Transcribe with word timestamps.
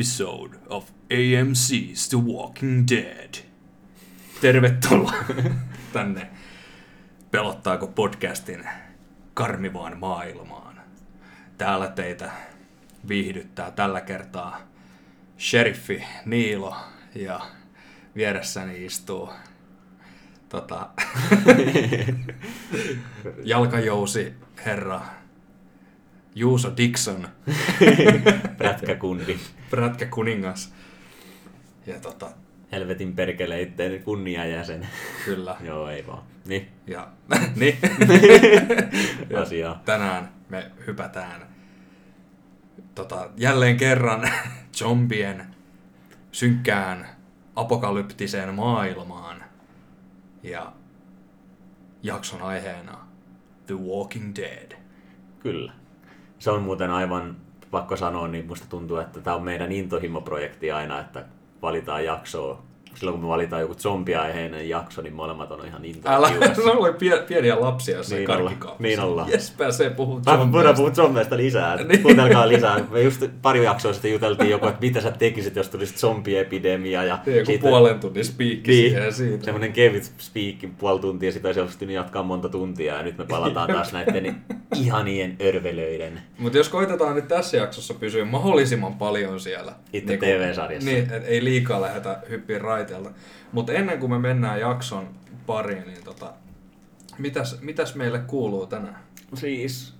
episode 0.00 0.56
of 0.70 0.90
AMC's 1.10 2.08
The 2.08 2.18
Walking 2.18 2.86
Dead. 2.88 3.34
Tervetuloa 4.40 5.12
tänne 5.92 6.30
Pelottaako 7.30 7.86
podcastin 7.86 8.68
karmivaan 9.34 9.98
maailmaan. 9.98 10.80
Täällä 11.58 11.88
teitä 11.88 12.30
viihdyttää 13.08 13.70
tällä 13.70 14.00
kertaa 14.00 14.60
sheriffi 15.38 16.04
Niilo 16.24 16.76
ja 17.14 17.40
vieressäni 18.16 18.84
istuu 18.84 19.30
tota, 20.48 20.88
jalkajousi 23.44 24.34
herra 24.64 25.00
Juuso 26.34 26.72
Dixon, 26.76 27.28
Prätkäkundi. 28.58 29.38
prätkä 29.70 30.06
kuningas. 30.06 30.74
Ja 31.86 32.00
tota, 32.00 32.30
Helvetin 32.72 33.12
perkeleitten 33.12 34.02
kunniajäsen. 34.02 34.88
kyllä. 35.24 35.56
Joo, 35.66 35.88
ei 35.88 36.06
vaan. 36.06 36.22
Niin, 36.46 36.68
Ja, 36.86 37.08
niin. 37.60 37.78
Ja 39.30 39.40
asiaa. 39.40 39.82
tänään 39.84 40.32
me 40.48 40.70
hypätään 40.86 41.40
tota, 42.94 43.30
jälleen 43.36 43.76
kerran 43.76 44.30
zombien 44.76 45.46
synkkään 46.32 47.06
apokalyptiseen 47.56 48.54
maailmaan. 48.54 49.44
Ja 50.42 50.72
jakson 52.02 52.42
aiheena 52.42 52.98
The 53.66 53.74
Walking 53.74 54.36
Dead. 54.36 54.72
Kyllä. 55.40 55.72
Se 56.40 56.50
on 56.50 56.62
muuten 56.62 56.90
aivan, 56.90 57.36
pakko 57.70 57.96
sanoa, 57.96 58.28
niin 58.28 58.46
musta 58.46 58.66
tuntuu, 58.68 58.96
että 58.96 59.20
tämä 59.20 59.36
on 59.36 59.42
meidän 59.42 59.72
intohimoprojekti 59.72 60.72
aina, 60.72 61.00
että 61.00 61.24
valitaan 61.62 62.04
jaksoa. 62.04 62.62
Silloin 62.94 63.14
kun 63.14 63.24
me 63.24 63.28
valitaan 63.28 63.62
joku 63.62 63.74
zombiaiheinen 63.74 64.68
jakso, 64.68 65.02
niin 65.02 65.14
molemmat 65.14 65.50
on 65.50 65.66
ihan 65.66 65.82
Älä, 66.04 66.28
intohimossa. 66.28 66.62
se 66.62 66.70
oli 66.70 66.92
pie, 66.92 67.18
pieniä 67.28 67.60
lapsia 67.60 67.96
jossain 67.96 68.18
Niin 68.18 68.30
olla, 68.30 68.52
niin 68.78 69.00
olla. 69.00 69.26
Jes, 69.30 69.54
pääsee 69.58 69.90
puhumaan 69.90 70.22
Mä 70.26 70.52
voidaan 70.52 70.76
zombeista. 70.76 70.76
puhua 70.76 70.90
zombeista 71.06 71.36
lisää. 71.36 71.76
Niin. 71.84 72.02
Kuunnelkaa 72.02 72.48
lisää. 72.48 72.80
Me 72.90 73.02
just 73.02 73.24
pari 73.42 73.64
jaksoa 73.64 73.92
sitten 73.92 74.12
juteltiin 74.12 74.50
joku, 74.50 74.66
että 74.66 74.80
mitä 74.80 75.00
sä 75.00 75.10
tekisit, 75.10 75.56
jos 75.56 75.68
tulisi 75.68 75.94
zombiepidemia. 75.98 77.04
Ja 77.04 77.18
Niin, 77.26 77.38
joku 77.38 77.52
puolen 77.60 78.00
tunnin 78.00 78.24
spiikki 78.24 78.70
Niin, 78.70 78.90
siihen 78.90 79.12
siitä. 79.12 79.44
semmoinen 79.44 79.72
kevyt 79.72 80.12
speakki 80.18 80.66
puoli 80.78 81.00
tuntia, 81.00 81.32
sitä 81.32 81.48
olisi 81.48 81.60
pystynyt 81.60 81.94
jatkaa 81.94 82.22
monta 82.22 82.48
tuntia 82.48 82.94
ja 82.96 83.02
nyt 83.02 83.18
me 83.18 83.24
palataan 83.24 83.70
taas 83.72 83.92
näiden 83.92 84.36
ihanien 84.76 85.36
örvelöiden. 85.42 86.20
Mutta 86.38 86.58
jos 86.58 86.68
koitetaan 86.68 87.14
nyt 87.16 87.28
tässä 87.28 87.56
jaksossa 87.56 87.94
pysyä 87.94 88.24
mahdollisimman 88.24 88.94
paljon 88.94 89.40
siellä. 89.40 89.72
Itse 89.92 90.08
niinku- 90.12 90.26
TV-sarjassa. 90.26 90.90
Niin, 90.90 91.08
ei 91.26 91.44
liikaa 91.44 91.80
lähdetä 91.80 92.18
hyppiä 92.30 92.58
raiteelta. 92.80 93.10
Mutta 93.52 93.72
ennen 93.72 93.98
kuin 93.98 94.10
me 94.10 94.18
mennään 94.18 94.60
jakson 94.60 95.08
pariin, 95.46 95.86
niin 95.86 96.04
tota, 96.04 96.32
mitäs, 97.18 97.60
mitäs 97.60 97.94
meille 97.94 98.18
kuuluu 98.18 98.66
tänään? 98.66 98.98
Siis 99.34 99.94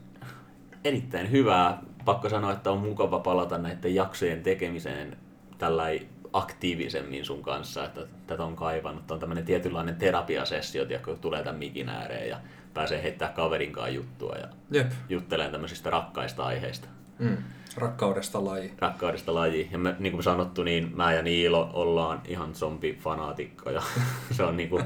erittäin 0.84 1.30
hyvää. 1.30 1.82
Pakko 2.04 2.28
sanoa, 2.28 2.52
että 2.52 2.70
on 2.70 2.78
mukava 2.78 3.18
palata 3.18 3.58
näiden 3.58 3.94
jaksojen 3.94 4.42
tekemiseen 4.42 5.16
tällä 5.58 5.84
aktiivisemmin 6.32 7.24
sun 7.24 7.42
kanssa, 7.42 7.84
että 7.84 8.00
tätä 8.26 8.44
on 8.44 8.56
kaivannut. 8.56 9.06
Tämä 9.06 9.16
on 9.16 9.20
tämmöinen 9.20 9.44
tietynlainen 9.44 9.96
terapiasessio, 9.96 10.86
kun 11.04 11.18
tulee 11.18 11.42
tämän 11.42 11.58
mikin 11.58 11.88
ääreen 11.88 12.28
ja 12.28 12.40
pääsee 12.74 13.02
heittämään 13.02 13.34
kaverin 13.34 13.72
kanssa 13.72 13.94
juttua 13.94 14.36
ja 14.36 14.48
Jep. 14.70 14.92
jutteleen 15.08 15.50
tämmöisistä 15.50 15.90
rakkaista 15.90 16.44
aiheista. 16.44 16.88
Mm. 17.20 17.36
Rakkaudesta 17.76 18.44
laji. 18.44 18.72
rakkaudesta 18.78 19.34
lajiin. 19.34 19.68
Ja 19.72 19.78
me, 19.78 19.96
niin 19.98 20.12
kuin 20.12 20.22
sanottu, 20.22 20.62
niin 20.62 20.92
mä 20.96 21.12
ja 21.12 21.22
Niilo 21.22 21.70
ollaan 21.72 22.20
ihan 22.28 22.54
zombifanaatikkoja. 22.54 23.82
se 24.36 24.42
on 24.42 24.56
niin 24.56 24.68
kuin, 24.68 24.84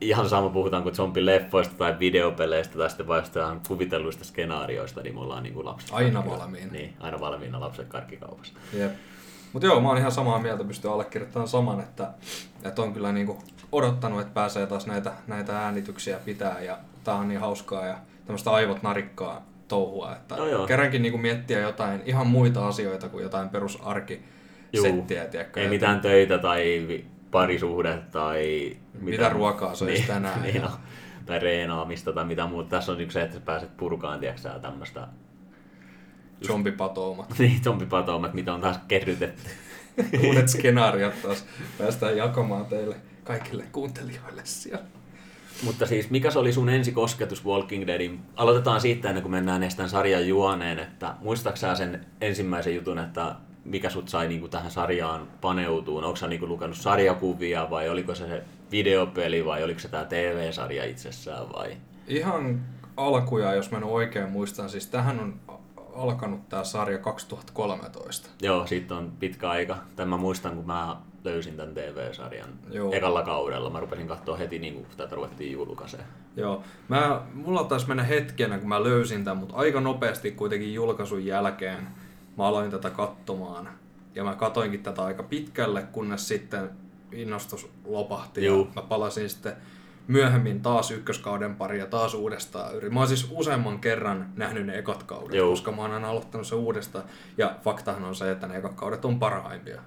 ihan 0.00 0.28
sama 0.28 0.48
puhutaanko 0.48 0.90
zombileffoista 0.90 1.74
tai 1.74 1.98
videopeleistä 1.98 2.78
tai 2.78 2.88
sitten 2.88 3.06
vain 3.06 3.60
kuvitelluista 3.68 4.24
skenaarioista, 4.24 5.00
niin 5.00 5.14
me 5.14 5.20
ollaan 5.20 5.42
niin 5.42 5.54
kuin 5.54 5.66
lapset. 5.66 5.90
Aina 5.92 6.26
valmiina. 6.26 6.72
Niin, 6.72 6.94
aina 7.00 7.20
valmiina 7.20 7.60
lapset 7.60 7.88
karkkikaupassa. 7.88 8.52
Jep. 8.72 8.92
Mutta 9.52 9.66
joo, 9.66 9.80
mä 9.80 9.88
oon 9.88 9.98
ihan 9.98 10.12
samaa 10.12 10.38
mieltä, 10.38 10.64
pystyy 10.64 10.92
allekirjoittamaan 10.92 11.48
saman, 11.48 11.80
että, 11.80 12.10
että 12.62 12.82
on 12.82 12.92
kyllä 12.92 13.12
niinku 13.12 13.38
odottanut, 13.72 14.20
että 14.20 14.34
pääsee 14.34 14.66
taas 14.66 14.86
näitä, 14.86 15.12
näitä 15.26 15.58
äänityksiä 15.58 16.18
pitää 16.24 16.60
ja 16.60 16.78
tää 17.04 17.14
on 17.14 17.28
niin 17.28 17.40
hauskaa 17.40 17.86
ja 17.86 17.98
tämmöistä 18.26 18.50
aivot 18.50 18.82
narikkaa 18.82 19.42
touhua, 19.68 20.12
että 20.12 20.34
joo. 20.34 20.66
kerrankin 20.66 21.02
niinku 21.02 21.18
miettiä 21.18 21.60
jotain 21.60 22.02
ihan 22.06 22.26
muita 22.26 22.68
asioita 22.68 23.08
kuin 23.08 23.22
jotain 23.22 23.48
perusarkisettiä, 23.48 25.24
tiedätkö? 25.24 25.60
Ei 25.60 25.66
että 25.66 25.74
mitään 25.74 26.00
töitä 26.00 26.38
tai 26.38 26.86
parisuhde 27.30 27.98
tai... 28.12 28.76
Mitä 29.00 29.28
ruokaa 29.28 29.74
söisi 29.74 29.94
niin, 29.94 30.08
tänään 30.08 30.42
Niin, 30.42 30.54
ja- 30.54 30.62
no, 30.62 30.70
tai 31.26 31.38
reenaamista 31.38 32.12
tai 32.12 32.24
mitä 32.24 32.46
muuta. 32.46 32.70
Tässä 32.70 32.92
on 32.92 33.00
yksi 33.00 33.14
se, 33.14 33.22
että 33.22 33.40
pääset 33.40 33.76
purkaan, 33.76 34.20
tiedätkö 34.20 34.48
tämmöistä 34.62 35.08
zombipatoumat. 36.46 37.34
niin, 37.38 37.64
zombipatoumat, 37.64 38.34
mitä 38.34 38.54
on 38.54 38.60
taas 38.60 38.78
kerrytetty. 38.88 39.50
Uudet 40.26 40.48
skenaariot 40.48 41.22
taas 41.22 41.46
päästään 41.78 42.16
jakamaan 42.16 42.66
teille 42.66 42.96
kaikille 43.24 43.64
kuuntelijoille 43.72 44.42
siellä. 44.44 44.93
Mutta 45.64 45.86
siis, 45.86 46.10
mikä 46.10 46.30
se 46.30 46.38
oli 46.38 46.52
sun 46.52 46.68
ensikosketus 46.68 47.44
Walking 47.44 47.86
Deadin? 47.86 48.20
Aloitetaan 48.36 48.80
siitä 48.80 49.08
ennen 49.08 49.22
kuin 49.22 49.32
mennään 49.32 49.62
edes 49.62 49.74
tämän 49.74 49.90
sarjan 49.90 50.28
juoneen, 50.28 50.78
että 50.78 51.14
muistatko 51.20 51.56
sä 51.56 51.74
sen 51.74 52.06
ensimmäisen 52.20 52.74
jutun, 52.74 52.98
että 52.98 53.34
mikä 53.64 53.90
sut 53.90 54.08
sai 54.08 54.28
niinku 54.28 54.48
tähän 54.48 54.70
sarjaan 54.70 55.28
paneutuun? 55.40 56.04
Onko 56.04 56.16
sä 56.16 56.28
niinku 56.28 56.46
lukenut 56.46 56.76
sarjakuvia 56.76 57.70
vai 57.70 57.88
oliko 57.88 58.14
se 58.14 58.28
se 58.28 58.42
videopeli 58.70 59.44
vai 59.44 59.64
oliko 59.64 59.80
se 59.80 59.88
tämä 59.88 60.04
TV-sarja 60.04 60.84
itsessään 60.84 61.52
vai? 61.52 61.76
Ihan 62.06 62.60
alkuja, 62.96 63.54
jos 63.54 63.70
mä 63.70 63.80
nyt 63.80 63.88
oikein 63.88 64.30
muistan, 64.30 64.70
siis 64.70 64.86
tähän 64.86 65.20
on 65.20 65.40
alkanut 65.94 66.48
tämä 66.48 66.64
sarja 66.64 66.98
2013. 66.98 68.28
Joo, 68.42 68.66
siitä 68.66 68.94
on 68.94 69.12
pitkä 69.18 69.50
aika. 69.50 69.78
Tämän 69.96 70.08
mä 70.08 70.16
muistan, 70.16 70.56
kun 70.56 70.66
mä 70.66 70.96
löysin 71.24 71.56
tämän 71.56 71.74
TV-sarjan 71.74 72.48
Joo. 72.70 72.92
ekalla 72.92 73.22
kaudella. 73.22 73.70
Mä 73.70 73.80
rupesin 73.80 74.08
katsoa 74.08 74.36
heti, 74.36 74.58
niin 74.58 74.74
kun 74.74 74.86
tätä 74.96 75.14
ruvettiin 75.16 75.52
julkaiseen. 75.52 76.04
Joo, 76.36 76.62
mä, 76.88 77.20
mulla 77.34 77.64
taisi 77.64 77.88
mennä 77.88 78.02
hetkenä, 78.02 78.58
kun 78.58 78.68
mä 78.68 78.82
löysin 78.84 79.24
tämän, 79.24 79.36
mutta 79.38 79.54
aika 79.56 79.80
nopeasti 79.80 80.30
kuitenkin 80.30 80.74
julkaisun 80.74 81.26
jälkeen 81.26 81.86
mä 82.36 82.46
aloin 82.46 82.70
tätä 82.70 82.90
katsomaan. 82.90 83.68
Ja 84.14 84.24
mä 84.24 84.34
katoinkin 84.34 84.82
tätä 84.82 85.04
aika 85.04 85.22
pitkälle, 85.22 85.82
kunnes 85.92 86.28
sitten 86.28 86.70
innostus 87.12 87.70
lopahti. 87.84 88.44
Juu. 88.46 88.64
Ja 88.74 88.82
mä 88.82 88.88
palasin 88.88 89.30
sitten 89.30 89.52
myöhemmin 90.08 90.60
taas 90.62 90.90
ykköskauden 90.90 91.54
pari 91.56 91.78
ja 91.78 91.86
taas 91.86 92.14
uudestaan. 92.14 92.74
yri- 92.74 92.90
Mä 92.90 93.00
oon 93.00 93.08
siis 93.08 93.28
useamman 93.30 93.78
kerran 93.78 94.26
nähnyt 94.36 94.66
ne 94.66 94.78
ekat 94.78 95.02
kaudet, 95.02 95.34
Juu. 95.36 95.50
koska 95.50 95.72
mä 95.72 95.82
oon 95.82 95.90
aina 95.92 96.08
aloittanut 96.10 96.46
se 96.46 96.54
uudestaan. 96.54 97.04
Ja 97.38 97.54
faktahan 97.64 98.04
on 98.04 98.14
se, 98.14 98.30
että 98.30 98.46
ne 98.46 98.56
ekat 98.56 98.74
kaudet 98.74 99.04
on 99.04 99.18
parhaimpia. 99.18 99.80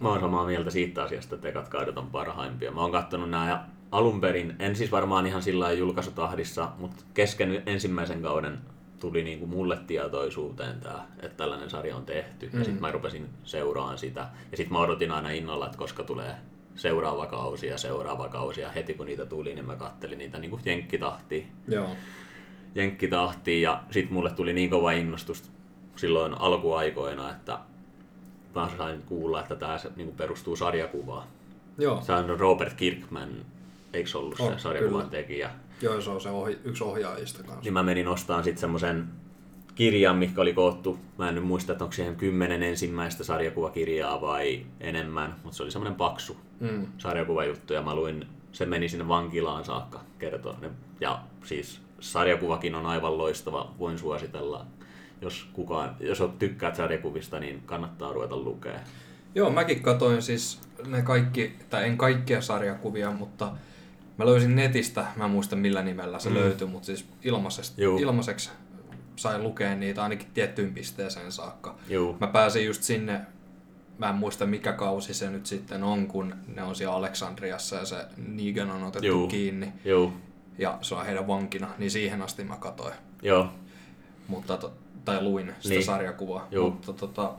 Mä 0.00 0.08
oon 0.08 0.20
samaa 0.20 0.46
mieltä 0.46 0.70
siitä 0.70 1.02
asiasta, 1.02 1.34
että 1.34 1.48
ekat 1.48 1.68
kaudet 1.68 1.98
on 1.98 2.06
parhaimpia. 2.06 2.72
Mä 2.72 2.80
oon 2.80 2.92
kattonut 2.92 3.30
nämä 3.30 3.66
alun 3.92 4.20
perin, 4.20 4.56
en 4.58 4.76
siis 4.76 4.92
varmaan 4.92 5.26
ihan 5.26 5.42
sillä 5.42 5.64
lailla 5.64 5.78
julkaisutahdissa, 5.78 6.68
mutta 6.78 7.04
kesken 7.14 7.62
ensimmäisen 7.66 8.22
kauden 8.22 8.58
tuli 9.00 9.22
niinku 9.22 9.46
mulle 9.46 9.78
tietoisuuteen 9.86 10.80
tää, 10.80 11.06
että 11.22 11.36
tällainen 11.36 11.70
sarja 11.70 11.96
on 11.96 12.06
tehty. 12.06 12.50
Mm. 12.52 12.58
Ja 12.58 12.64
sitten 12.64 12.80
mä 12.80 12.92
rupesin 12.92 13.28
seuraamaan 13.44 13.98
sitä. 13.98 14.20
Ja 14.50 14.56
sitten 14.56 14.72
mä 14.72 14.78
odotin 14.78 15.12
aina 15.12 15.30
innolla, 15.30 15.66
että 15.66 15.78
koska 15.78 16.02
tulee 16.02 16.34
seuraava 16.74 17.26
kausi 17.26 17.66
ja 17.66 17.78
seuraava 17.78 18.28
kausi. 18.28 18.60
Ja 18.60 18.68
heti 18.70 18.94
kun 18.94 19.06
niitä 19.06 19.26
tuli, 19.26 19.54
niin 19.54 19.66
mä 19.66 19.76
kattelin 19.76 20.18
niitä 20.18 20.38
niinku 20.38 20.60
jenkkitahtiin 20.64 21.46
Joo. 21.68 21.88
jenkkitahtiin 22.74 23.62
ja 23.62 23.82
sitten 23.90 24.14
mulle 24.14 24.30
tuli 24.30 24.52
niin 24.52 24.70
kova 24.70 24.92
innostus 24.92 25.52
silloin 25.96 26.40
alkuaikoina, 26.40 27.30
että 27.30 27.58
mä 28.54 28.68
sain 28.78 29.02
kuulla, 29.02 29.40
että 29.40 29.56
tämä 29.56 29.76
niin 29.96 30.12
perustuu 30.16 30.56
sarjakuvaan. 30.56 31.28
Joo. 31.78 32.00
Se 32.02 32.12
on 32.12 32.40
Robert 32.40 32.74
Kirkman, 32.74 33.28
eikö 33.92 34.10
se 34.10 34.18
ollut 34.18 34.40
On, 34.40 34.52
se 34.52 34.58
sarjakuvan 34.58 34.92
kyllä. 35.00 35.10
tekijä? 35.10 35.50
Joo, 35.82 36.00
se 36.00 36.10
on 36.10 36.20
se 36.20 36.28
ohi, 36.30 36.58
yksi 36.64 36.84
ohjaajista 36.84 37.38
kanssa. 37.42 37.60
Niin 37.62 37.72
mä 37.72 37.82
menin 37.82 38.08
ostamaan 38.08 38.44
sitten 38.44 38.60
semmoisen 38.60 39.04
kirjan, 39.74 40.16
mikä 40.16 40.40
oli 40.40 40.52
koottu, 40.54 40.98
mä 41.18 41.28
en 41.28 41.34
nyt 41.34 41.44
muista, 41.44 41.72
että 41.72 41.84
onko 41.84 41.92
siihen 41.94 42.16
kymmenen 42.16 42.62
ensimmäistä 42.62 43.24
sarjakuvakirjaa 43.24 44.20
vai 44.20 44.66
enemmän, 44.80 45.34
mutta 45.42 45.56
se 45.56 45.62
oli 45.62 45.70
semmoinen 45.70 45.94
paksu 45.96 46.36
Mm. 46.60 46.86
sarjakuvajuttu 46.98 47.72
ja 47.72 47.82
mä 47.82 47.94
luin, 47.94 48.26
se 48.52 48.66
meni 48.66 48.88
sinne 48.88 49.08
vankilaan 49.08 49.64
saakka 49.64 50.00
kertoa. 50.18 50.56
ne. 50.60 50.70
Ja 51.00 51.20
siis 51.44 51.80
sarjakuvakin 52.00 52.74
on 52.74 52.86
aivan 52.86 53.18
loistava, 53.18 53.70
voin 53.78 53.98
suositella. 53.98 54.66
Jos 55.22 55.48
kukaan, 55.52 55.96
jos 56.00 56.22
tykkäät 56.38 56.76
sarjakuvista, 56.76 57.40
niin 57.40 57.62
kannattaa 57.66 58.12
ruveta 58.12 58.36
lukea. 58.36 58.80
Joo, 59.34 59.50
mäkin 59.50 59.82
katoin 59.82 60.22
siis 60.22 60.60
ne 60.86 61.02
kaikki, 61.02 61.56
tai 61.70 61.84
en 61.88 61.98
kaikkia 61.98 62.40
sarjakuvia, 62.40 63.10
mutta 63.10 63.52
mä 64.18 64.26
löysin 64.26 64.56
netistä, 64.56 65.06
mä 65.16 65.24
en 65.24 65.30
muista 65.30 65.56
millä 65.56 65.82
nimellä 65.82 66.18
se 66.18 66.28
Mm. 66.28 66.34
löytyi, 66.34 66.66
mutta 66.66 66.86
siis 66.86 67.06
ilmaisesta, 67.24 67.82
Juu. 67.82 67.98
ilmaiseksi 67.98 68.50
sain 69.16 69.42
lukea 69.42 69.74
niitä 69.74 70.02
ainakin 70.02 70.28
tiettyyn 70.34 70.74
pisteeseen 70.74 71.32
saakka. 71.32 71.74
Juu. 71.88 72.16
Mä 72.20 72.26
pääsin 72.26 72.66
just 72.66 72.82
sinne 72.82 73.20
mä 73.98 74.08
en 74.08 74.14
muista 74.14 74.46
mikä 74.46 74.72
kausi 74.72 75.14
se 75.14 75.30
nyt 75.30 75.46
sitten 75.46 75.82
on, 75.84 76.06
kun 76.06 76.34
ne 76.54 76.62
on 76.62 76.74
siellä 76.76 76.94
Aleksandriassa 76.96 77.76
ja 77.76 77.84
se 77.84 77.96
Negan 78.28 78.70
on 78.70 78.82
otettu 78.82 79.06
Juu. 79.06 79.28
kiinni 79.28 79.72
Joo, 79.84 80.12
ja 80.58 80.78
se 80.80 80.94
on 80.94 81.06
heidän 81.06 81.26
vankina, 81.26 81.68
niin 81.78 81.90
siihen 81.90 82.22
asti 82.22 82.44
mä 82.44 82.56
katoin. 82.56 82.94
joo. 83.22 83.48
Mutta, 84.28 84.56
to, 84.56 84.72
tai 85.04 85.22
luin 85.22 85.54
sitä 85.60 85.74
Niin. 85.74 85.84
sarjakuvaa. 85.84 86.48
Juu. 86.50 86.70
Mutta 86.70 86.92
tota, 86.92 87.32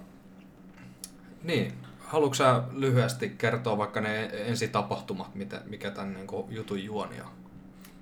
niin, 1.43 1.73
haluatko 1.99 2.33
sä 2.33 2.63
lyhyesti 2.71 3.29
kertoa 3.29 3.77
vaikka 3.77 4.01
ne 4.01 4.25
ensitapahtumat, 4.25 5.35
mitä, 5.35 5.61
mikä 5.65 5.91
tämän 5.91 6.13
niin 6.13 6.27
kuin, 6.27 6.45
jutun 6.55 6.83
juoni 6.83 7.21
on? 7.21 7.27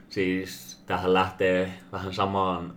Siis 0.09 0.81
tähän 0.85 1.13
lähtee 1.13 1.73
vähän 1.91 2.13
samaan 2.13 2.73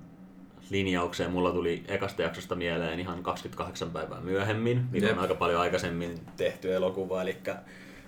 linjaukseen. 0.70 1.30
Mulla 1.30 1.50
tuli 1.52 1.84
ekasta 1.88 2.22
jaksosta 2.22 2.54
mieleen 2.54 3.00
ihan 3.00 3.22
28 3.22 3.90
päivää 3.90 4.20
myöhemmin, 4.20 4.86
mikä 4.90 5.06
Jep. 5.06 5.16
on 5.16 5.22
aika 5.22 5.34
paljon 5.34 5.60
aikaisemmin 5.60 6.20
tehty 6.36 6.74
elokuva. 6.74 7.22
Eli 7.22 7.36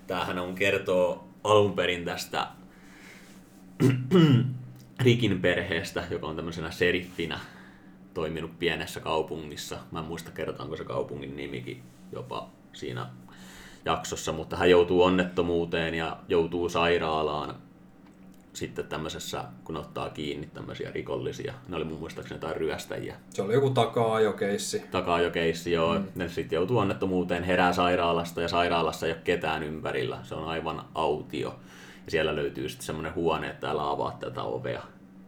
tämähän 0.07 0.39
on 0.39 0.55
kertoo 0.55 1.29
alun 1.45 1.73
perin 1.73 2.05
tästä 2.05 2.47
Rikin 5.01 5.41
perheestä, 5.41 6.05
joka 6.11 6.27
on 6.27 6.37
tämmöisenä 6.37 6.71
seriffinä 6.71 7.41
toiminut 8.17 8.59
pienessä 8.59 9.01
kaupungissa. 9.01 9.79
Mä 9.91 9.99
en 9.99 10.05
muista 10.05 10.31
kerrotaanko 10.31 10.77
se 10.77 10.85
kaupungin 10.85 11.37
nimikin 11.37 11.83
jopa 12.13 12.49
siinä 12.73 13.07
jaksossa, 13.85 14.33
mutta 14.33 14.57
hän 14.57 14.71
joutuu 14.71 15.03
onnettomuuteen 15.03 15.95
ja 15.95 16.17
joutuu 16.29 16.69
sairaalaan 16.69 17.55
sitten 18.53 18.87
tämmöisessä, 18.87 19.45
kun 19.65 19.77
ottaa 19.77 20.11
kiinni 20.11 20.47
tämmöisiä 20.55 20.91
rikollisia. 20.91 21.55
Ne 21.69 21.77
oli 21.77 21.85
mun 21.85 21.99
muistaakseni 21.99 22.37
jotain 22.37 22.57
ryöstäjiä. 22.57 23.17
Se 23.31 23.43
oli 23.43 23.55
joku 23.55 23.71
takaa-ajokeissi. 23.71 24.83
Takaa 24.91 25.21
jo 25.21 25.31
keissi, 25.31 25.73
joo. 25.73 25.99
Mm. 25.99 26.05
Ne 26.15 26.29
sitten 26.29 26.57
joutuu 26.57 26.79
onnettomuuteen, 26.79 27.45
herää 27.45 27.73
sairaalasta 27.73 28.43
ja 28.43 28.49
sairaalassa 28.49 29.07
ei 29.07 29.13
ole 29.13 29.21
ketään 29.25 29.63
ympärillä. 29.63 30.19
Se 30.23 30.35
on 30.35 30.49
aivan 30.49 30.85
autio. 30.95 31.49
Ja 32.05 32.11
siellä 32.11 32.37
löytyy 32.37 32.69
sitten 32.69 32.87
semmoinen 32.87 33.15
huone, 33.15 33.47
että 33.47 33.61
täällä 33.61 33.91
avaa 33.91 34.17
tätä 34.21 34.43
ovea, 34.43 34.83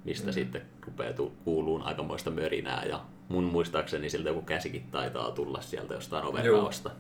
mistä 0.09 0.27
mm. 0.27 0.33
sitten 0.33 0.63
rupeaa 0.87 1.13
tu- 1.13 1.33
kuuluun 1.45 1.83
aikamoista 1.83 2.31
mörinää. 2.31 2.85
Ja 2.85 3.01
mun 3.29 3.45
muistaakseni 3.45 4.11
siltä 4.11 4.29
joku 4.29 4.43
käsikin 4.43 4.83
taitaa 4.91 5.31
tulla 5.31 5.61
sieltä 5.61 5.95
jostain 5.95 6.25
ovenraosta. 6.25 6.91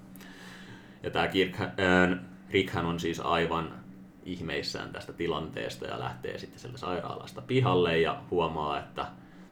Ja 1.02 1.10
tämä 1.10 1.28
Rickhän 2.50 2.86
on 2.86 3.00
siis 3.00 3.20
aivan 3.20 3.74
ihmeissään 4.24 4.92
tästä 4.92 5.12
tilanteesta 5.12 5.86
ja 5.86 5.98
lähtee 5.98 6.38
sitten 6.38 6.60
sieltä 6.60 6.78
sairaalasta 6.78 7.42
pihalle 7.42 7.98
ja 7.98 8.22
huomaa, 8.30 8.78
että 8.78 9.06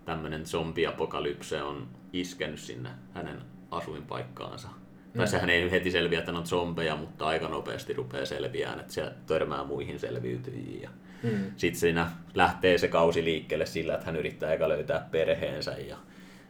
tämmöinen 0.04 0.46
zombiapokalypse 0.46 1.62
on 1.62 1.88
iskenyt 2.12 2.60
sinne 2.60 2.90
hänen 3.14 3.42
asuinpaikkaansa. 3.70 4.68
Mm. 4.68 5.18
Tai 5.18 5.28
sehän 5.28 5.50
ei 5.50 5.70
heti 5.70 5.90
selviä, 5.90 6.18
että 6.18 6.32
ne 6.32 6.38
on 6.38 6.46
zombeja, 6.46 6.96
mutta 6.96 7.26
aika 7.26 7.48
nopeasti 7.48 7.92
rupeaa 7.92 8.26
selviään, 8.26 8.80
että 8.80 8.92
se 8.92 9.12
törmää 9.26 9.64
muihin 9.64 9.98
selviytyjiin. 9.98 10.82
Ja 10.82 10.90
Mm. 11.22 11.52
sitten 11.56 11.80
siinä 11.80 12.10
lähtee 12.34 12.78
se 12.78 12.88
kausi 12.88 13.24
liikkeelle 13.24 13.66
sillä, 13.66 13.94
että 13.94 14.06
hän 14.06 14.16
yrittää 14.16 14.52
eka 14.52 14.68
löytää 14.68 15.08
perheensä 15.10 15.72
ja 15.72 15.96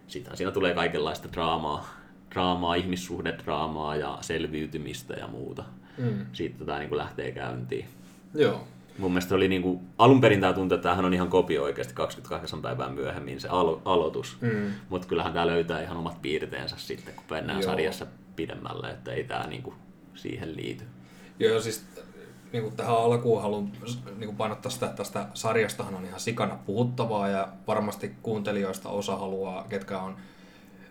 sitten 0.06 0.36
siinä 0.36 0.50
tulee 0.52 0.74
kaikenlaista 0.74 1.28
draamaa, 1.32 1.88
draamaa, 2.34 2.74
ihmissuhdedraamaa 2.74 3.96
ja 3.96 4.18
selviytymistä 4.20 5.14
ja 5.14 5.26
muuta. 5.26 5.64
Mm. 5.98 6.26
Siitä 6.32 6.64
tämä 6.64 6.78
niin 6.78 6.96
lähtee 6.96 7.32
käyntiin. 7.32 7.86
Joo. 8.34 8.66
Mun 8.98 9.10
mielestä 9.10 9.34
oli 9.34 9.48
niin 9.48 9.62
kuin, 9.62 9.80
alun 9.98 10.20
perin 10.20 10.40
tämä 10.40 10.52
tuntui, 10.52 10.76
että 10.76 10.82
tämähän 10.82 11.04
on 11.04 11.14
ihan 11.14 11.28
kopio 11.28 11.62
oikeasti 11.62 11.94
28 11.94 12.62
päivää 12.62 12.88
myöhemmin 12.88 13.40
se 13.40 13.48
alo- 13.48 13.82
aloitus. 13.84 14.36
Mm. 14.40 14.70
Mutta 14.88 15.08
kyllähän 15.08 15.32
tämä 15.32 15.46
löytää 15.46 15.82
ihan 15.82 15.96
omat 15.96 16.22
piirteensä 16.22 16.76
sitten, 16.78 17.14
kun 17.14 17.24
mennään 17.30 17.60
Joo. 17.60 17.70
sarjassa 17.70 18.06
pidemmälle, 18.36 18.90
että 18.90 19.12
ei 19.12 19.24
tämä 19.24 19.46
niin 19.46 19.62
kuin 19.62 19.76
siihen 20.14 20.56
liity. 20.56 20.84
Joo, 21.38 21.60
siis 21.60 21.86
niin 22.52 22.62
kuin 22.62 22.76
tähän 22.76 22.96
alkuun 22.96 23.42
haluan 23.42 23.72
niin 24.04 24.26
kuin 24.26 24.36
painottaa 24.36 24.70
sitä, 24.70 24.86
että 24.86 24.96
tästä 24.96 25.26
sarjastahan 25.34 25.94
on 25.94 26.04
ihan 26.04 26.20
sikana 26.20 26.58
puhuttavaa 26.66 27.28
ja 27.28 27.48
varmasti 27.66 28.14
kuuntelijoista 28.22 28.88
osa 28.88 29.16
haluaa, 29.16 29.64
ketkä 29.68 29.98
on 29.98 30.16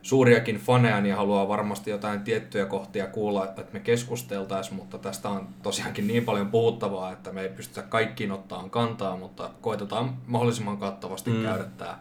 suuriakin 0.02 0.56
faneja, 0.56 1.02
niin 1.02 1.16
haluaa 1.16 1.48
varmasti 1.48 1.92
jotain 1.92 2.22
tiettyjä 2.22 2.66
kohtia 2.66 3.08
kuulla, 3.08 3.46
että 3.46 3.64
me 3.74 3.80
keskusteltaisiin, 3.80 4.76
mutta 4.76 4.98
tästä 4.98 5.30
on 5.30 5.48
tosiaankin 5.64 6.08
niin 6.08 6.26
paljon 6.26 6.52
puhuttavaa, 6.52 7.12
että 7.12 7.32
me 7.32 7.42
ei 7.42 7.50
pystytä 7.50 7.82
kaikkiin 7.82 8.32
ottaan 8.32 8.70
kantaa, 8.70 9.18
mutta 9.18 9.50
koitetaan 9.62 10.18
mahdollisimman 10.28 10.78
kattavasti 10.78 11.32
mm. 11.32 11.44
käydä 11.44 11.64
tämä 11.64 12.00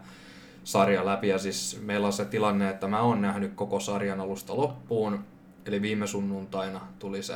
sarja 0.63 1.05
läpi. 1.05 1.27
Ja 1.27 1.37
siis 1.37 1.79
meillä 1.81 2.07
on 2.07 2.13
se 2.13 2.25
tilanne, 2.25 2.69
että 2.69 2.87
mä 2.87 3.01
oon 3.01 3.21
nähnyt 3.21 3.53
koko 3.55 3.79
sarjan 3.79 4.21
alusta 4.21 4.57
loppuun, 4.57 5.25
eli 5.65 5.81
viime 5.81 6.07
sunnuntaina 6.07 6.81
tuli 6.99 7.23
se 7.23 7.35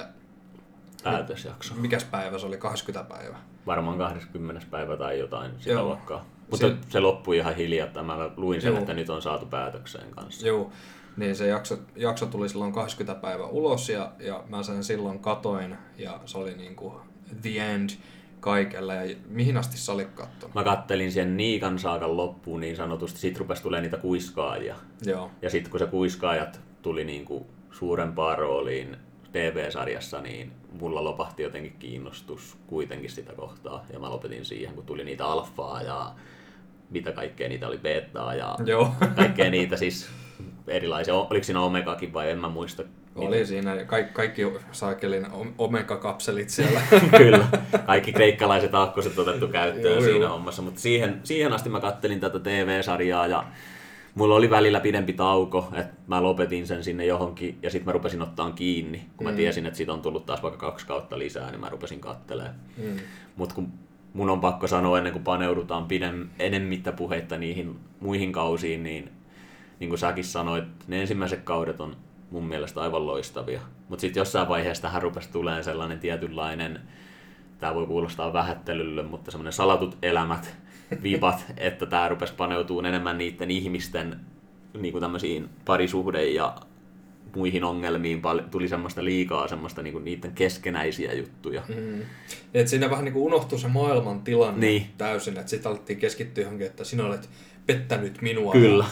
Päätösjakso. 1.04 1.76
Mikäs 1.76 2.04
päivä 2.04 2.38
se 2.38 2.46
oli? 2.46 2.58
20 2.58 3.16
päivä. 3.16 3.38
Varmaan 3.66 3.98
20. 3.98 4.66
päivä 4.72 4.98
tai 4.98 5.20
jotain 5.20 5.52
sitä 5.60 5.72
Joo. 5.72 5.84
luokkaa. 5.84 6.26
Mutta 6.52 6.68
Se- 6.68 6.76
se, 6.90 7.00
loppui 7.00 7.38
ihan 7.38 7.56
hiljattain. 7.56 8.06
Mä 8.06 8.30
luin 8.38 8.62
sen, 8.62 8.70
Joo. 8.70 8.80
että 8.80 8.94
nyt 8.94 9.10
on 9.10 9.22
saatu 9.22 9.46
päätökseen 9.46 10.12
kanssa. 10.12 10.48
Joo. 10.48 10.72
Niin 11.18 11.36
se 11.36 11.48
jakso, 11.48 11.78
jakso 11.96 12.26
tuli 12.26 12.50
silloin 12.50 12.74
20 12.74 13.22
päivä 13.22 13.46
ulos 13.46 13.90
ja, 13.90 14.12
ja 14.20 14.44
mä 14.48 14.64
sen 14.64 14.84
silloin 14.84 15.20
katoin 15.20 15.76
ja 15.98 16.20
se 16.26 16.38
oli 16.38 16.56
niinku 16.56 17.02
the 17.42 17.50
end 17.74 17.90
kaikelle. 18.40 19.06
Ja 19.06 19.16
mihin 19.30 19.58
asti 19.58 19.78
sä 19.78 19.92
olit 19.92 20.12
kattonut? 20.12 20.56
Mä 20.56 20.64
kattelin 20.64 21.12
sen 21.12 21.38
Niikan 21.38 21.80
saakan 21.80 22.18
loppuun 22.18 22.60
niin 22.60 22.76
sanotusti, 22.76 23.20
sit 23.20 23.38
rupesi 23.40 23.64
tulee 23.64 23.82
niitä 23.82 23.98
kuiskaajia. 23.98 24.76
Joo. 25.06 25.32
Ja 25.42 25.50
sitten 25.50 25.72
kun 25.72 25.80
se 25.80 25.86
kuiskaajat 25.86 26.62
tuli 26.82 27.04
niinku 27.04 27.48
suurempaan 27.72 28.38
rooliin 28.38 28.98
TV-sarjassa, 29.32 30.22
niin 30.22 30.52
mulla 30.80 31.04
lopahti 31.04 31.44
jotenkin 31.44 31.76
kiinnostus 31.80 32.58
kuitenkin 32.68 33.10
sitä 33.10 33.34
kohtaa. 33.34 33.86
Ja 33.94 34.00
mä 34.00 34.10
lopetin 34.10 34.46
siihen, 34.46 34.76
kun 34.76 34.86
tuli 34.86 35.04
niitä 35.04 35.26
alfaa 35.26 35.82
ja 35.82 36.12
mitä 36.90 37.12
kaikkea 37.12 37.50
niitä 37.50 37.68
oli 37.68 37.78
betaa 37.78 38.36
ja 38.36 38.58
Joo. 38.66 38.92
kaikkea 39.16 39.50
niitä 39.50 39.78
siis 39.78 40.10
erilaisia. 40.68 41.14
Oliko 41.14 41.44
siinä 41.44 41.62
Omegakin 41.62 42.14
vai 42.14 42.30
en 42.30 42.40
mä 42.40 42.50
muista. 42.50 42.84
Oli 43.16 43.46
siinä 43.46 43.86
kaikki, 43.86 44.14
kaikki 44.14 44.42
saakelin 44.72 45.28
omega-kapselit 45.58 46.50
siellä. 46.50 46.82
Kyllä, 47.18 47.48
kaikki 47.86 48.14
kreikkalaiset 48.14 48.76
aakkoset 48.76 49.20
otettu 49.20 49.48
käyttöön 49.48 49.94
Joo, 49.94 50.02
siinä 50.02 50.20
joo. 50.20 50.30
hommassa, 50.30 50.62
mutta 50.62 50.80
siihen, 50.80 51.20
siihen 51.24 51.54
asti 51.54 51.70
mä 51.70 51.80
kattelin 51.80 52.20
tätä 52.20 52.40
TV-sarjaa 52.40 53.28
ja 53.28 53.44
mulla 54.20 54.36
oli 54.36 54.50
välillä 54.50 54.80
pidempi 54.80 55.14
tauko, 55.14 55.70
että 55.74 55.94
mä 56.08 56.24
lopetin 56.24 56.68
sen 56.68 56.84
sinne 56.84 57.06
johonkin 57.06 57.58
ja 57.64 57.70
sitten 57.70 57.86
mä 57.86 57.92
rupesin 57.92 58.22
ottaa 58.22 58.52
kiinni, 58.52 59.06
kun 59.18 59.26
mä 59.26 59.32
Mm. 59.32 59.38
tiesin, 59.38 59.66
että 59.66 59.78
siitä 59.78 59.94
on 59.94 60.02
tullut 60.02 60.26
taas 60.26 60.44
vaikka 60.44 60.60
kaksi 60.60 60.88
kautta 60.88 61.20
lisää, 61.20 61.52
niin 61.52 61.60
mä 61.60 61.70
rupesin 61.70 62.00
kattelemaan. 62.00 62.56
Mm. 62.78 62.96
Mutta 63.36 63.56
kun 63.56 63.68
mun 64.14 64.30
on 64.30 64.42
pakko 64.42 64.68
sanoa 64.68 64.98
ennen 64.98 65.14
kuin 65.14 65.24
paneudutaan 65.24 65.86
pidem, 65.86 66.30
enemmittä 66.40 66.92
puheitta 66.92 67.38
niihin 67.38 67.80
muihin 68.00 68.32
kausiin, 68.32 68.84
niin 68.84 69.10
niin 69.80 69.90
kuin 69.90 70.00
säkin 70.00 70.24
sanoit, 70.24 70.64
ne 70.88 71.02
ensimmäiset 71.02 71.42
kaudet 71.44 71.82
on 71.82 71.96
mun 72.32 72.46
mielestä 72.46 72.82
aivan 72.82 73.08
loistavia. 73.08 73.62
Mutta 73.90 74.02
sitten 74.02 74.22
jossain 74.22 74.50
vaiheessa 74.50 74.82
tähän 74.82 75.02
rupesi 75.02 75.32
tulemaan 75.32 75.64
sellainen 75.64 76.00
tietynlainen, 76.00 76.80
tämä 77.60 77.76
voi 77.76 77.88
kuulostaa 77.88 78.34
vähättelylle, 78.34 79.04
mutta 79.04 79.32
semmoinen 79.32 79.54
salatut 79.54 79.98
elämät, 80.02 80.58
vipat, 81.04 81.46
että 81.58 81.86
tämä 81.86 82.10
rupesi 82.10 82.34
paneutumaan 82.34 82.86
enemmän 82.86 83.18
niiden 83.18 83.52
ihmisten 83.52 84.20
niin 84.80 84.92
kuin 84.92 85.02
tämmöisiin 85.02 85.50
parisuhde- 85.66 86.30
ja 86.30 86.56
muihin 87.36 87.64
ongelmiin. 87.64 88.22
Pal- 88.22 88.42
Tuli 88.52 88.68
semmoista 88.68 89.04
liikaa, 89.04 89.48
semmoista 89.48 89.82
niin 89.82 89.94
kuin 89.94 90.06
niiden 90.06 90.32
keskenäisiä 90.32 91.14
juttuja. 91.14 91.62
Mm. 91.68 92.02
Et 92.54 92.68
siinä 92.68 92.90
vähän 92.90 93.06
niin 93.06 93.14
kuin 93.14 93.24
unohtui 93.24 93.60
se 93.60 93.68
maailman 93.68 94.22
tilanne 94.22 94.68
Niin. 94.68 94.86
täysin, 94.98 95.38
että 95.38 95.50
sitten 95.50 95.70
alettiin 95.72 96.00
keskittyä 96.00 96.44
johonkin, 96.44 96.68
että 96.68 96.84
sinä 96.84 97.06
olet 97.06 97.30
pettänyt 97.66 98.22
minua. 98.22 98.52
Kyllä. 98.52 98.86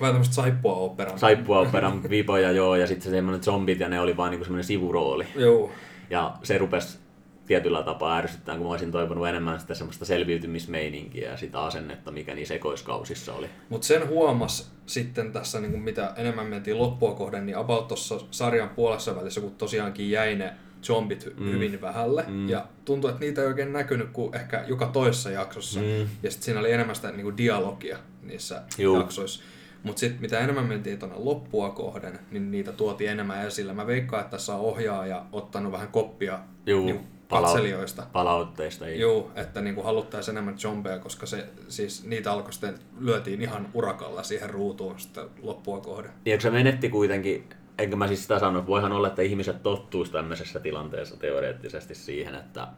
Vähän 0.00 0.14
tämmöistä 0.14 0.34
saippua 0.34 0.74
operan. 0.74 1.18
Saippua 1.18 1.60
operan 1.60 2.10
vipoja 2.10 2.50
joo, 2.52 2.76
ja 2.76 2.86
sitten 2.86 3.02
se 3.04 3.10
semmoinen 3.10 3.42
zombit, 3.42 3.80
ja 3.80 3.88
ne 3.88 4.00
oli 4.00 4.16
vaan 4.16 4.30
niinku 4.30 4.44
semmoinen 4.44 4.64
sivurooli. 4.64 5.26
Joo. 5.34 5.70
Ja 6.10 6.34
se 6.42 6.58
rupesi 6.58 6.98
tietyllä 7.46 7.82
tapaa 7.82 8.16
ärsyttämään, 8.16 8.58
kun 8.58 8.66
mä 8.66 8.70
olisin 8.70 8.92
toivonut 8.92 9.28
enemmän 9.28 9.60
sitä 9.60 9.74
semmoista 9.74 10.04
selviytymismeininkiä 10.04 11.30
ja 11.30 11.36
sitä 11.36 11.60
asennetta, 11.60 12.10
mikä 12.10 12.34
niissä 12.34 12.54
ekoiskausissa 12.54 13.34
oli. 13.34 13.46
Mutta 13.68 13.86
sen 13.86 14.08
huomas 14.08 14.72
sitten 14.86 15.32
tässä, 15.32 15.60
niin 15.60 15.80
mitä 15.80 16.12
enemmän 16.16 16.46
mentiin 16.46 16.78
loppua 16.78 17.14
kohden, 17.14 17.46
niin 17.46 17.56
about 17.56 17.88
tuossa 17.88 18.20
sarjan 18.30 18.68
puolessa 18.68 19.16
välissä, 19.16 19.40
kun 19.40 19.54
tosiaankin 19.54 20.10
jäi 20.10 20.34
ne 20.34 20.52
zombit 20.82 21.28
mm. 21.36 21.52
hyvin 21.52 21.80
vähälle. 21.80 22.24
Mm. 22.28 22.48
Ja 22.48 22.66
tuntui, 22.84 23.10
että 23.10 23.20
niitä 23.20 23.40
ei 23.40 23.46
oikein 23.46 23.72
näkynyt 23.72 24.08
kuin 24.12 24.36
ehkä 24.36 24.64
joka 24.66 24.86
toisessa 24.86 25.30
jaksossa. 25.30 25.80
Mm. 25.80 26.08
Ja 26.22 26.30
sitten 26.30 26.44
siinä 26.44 26.60
oli 26.60 26.72
enemmän 26.72 26.96
sitä 26.96 27.10
niin 27.10 27.22
kuin 27.22 27.36
dialogia 27.36 27.98
niissä 28.22 28.62
Juu. 28.78 28.96
jaksoissa. 28.96 29.42
Mutta 29.82 30.00
sitten 30.00 30.20
mitä 30.20 30.38
enemmän 30.38 30.64
mentiin 30.66 30.98
tuonne 30.98 31.16
loppua 31.18 31.70
kohden, 31.70 32.18
niin 32.30 32.50
niitä 32.50 32.72
tuotiin 32.72 33.10
enemmän 33.10 33.46
esille. 33.46 33.72
Mä 33.72 33.86
veikkaan, 33.86 34.20
että 34.20 34.30
tässä 34.30 34.54
on 34.54 34.60
ohjaaja 34.60 35.26
ottanut 35.32 35.72
vähän 35.72 35.88
koppia 35.88 36.38
Juu, 36.66 36.86
niin 36.86 37.00
katselijoista. 37.28 38.06
Palautteista 38.12 38.86
ei. 38.86 39.00
Joo, 39.00 39.30
että 39.34 39.60
niinku 39.60 39.82
haluttaisiin 39.82 40.34
enemmän 40.34 40.58
zombeja, 40.58 40.98
koska 40.98 41.26
se, 41.26 41.46
siis 41.68 42.04
niitä 42.04 42.32
alkoi 42.32 42.52
sitten, 42.52 42.78
lyötiin 43.00 43.42
ihan 43.42 43.68
urakalla 43.74 44.22
siihen 44.22 44.50
ruutuun 44.50 45.00
sitten 45.00 45.24
loppua 45.42 45.80
kohden. 45.80 46.12
Kun 46.24 46.40
se 46.40 46.50
menetti 46.50 46.88
kuitenkin 46.88 47.48
enkä 47.78 47.96
mä 47.96 48.06
siis 48.06 48.22
sitä 48.22 48.38
sano, 48.38 48.58
että 48.58 48.68
voihan 48.68 48.92
olla, 48.92 49.08
että 49.08 49.22
ihmiset 49.22 49.62
tottuisi 49.62 50.12
tämmöisessä 50.12 50.60
tilanteessa 50.60 51.16
teoreettisesti 51.16 51.94
siihen, 51.94 52.34
että 52.34 52.68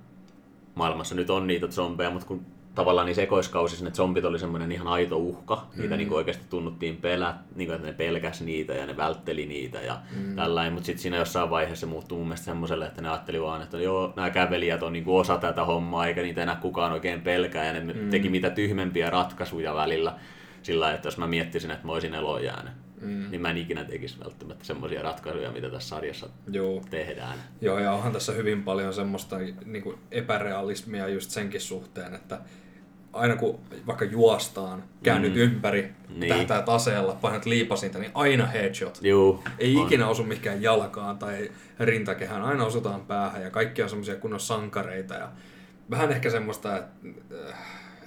maailmassa 0.74 1.14
nyt 1.14 1.30
on 1.30 1.46
niitä 1.46 1.66
zombeja, 1.66 2.10
mutta 2.10 2.26
kun 2.26 2.46
tavallaan 2.78 3.06
niissä 3.06 3.22
ekoiskausissa 3.22 3.84
ne 3.84 3.90
zombit 3.90 4.24
oli 4.24 4.38
semmoinen 4.38 4.72
ihan 4.72 4.88
aito 4.88 5.16
uhka. 5.16 5.66
Niitä 5.76 5.94
mm. 5.94 5.98
niin 5.98 6.12
oikeasti 6.12 6.44
tunnuttiin 6.50 6.96
pelät, 6.96 7.36
niin 7.54 7.68
kuin, 7.68 7.76
että 7.76 7.86
ne 7.86 7.92
pelkäs 7.92 8.40
niitä 8.40 8.72
ja 8.72 8.86
ne 8.86 8.96
vältteli 8.96 9.46
niitä 9.46 9.80
ja 9.80 10.00
mm. 10.16 10.36
tällainen. 10.36 10.72
Mutta 10.72 10.86
sitten 10.86 11.02
siinä 11.02 11.16
jossain 11.16 11.50
vaiheessa 11.50 11.80
se 11.80 11.86
muuttui 11.86 12.18
mun 12.18 12.26
mielestä 12.26 12.44
semmoiselle, 12.44 12.86
että 12.86 13.02
ne 13.02 13.08
ajatteli 13.08 13.42
vaan, 13.42 13.62
että 13.62 13.78
joo, 13.78 14.12
nämä 14.16 14.30
kävelijät 14.30 14.82
on 14.82 14.92
niin 14.92 15.04
kuin 15.04 15.20
osa 15.20 15.38
tätä 15.38 15.64
hommaa 15.64 16.06
eikä 16.06 16.22
niitä 16.22 16.42
enää 16.42 16.56
kukaan 16.56 16.92
oikein 16.92 17.20
pelkää. 17.20 17.64
Ja 17.64 17.72
ne 17.72 17.92
mm. 17.92 18.10
teki 18.10 18.28
mitä 18.28 18.50
tyhmempiä 18.50 19.10
ratkaisuja 19.10 19.74
välillä 19.74 20.14
sillä 20.62 20.92
että 20.92 21.06
jos 21.06 21.18
mä 21.18 21.26
miettisin, 21.26 21.70
että 21.70 21.86
mä 21.86 21.92
olisin 21.92 22.14
eloon 22.14 22.44
jäänyt, 22.44 22.72
mm. 23.00 23.30
niin 23.30 23.40
mä 23.40 23.50
en 23.50 23.56
ikinä 23.56 23.84
tekisi 23.84 24.20
välttämättä 24.24 24.64
semmoisia 24.64 25.02
ratkaisuja, 25.02 25.52
mitä 25.52 25.70
tässä 25.70 25.88
sarjassa 25.88 26.28
Joo. 26.50 26.82
tehdään. 26.90 27.38
Joo, 27.60 27.78
ja 27.78 27.92
onhan 27.92 28.12
tässä 28.12 28.32
hyvin 28.32 28.62
paljon 28.62 28.94
semmoista 28.94 29.36
niin 29.64 29.82
kuin 29.82 29.98
epärealismia 30.10 31.08
just 31.08 31.30
senkin 31.30 31.60
suhteen, 31.60 32.14
että 32.14 32.40
aina 33.18 33.36
kun 33.36 33.58
vaikka 33.86 34.04
juostaan, 34.04 34.84
käännyt 35.02 35.34
mm. 35.34 35.38
ympäri, 35.38 35.92
niin. 36.08 36.34
tähtää 36.34 36.62
taseella, 36.62 37.14
painat 37.20 37.46
liipasinta, 37.46 37.98
niin 37.98 38.10
aina 38.14 38.46
headshot. 38.46 38.98
Juu, 39.02 39.44
Ei 39.58 39.76
on. 39.76 39.86
ikinä 39.86 40.08
osu 40.08 40.24
mikään 40.24 40.62
jalkaan 40.62 41.18
tai 41.18 41.50
rintakehään, 41.80 42.42
aina 42.42 42.64
osutaan 42.64 43.00
päähän 43.00 43.42
ja 43.42 43.50
kaikki 43.50 43.82
on 43.82 43.88
semmoisia 43.88 44.16
kunnon 44.16 44.40
sankareita. 44.40 45.14
Ja 45.14 45.28
vähän 45.90 46.10
ehkä 46.10 46.30
semmoista, 46.30 46.76
että 46.76 47.08
äh, 47.48 47.58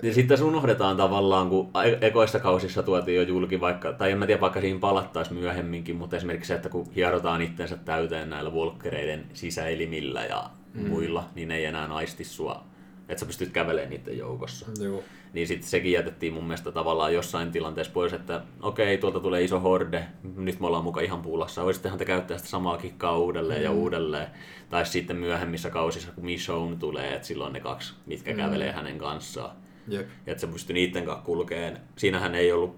niin 0.01 0.13
sitten 0.13 0.29
tässä 0.29 0.45
unohdetaan 0.45 0.97
tavallaan, 0.97 1.49
kun 1.49 1.69
ekoissa 2.01 2.39
kausissa 2.39 2.83
tuotiin 2.83 3.15
jo 3.15 3.21
julki 3.21 3.61
vaikka, 3.61 3.93
tai 3.93 4.11
en 4.11 4.17
mä 4.17 4.25
tiedä, 4.25 4.41
vaikka 4.41 4.61
siinä 4.61 4.79
palattaisiin 4.79 5.39
myöhemminkin, 5.39 5.95
mutta 5.95 6.15
esimerkiksi 6.15 6.47
se, 6.47 6.53
että 6.53 6.69
kun 6.69 6.91
hierotaan 6.95 7.41
itsensä 7.41 7.77
täyteen 7.77 8.29
näillä 8.29 8.53
volkkereiden 8.53 9.25
sisäelimillä 9.33 10.25
ja 10.25 10.49
mm. 10.73 10.89
muilla, 10.89 11.29
niin 11.35 11.51
ei 11.51 11.65
enää 11.65 11.93
aisti 11.93 12.23
sua, 12.23 12.63
että 13.11 13.19
sä 13.19 13.25
pystyt 13.25 13.49
kävelemään 13.49 13.89
niiden 13.89 14.17
joukossa. 14.17 14.65
Joo. 14.83 15.03
Niin 15.33 15.47
sitten 15.47 15.69
sekin 15.69 15.91
jätettiin 15.91 16.33
mun 16.33 16.43
mielestä 16.43 16.71
tavallaan 16.71 17.13
jossain 17.13 17.51
tilanteessa 17.51 17.93
pois, 17.93 18.13
että 18.13 18.41
okei, 18.61 18.97
tuolta 18.97 19.19
tulee 19.19 19.43
iso 19.43 19.59
horde, 19.59 20.07
nyt 20.35 20.59
me 20.59 20.67
ollaan 20.67 20.83
mukaan 20.83 21.05
ihan 21.05 21.21
puulassa, 21.21 21.63
voisittehan 21.63 21.99
te 21.99 22.05
käyttää 22.05 22.37
sitä 22.37 22.49
samaa 22.49 22.77
kikkaa 22.77 23.17
uudelleen 23.17 23.59
mm. 23.59 23.63
ja 23.63 23.71
uudelleen. 23.71 24.27
Tai 24.69 24.85
sitten 24.85 25.17
myöhemmissä 25.17 25.69
kausissa, 25.69 26.11
kun 26.11 26.25
Michonne 26.25 26.77
tulee, 26.77 27.15
että 27.15 27.27
silloin 27.27 27.53
ne 27.53 27.59
kaksi, 27.59 27.93
mitkä 28.05 28.31
mm. 28.31 28.37
kävelee 28.37 28.71
hänen 28.71 28.97
kanssaan. 28.97 29.55
Jep. 29.87 30.07
Ja 30.25 30.31
että 30.31 30.41
se 30.41 30.47
pystyi 30.47 30.73
niiden 30.73 31.05
kanssa 31.05 31.25
kulkeen. 31.25 31.79
Siinähän 31.95 32.35
ei 32.35 32.51
ollut, 32.51 32.75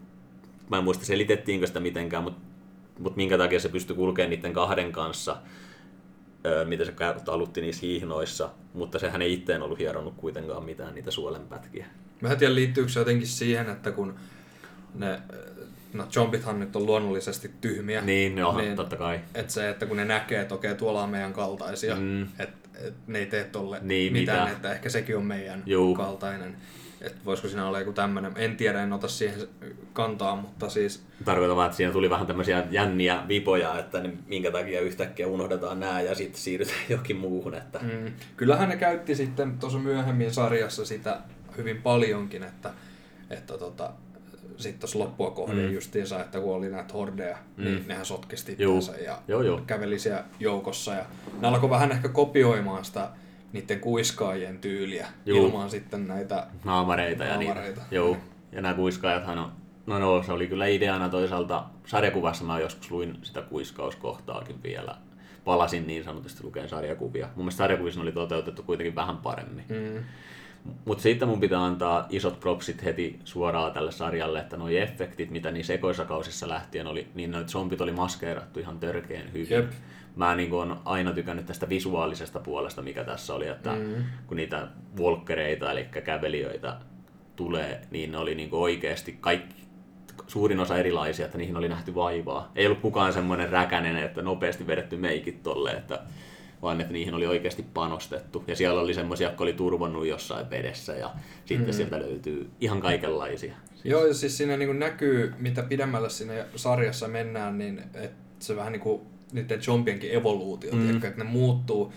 mä 0.69 0.77
en 0.77 0.83
muista 0.83 1.05
selitettiinkö 1.05 1.67
sitä 1.67 1.79
mitenkään, 1.79 2.23
mutta, 2.23 2.41
mutta 2.99 3.17
minkä 3.17 3.37
takia 3.37 3.59
se 3.59 3.69
pystyi 3.69 3.95
kulkemaan 3.95 4.29
niiden 4.29 4.53
kahden 4.53 4.91
kanssa, 4.91 5.37
öö, 6.45 6.65
mitä 6.65 6.85
se 6.85 6.93
talutti 7.25 7.61
niissä 7.61 7.81
hiihnoissa, 7.81 8.49
mutta 8.73 8.99
sehän 8.99 9.21
ei 9.21 9.33
itteen 9.33 9.61
ollut 9.61 9.79
hieronnut 9.79 10.13
kuitenkaan 10.17 10.63
mitään 10.63 10.95
niitä 10.95 11.11
suolenpätkiä. 11.11 11.85
Mä 12.21 12.29
en 12.29 12.37
tiedä 12.37 12.55
liittyykö 12.55 12.89
se 12.89 12.99
jotenkin 12.99 13.27
siihen, 13.27 13.69
että 13.69 13.91
kun 13.91 14.15
ne, 14.95 15.21
no 15.93 16.05
zombithan 16.09 16.59
nyt 16.59 16.75
on 16.75 16.85
luonnollisesti 16.85 17.51
tyhmiä. 17.61 18.01
Niin, 18.01 18.35
no, 18.35 18.57
niin 18.57 18.75
totta 18.75 18.95
kai. 18.95 19.19
Että 19.35 19.53
se, 19.53 19.69
että 19.69 19.85
kun 19.85 19.97
ne 19.97 20.05
näkee, 20.05 20.41
että 20.41 20.55
okei, 20.55 20.75
tuolla 20.75 21.03
on 21.03 21.09
meidän 21.09 21.33
kaltaisia, 21.33 21.95
mm. 21.95 22.23
että 22.23 22.63
et 22.87 22.93
ne 23.07 23.19
ei 23.19 23.25
tee 23.25 23.43
tolle 23.43 23.79
niin, 23.81 24.13
mitään, 24.13 24.43
mitä? 24.43 24.55
että 24.55 24.73
ehkä 24.73 24.89
sekin 24.89 25.17
on 25.17 25.25
meidän 25.25 25.63
Juu. 25.65 25.95
kaltainen. 25.95 26.55
Että 27.03 27.19
voisiko 27.25 27.47
siinä 27.47 27.67
olla 27.67 27.79
joku 27.79 27.93
tämmöinen, 27.93 28.31
en 28.35 28.57
tiedä, 28.57 28.83
en 28.83 28.93
ota 28.93 29.07
siihen 29.07 29.47
kantaa, 29.93 30.35
mutta 30.35 30.69
siis... 30.69 31.03
Tarkoitan 31.25 31.57
vaan, 31.57 31.65
että 31.65 31.77
siinä 31.77 31.91
tuli 31.91 32.09
vähän 32.09 32.27
tämmöisiä 32.27 32.63
jänniä 32.71 33.23
vipoja, 33.27 33.79
että 33.79 33.99
ne, 33.99 34.13
minkä 34.27 34.51
takia 34.51 34.81
yhtäkkiä 34.81 35.27
unohdetaan 35.27 35.79
nämä 35.79 36.01
ja 36.01 36.15
sitten 36.15 36.41
siirrytään 36.41 36.79
jokin 36.89 37.17
muuhun. 37.17 37.55
Että... 37.55 37.79
Mm. 37.79 38.13
Kyllähän 38.37 38.69
ne 38.69 38.77
käytti 38.77 39.15
sitten 39.15 39.59
tuossa 39.59 39.79
myöhemmin 39.79 40.33
sarjassa 40.33 40.85
sitä 40.85 41.17
hyvin 41.57 41.81
paljonkin, 41.81 42.43
että, 42.43 42.71
että 43.29 43.57
tota, 43.57 43.89
sitten 44.57 44.79
tuossa 44.79 44.99
loppua 44.99 45.31
kohden 45.31 45.65
mm. 45.65 45.73
justiinsa, 45.73 46.21
että 46.21 46.39
kun 46.39 46.55
oli 46.55 46.69
näitä 46.69 46.93
hordeja, 46.93 47.37
mm. 47.57 47.63
niin 47.63 47.87
nehän 47.87 48.05
sotkisti 48.05 48.55
ja 49.05 49.17
joo, 49.27 49.41
joo. 49.41 49.61
käveli 49.67 49.99
siellä 49.99 50.23
joukossa. 50.39 50.93
Ja 50.93 51.05
ne 51.41 51.47
alkoi 51.47 51.69
vähän 51.69 51.91
ehkä 51.91 52.09
kopioimaan 52.09 52.85
sitä 52.85 53.09
niiden 53.53 53.79
kuiskaajien 53.79 54.59
tyyliä 54.59 55.07
Juu. 55.25 55.45
ilman 55.45 55.69
sitten 55.69 56.07
näitä 56.07 56.47
naamareita. 56.63 57.23
Ja, 57.23 57.29
naamareita. 57.29 57.81
Niitä. 57.81 57.95
Joo. 57.95 58.17
ja 58.51 58.61
nämä 58.61 58.73
kuiskaajathan 58.73 59.39
on, 59.39 59.51
no, 59.85 59.99
no 59.99 60.23
se 60.23 60.31
oli 60.31 60.47
kyllä 60.47 60.65
ideana 60.65 61.09
toisaalta, 61.09 61.63
sarjakuvassa 61.85 62.43
mä 62.43 62.59
joskus 62.59 62.91
luin 62.91 63.17
sitä 63.21 63.41
kuiskauskohtaakin 63.41 64.63
vielä, 64.63 64.95
palasin 65.45 65.87
niin 65.87 66.03
sanotusti 66.03 66.43
lukeen 66.43 66.69
sarjakuvia. 66.69 67.25
Mun 67.25 67.45
mielestä 67.45 67.57
sarjakuvissa 67.57 68.01
oli 68.01 68.11
toteutettu 68.11 68.63
kuitenkin 68.63 68.95
vähän 68.95 69.17
paremmin. 69.17 69.65
Mm. 69.69 70.03
Mutta 70.85 71.01
sitten 71.01 71.27
mun 71.27 71.39
pitää 71.39 71.65
antaa 71.65 72.05
isot 72.09 72.39
propsit 72.39 72.83
heti 72.83 73.19
suoraan 73.23 73.71
tälle 73.71 73.91
sarjalle, 73.91 74.39
että 74.39 74.57
nuo 74.57 74.69
efektit, 74.69 75.31
mitä 75.31 75.51
niissä 75.51 75.73
ekoissa 75.73 76.05
kausissa 76.05 76.49
lähtien 76.49 76.87
oli, 76.87 77.07
niin 77.15 77.31
noit 77.31 77.49
zombit 77.49 77.81
oli 77.81 77.91
maskeerattu 77.91 78.59
ihan 78.59 78.79
törkeen 78.79 79.33
hyvin. 79.33 79.49
Jep 79.49 79.71
mä 80.15 80.35
niin 80.35 80.53
on 80.53 80.81
aina 80.85 81.13
tykännyt 81.13 81.45
tästä 81.45 81.69
visuaalisesta 81.69 82.39
puolesta, 82.39 82.81
mikä 82.81 83.03
tässä 83.03 83.33
oli, 83.33 83.47
että 83.47 83.71
mm. 83.71 84.03
kun 84.27 84.37
niitä 84.37 84.67
volkkereita, 84.97 85.71
eli 85.71 85.85
kävelijöitä 86.03 86.77
tulee, 87.35 87.81
niin 87.91 88.11
ne 88.11 88.17
oli 88.17 88.35
niin 88.35 88.49
oikeasti 88.51 89.17
kaikki, 89.21 89.63
suurin 90.27 90.59
osa 90.59 90.77
erilaisia, 90.77 91.25
että 91.25 91.37
niihin 91.37 91.57
oli 91.57 91.69
nähty 91.69 91.95
vaivaa. 91.95 92.51
Ei 92.55 92.65
ollut 92.65 92.81
kukaan 92.81 93.13
semmoinen 93.13 93.49
räkänen, 93.49 93.97
että 93.97 94.21
nopeasti 94.21 94.67
vedetty 94.67 94.97
meikit 94.97 95.43
tolle, 95.43 95.71
että 95.71 95.99
vaan 96.61 96.81
että 96.81 96.93
niihin 96.93 97.13
oli 97.13 97.27
oikeasti 97.27 97.65
panostettu. 97.73 98.43
Ja 98.47 98.55
siellä 98.55 98.81
oli 98.81 98.93
semmoisia, 98.93 99.27
jotka 99.27 99.43
oli 99.43 99.53
turvonnut 99.53 100.07
jossain 100.07 100.49
vedessä 100.49 100.95
ja 100.95 101.11
sitten 101.45 101.67
mm. 101.67 101.73
sieltä 101.73 101.99
löytyy 101.99 102.49
ihan 102.59 102.81
kaikenlaisia. 102.81 103.53
Joo, 103.83 104.05
ja 104.05 104.13
siis 104.13 104.37
siinä 104.37 104.57
niin 104.57 104.79
näkyy, 104.79 105.33
mitä 105.37 105.63
pidemmälle 105.63 106.09
sinne 106.09 106.45
sarjassa 106.55 107.07
mennään, 107.07 107.57
niin 107.57 107.83
että 107.93 108.17
se 108.39 108.55
vähän 108.55 108.71
niin 108.71 108.81
kuin 108.81 109.01
niiden 109.33 109.61
zombienkin 109.61 110.11
evoluutio, 110.11 110.75
mm. 110.75 110.81
tiedätkö, 110.83 111.07
että 111.07 111.23
ne 111.23 111.29
muuttuu, 111.29 111.93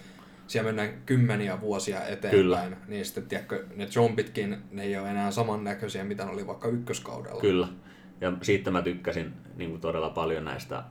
siellä 0.47 0.69
mennään 0.69 1.03
kymmeniä 1.07 1.61
vuosia 1.61 2.07
eteenpäin, 2.07 2.31
Kyllä. 2.31 2.71
niin 2.89 3.05
sitten 3.05 3.27
tiedätkö, 3.27 3.67
ne 3.77 3.87
zombitkin, 3.87 4.57
ne 4.71 4.83
ei 4.83 4.97
ole 4.97 5.11
enää 5.11 5.31
samannäköisiä, 5.31 6.05
mitä 6.05 6.25
ne 6.25 6.31
oli 6.31 6.47
vaikka 6.47 6.69
ykköskaudella. 6.69 7.41
Kyllä, 7.41 7.69
ja 8.21 8.33
siitä 8.43 8.71
mä 8.71 8.83
tykkäsin 8.83 9.33
niin 9.57 9.71
kuin 9.71 9.81
todella 9.81 10.11
paljon 10.11 10.45
näistä 10.45 10.85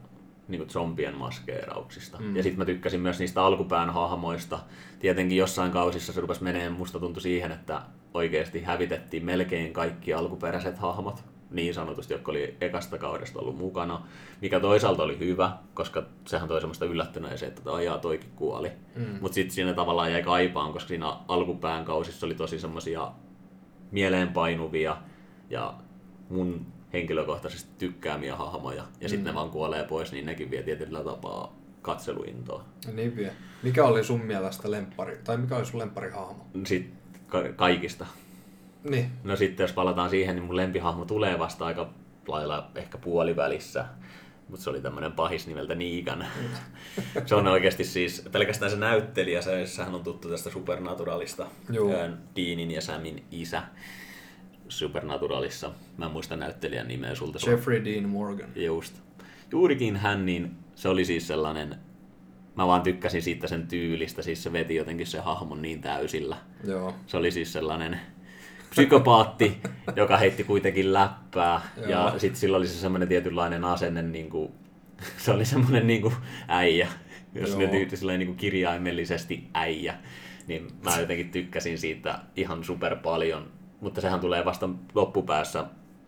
niin 0.48 0.58
kuin 0.58 0.70
zombien 0.70 1.16
maskeerauksista. 1.16 2.18
Mm. 2.18 2.36
Ja 2.36 2.42
sitten 2.42 2.58
mä 2.58 2.64
tykkäsin 2.64 3.00
myös 3.00 3.18
niistä 3.18 3.42
alkupään 3.42 3.90
hahmoista. 3.90 4.58
Tietenkin 4.98 5.38
jossain 5.38 5.72
kausissa 5.72 6.12
se 6.12 6.20
rupesi 6.20 6.42
menee, 6.42 6.70
musta 6.70 7.00
tuntui 7.00 7.22
siihen, 7.22 7.52
että 7.52 7.82
oikeasti 8.14 8.62
hävitettiin 8.62 9.24
melkein 9.24 9.72
kaikki 9.72 10.14
alkuperäiset 10.14 10.78
hahmot 10.78 11.24
niin 11.50 11.74
sanotusti, 11.74 12.14
jotka 12.14 12.30
oli 12.32 12.56
ekasta 12.60 12.98
kaudesta 12.98 13.38
ollut 13.38 13.58
mukana, 13.58 14.06
mikä 14.40 14.60
toisaalta 14.60 15.02
oli 15.02 15.18
hyvä, 15.18 15.52
koska 15.74 16.02
sehän 16.26 16.48
toi 16.48 16.60
semmoista 16.60 16.84
yllättyneen 16.84 17.44
että 17.44 17.72
ajaa 17.72 17.98
toikin 17.98 18.30
kuoli. 18.36 18.72
Mm. 18.96 19.18
Mutta 19.20 19.34
sitten 19.34 19.54
siinä 19.54 19.74
tavallaan 19.74 20.12
jäi 20.12 20.22
kaipaan, 20.22 20.72
koska 20.72 20.88
siinä 20.88 21.16
alkupään 21.28 21.84
kausissa 21.84 22.26
oli 22.26 22.34
tosi 22.34 22.58
semmoisia 22.58 23.12
mieleenpainuvia 23.90 24.96
ja 25.50 25.74
mun 26.28 26.66
henkilökohtaisesti 26.92 27.70
tykkäämiä 27.78 28.36
hahmoja, 28.36 28.84
ja 29.00 29.08
sitten 29.08 29.24
mm. 29.24 29.28
ne 29.28 29.34
vaan 29.34 29.50
kuolee 29.50 29.84
pois, 29.84 30.12
niin 30.12 30.26
nekin 30.26 30.50
vie 30.50 30.62
tietyllä 30.62 31.04
tapaa 31.04 31.56
katseluintoa. 31.82 32.64
Niin 32.92 33.16
vie. 33.16 33.32
Mikä 33.62 33.84
oli 33.84 34.04
sun 34.04 34.24
mielestä 34.24 34.70
lemppari, 34.70 35.18
tai 35.24 35.36
mikä 35.36 35.56
oli 35.56 35.66
sun 35.66 35.92
hahmo? 36.14 36.46
Sitten 36.64 36.98
ka- 37.26 37.52
kaikista. 37.56 38.06
Niin. 38.90 39.10
No 39.24 39.36
sitten 39.36 39.64
jos 39.64 39.72
palataan 39.72 40.10
siihen, 40.10 40.36
niin 40.36 40.44
mun 40.44 40.56
lempihahmo 40.56 41.04
tulee 41.04 41.38
vasta 41.38 41.66
aika 41.66 41.90
lailla 42.28 42.70
ehkä 42.74 42.98
puolivälissä. 42.98 43.84
Mutta 44.48 44.64
se 44.64 44.70
oli 44.70 44.80
tämmöinen 44.80 45.12
pahis 45.12 45.46
nimeltä 45.46 45.74
Niigan. 45.74 46.26
se 47.26 47.34
on 47.34 47.46
oikeasti 47.46 47.84
siis 47.84 48.28
pelkästään 48.32 48.70
se 48.70 48.76
näyttelijä, 48.76 49.42
se, 49.42 49.66
sehän 49.66 49.94
on 49.94 50.04
tuttu 50.04 50.28
tästä 50.28 50.50
Supernaturalista. 50.50 51.46
Joo. 51.70 51.90
Deanin 52.36 52.70
ja 52.70 52.80
Samin 52.80 53.24
isä 53.30 53.62
Supernaturalissa. 54.68 55.72
Mä 55.96 56.04
en 56.04 56.10
muista 56.10 56.36
näyttelijän 56.36 56.88
nimeä 56.88 57.14
sulta. 57.14 57.50
Jeffrey 57.50 57.84
Dean 57.84 58.08
Morgan. 58.08 58.48
Just. 58.56 59.00
Juurikin 59.52 59.96
hän, 59.96 60.26
niin 60.26 60.50
se 60.74 60.88
oli 60.88 61.04
siis 61.04 61.28
sellainen, 61.28 61.76
mä 62.56 62.66
vaan 62.66 62.82
tykkäsin 62.82 63.22
siitä 63.22 63.46
sen 63.46 63.66
tyylistä, 63.66 64.22
siis 64.22 64.42
se 64.42 64.52
veti 64.52 64.74
jotenkin 64.74 65.06
se 65.06 65.20
hahmon 65.20 65.62
niin 65.62 65.80
täysillä. 65.80 66.36
Joo. 66.64 66.94
Se 67.06 67.16
oli 67.16 67.30
siis 67.30 67.52
sellainen 67.52 68.00
psykopaatti, 68.76 69.60
joka 69.96 70.16
heitti 70.16 70.44
kuitenkin 70.44 70.92
läppää. 70.92 71.60
Joo. 71.76 71.90
Ja 71.90 72.14
sitten 72.18 72.40
sillä 72.40 72.56
oli 72.56 72.66
se 72.66 72.74
semmoinen 72.74 73.08
tietynlainen 73.08 73.64
asenne, 73.64 74.02
niin 74.02 74.30
kuin, 74.30 74.52
se 75.16 75.32
oli 75.32 75.44
semmoinen 75.44 75.86
niin 75.86 76.02
kuin 76.02 76.14
äijä, 76.48 76.88
jos 77.34 77.50
Joo. 77.50 77.58
nyt 77.58 77.70
niin 77.70 78.26
kuin 78.26 78.36
kirjaimellisesti 78.36 79.48
äijä. 79.54 79.94
Niin 80.46 80.68
mä 80.84 81.00
jotenkin 81.00 81.30
tykkäsin 81.30 81.78
siitä 81.78 82.18
ihan 82.36 82.64
super 82.64 82.96
paljon. 82.96 83.50
Mutta 83.80 84.00
sehän 84.00 84.20
tulee 84.20 84.44
vasta 84.44 84.68
loppupäässä 84.94 85.64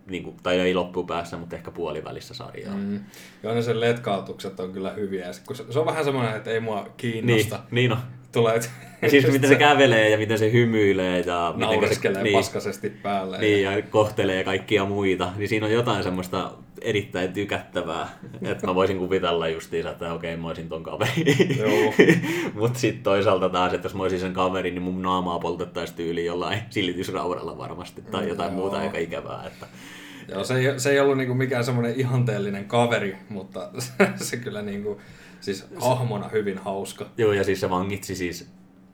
niin 0.06 0.22
kuin, 0.22 0.36
tai 0.42 0.58
ei 0.60 0.74
loppupäässä, 0.74 1.36
mutta 1.36 1.56
ehkä 1.56 1.70
puolivälissä 1.70 2.34
sarjaa. 2.34 2.74
Mm. 2.74 3.00
Joo, 3.42 3.54
ne 3.54 3.62
sen 3.62 3.80
letkautukset 3.80 4.60
on 4.60 4.72
kyllä 4.72 4.90
hyviä. 4.90 5.32
Se, 5.32 5.42
se 5.70 5.78
on 5.78 5.86
vähän 5.86 6.04
semmoinen, 6.04 6.36
että 6.36 6.50
ei 6.50 6.60
mua 6.60 6.88
kiinnosta. 6.96 7.56
Niin, 7.56 7.74
niin 7.74 7.92
on. 7.92 7.98
Tulee, 8.32 8.60
Ja 9.02 9.10
siis 9.10 9.32
miten 9.32 9.48
se 9.48 9.56
kävelee 9.56 10.08
ja 10.08 10.18
miten 10.18 10.38
se 10.38 10.52
hymyilee 10.52 11.20
ja 11.20 11.54
miten 11.56 11.94
se 11.94 12.22
niin, 12.22 12.36
paskasesti 12.36 12.90
päälle. 12.90 13.38
niin, 13.38 13.62
ja 13.62 13.82
kohtelee 13.82 14.44
kaikkia 14.44 14.84
muita, 14.84 15.32
niin 15.36 15.48
siinä 15.48 15.66
on 15.66 15.72
jotain 15.72 16.02
semmoista 16.02 16.52
erittäin 16.82 17.32
tykättävää, 17.32 18.08
että 18.42 18.66
mä 18.66 18.74
voisin 18.74 18.98
kuvitella 18.98 19.48
justiinsa, 19.48 19.90
että 19.90 20.12
okei, 20.12 20.36
mä 20.36 20.48
olisin 20.48 20.68
ton 20.68 20.82
kaverin. 20.82 21.58
Joo. 21.58 21.94
Mutta 22.60 22.78
sitten 22.78 23.02
toisaalta 23.02 23.48
taas, 23.48 23.74
että 23.74 23.86
jos 23.86 23.94
mä 23.94 24.02
olisin 24.02 24.20
sen 24.20 24.32
kaverin, 24.32 24.74
niin 24.74 24.82
mun 24.82 25.02
naamaa 25.02 25.38
poltettaisiin 25.38 25.96
tyyli 25.96 26.24
jollain 26.24 26.60
silitysraudalla 26.70 27.58
varmasti 27.58 28.02
tai 28.02 28.28
jotain 28.28 28.52
Joo. 28.52 28.60
muuta 28.60 28.78
aika 28.78 28.98
ikävää. 28.98 29.44
Että... 29.46 29.66
Joo, 30.28 30.44
se 30.44 30.54
ei, 30.54 30.80
se 30.80 30.90
ei 30.90 31.00
ollut 31.00 31.16
niinku 31.16 31.34
mikään 31.34 31.64
semmoinen 31.64 31.94
ihanteellinen 31.96 32.64
kaveri, 32.64 33.16
mutta 33.28 33.70
se 34.16 34.36
kyllä 34.36 34.62
niinku, 34.62 35.00
siis 35.40 35.66
hahmona 35.76 36.28
hyvin 36.28 36.58
hauska. 36.58 37.06
Joo, 37.18 37.32
ja 37.32 37.44
siis 37.44 37.60
se 37.60 37.70
vangitsi 37.70 38.14
siis, 38.14 38.50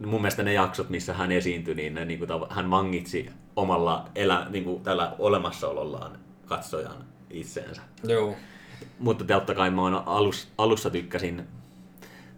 mun 0.07 0.21
mielestä 0.21 0.43
ne 0.43 0.53
jaksot, 0.53 0.91
missä 0.91 1.15
hän 1.15 1.33
esiintyi, 1.33 1.75
niin 1.75 1.95
ne, 1.95 2.05
niin 2.05 2.19
kuin, 2.19 2.31
hän 2.51 2.71
vangitsi 2.71 3.31
omalla 3.57 4.09
elä, 4.15 4.47
niin 4.51 4.65
kuin, 4.65 4.83
tällä 4.83 5.17
olemassaolollaan 5.19 6.19
katsojan 6.47 7.05
itseensä. 7.31 7.83
Joo. 8.03 8.35
Mutta 8.99 9.25
totta 9.25 9.55
kai 9.55 9.71
mä 9.71 9.83
oon 9.83 10.03
alus, 10.07 10.49
alussa 10.59 10.91
tykkäsin, 10.91 11.43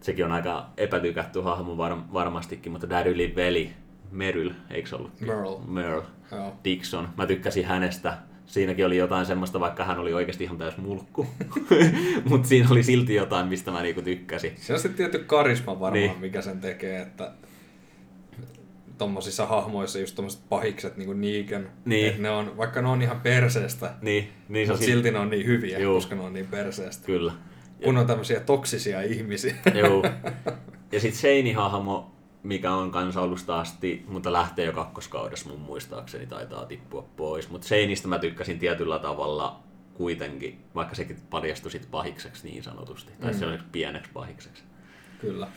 sekin 0.01 0.25
on 0.25 0.33
aika 0.33 0.67
epätykätty 0.77 1.41
hahmo 1.41 1.77
var, 1.77 1.97
varmastikin, 2.13 2.73
mutta 2.73 2.89
Darylin 2.89 3.37
veli, 3.37 3.73
Meryl, 4.11 4.51
eikö 4.71 4.89
se 4.89 4.97
ollut? 4.97 5.21
Merle. 5.21 5.59
Merle. 5.67 6.03
Joo. 6.33 6.55
Dixon. 6.65 7.09
Mä 7.17 7.27
tykkäsin 7.27 7.65
hänestä. 7.65 8.19
Siinäkin 8.47 8.87
oli 8.87 8.97
jotain 8.97 9.27
semmoista, 9.27 9.61
vaikka 9.61 9.85
hän 9.85 9.99
oli 9.99 10.13
oikeasti 10.15 10.45
ihan 10.45 10.59
täys 10.59 10.77
mulkku. 10.77 11.27
Mutta 12.31 12.49
siinä 12.49 12.69
oli 12.71 12.83
silti 12.83 13.15
jotain, 13.15 13.47
mistä 13.49 13.71
mä 13.71 13.83
niinku 13.83 14.03
tykkäsin. 14.03 14.53
Se 14.57 14.73
on 14.73 14.79
sitten 14.79 14.97
tietty 14.97 15.19
karisma 15.19 15.73
varmaan, 15.81 15.93
Niin. 15.93 16.11
niin. 16.11 16.21
mikä 16.21 16.43
sen 16.43 16.61
tekee, 16.61 17.01
että 17.03 17.33
tommosissa 18.99 19.47
hahmoissa 19.47 19.99
just 19.99 20.15
tommoset 20.15 20.41
pahikset 20.49 20.97
niinku 20.97 21.13
Negan, 21.13 21.69
Niin. 21.85 22.07
että 22.09 22.23
ne 22.23 22.31
on, 22.31 22.57
vaikka 22.57 22.83
ne 22.83 22.89
on 22.89 23.03
ihan 23.03 23.21
perseestä, 23.21 23.95
Niin, 24.03 24.29
niin 24.49 24.67
se 24.67 24.73
mutta 24.73 24.85
sil- 24.87 24.91
silti 24.91 25.11
ne 25.11 25.19
on 25.19 25.31
niin 25.31 25.47
hyviä, 25.47 25.79
Juu. 25.79 25.95
koska 25.95 26.15
ne 26.15 26.23
on 26.23 26.33
niin 26.33 26.47
perseestä. 26.47 27.07
Kyllä. 27.07 27.33
Kun 27.85 27.97
on 27.97 28.07
tämmöisiä 28.07 28.41
toksisia 28.41 29.01
ihmisiä. 29.03 29.55
Joo. 29.75 30.05
Ja 30.93 31.01
sitten 31.01 31.21
Shane-hahmo, 31.21 32.11
mikä 32.47 32.73
on 32.75 32.91
kanssa 32.91 33.21
alusta 33.23 33.61
asti, 33.61 34.05
mutta 34.09 34.33
lähtee 34.33 34.67
jo 34.67 34.73
kakkoskaudessa 34.73 35.49
mun 35.49 35.61
muistaakseni, 35.61 36.27
taitaa 36.27 36.67
tippua 36.67 37.03
pois. 37.17 37.51
Mutta 37.51 37.67
Shaneista 37.67 38.09
mä 38.09 38.19
tykkäsin 38.19 38.59
tietyllä 38.59 38.99
tavalla 38.99 39.61
kuitenkin, 39.95 40.61
vaikka 40.75 40.95
sekin 40.95 41.17
paljastui 41.31 41.71
sit 41.71 41.91
pahikseksi 41.91 42.49
niin 42.49 42.63
sanotusti. 42.63 43.13
Tai 43.21 43.33
Mm. 43.33 43.39
se 43.39 43.47
oli 43.47 43.59
pieneksi 43.73 44.11
pahikseksi. 44.15 44.63
Kyllä. 45.21 45.49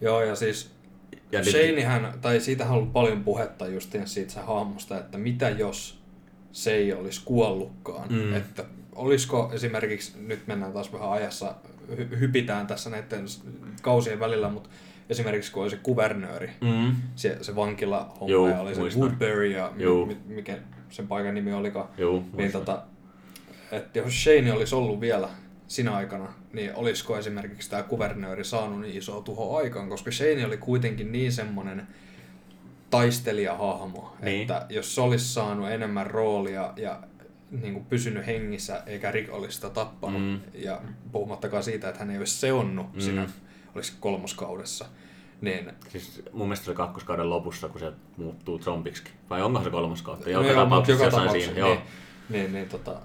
Joo, 0.00 0.22
ja 0.22 0.34
siis 0.36 0.70
Ja 1.12 1.18
ja 1.32 1.40
nyt- 1.44 1.50
Shanehän, 1.50 2.18
tai 2.20 2.40
siitähän 2.40 2.72
on 2.72 2.78
ollut 2.78 2.92
paljon 2.92 3.24
puhetta 3.24 3.66
justiin 3.68 4.06
siitä 4.08 4.32
se 4.32 4.40
hahmosta, 4.40 4.98
että 4.98 5.18
mitä 5.18 5.50
jos 5.50 6.00
se 6.52 6.72
ei 6.74 6.92
olisi 6.92 7.20
kuollutkaan. 7.24 8.08
Mm. 8.12 8.34
Että 8.34 8.64
olisiko 8.94 9.50
esimerkiksi, 9.52 10.12
nyt 10.20 10.46
mennään 10.46 10.72
taas 10.72 10.92
vähän 10.92 11.10
ajassa, 11.10 11.54
hy- 11.90 12.18
hypitään 12.18 12.66
tässä 12.66 12.90
näiden 12.90 13.24
kausien 13.82 14.20
välillä, 14.20 14.48
mutta 14.48 14.70
esimerkiksi 15.10 15.52
kun 15.52 15.62
olisi 15.62 15.78
kuvernööri, 15.82 16.50
Mm. 16.60 16.94
se, 17.16 17.38
se 17.40 17.56
vankila 17.56 18.16
homma 18.20 18.60
oli 18.60 18.74
se 18.74 18.80
muistan. 18.80 19.02
Woodbury 19.02 19.46
ja 19.50 19.72
Juu. 19.76 20.06
mi, 20.06 20.14
mi, 20.26 20.34
mikä 20.34 20.58
sen 20.90 21.08
paikan 21.08 21.34
nimi 21.34 21.52
olikaan. 21.52 21.88
Joo, 21.98 22.22
Niin 22.36 22.52
tota, 22.52 22.82
että 23.72 23.98
jos 23.98 24.24
Shane 24.24 24.52
olisi 24.52 24.74
ollut 24.74 25.00
vielä 25.00 25.28
sinä 25.66 25.96
aikana, 25.96 26.32
niin 26.52 26.74
olisiko 26.74 27.18
esimerkiksi 27.18 27.70
tämä 27.70 27.82
kuvernööri 27.82 28.44
saanut 28.44 28.80
niin 28.80 28.96
isoa 28.96 29.22
tuhoa 29.22 29.58
aikaan, 29.58 29.88
koska 29.88 30.10
Shane 30.10 30.46
oli 30.46 30.56
kuitenkin 30.56 31.12
niin 31.12 31.32
semmoinen 31.32 31.86
taistelijahahmo, 32.90 34.16
Niin. 34.22 34.40
että 34.40 34.66
jos 34.68 34.94
se 34.94 35.00
olisi 35.00 35.34
saanut 35.34 35.70
enemmän 35.70 36.06
roolia 36.06 36.72
ja 36.76 37.00
niin 37.62 37.72
kuin 37.72 37.84
pysynyt 37.84 38.26
hengissä 38.26 38.82
eikä 38.86 39.12
sitä 39.48 39.70
tappanut, 39.70 40.22
Mm. 40.22 40.40
ja 40.54 40.80
puhumattakaan 41.12 41.62
siitä, 41.62 41.88
että 41.88 41.98
hän 41.98 42.10
ei 42.10 42.18
olisi 42.18 42.36
seonnut 42.40 42.94
mm. 42.94 43.00
siinä, 43.00 43.28
olisi 43.76 43.92
kolmoskaudessa, 44.00 44.84
niin 45.40 45.70
Siis 45.88 46.22
mun 46.32 46.46
mielestä 46.46 46.64
se 46.64 46.70
oli 46.70 46.76
kakkoskauden 46.76 47.30
lopussa, 47.30 47.68
kun 47.68 47.80
se 47.80 47.92
muuttuu 48.16 48.58
zombiksi. 48.58 49.02
Vai 49.30 49.42
onkohan 49.42 49.64
se 49.64 49.70
kolmas 49.70 50.02
kautta? 50.02 50.30
Joka 50.30 50.42
No 50.46 50.52
joo, 50.52 50.64
tapauksessa 50.64 51.04
joka 51.04 51.16
tapauksessa, 51.16 51.52
siinä. 51.52 51.66
Joo. 51.66 51.74
Niin, 51.74 51.82
niin, 52.28 52.52
niin 52.52 52.68
tota, 52.68 53.00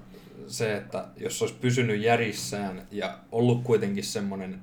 se, 0.47 0.77
että 0.77 1.05
jos 1.17 1.39
se 1.39 1.43
olisi 1.43 1.57
pysynyt 1.62 2.01
järissään 2.01 2.81
ja 2.91 3.17
ollut 3.31 3.63
kuitenkin 3.63 4.03
semmoinen... 4.03 4.62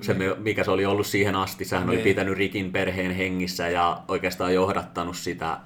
Se, 0.00 0.16
mikä 0.38 0.64
se 0.64 0.70
oli 0.70 0.86
ollut 0.86 1.06
siihen 1.06 1.34
asti, 1.34 1.64
sehän 1.64 1.88
oli 1.88 1.96
Niin. 1.96 2.04
pitänyt 2.04 2.36
Rikin 2.38 2.72
perheen 2.72 3.10
hengissä 3.14 3.68
ja 3.68 4.02
oikeastaan 4.08 4.54
johdattanut 4.54 5.16
sitä 5.16 5.58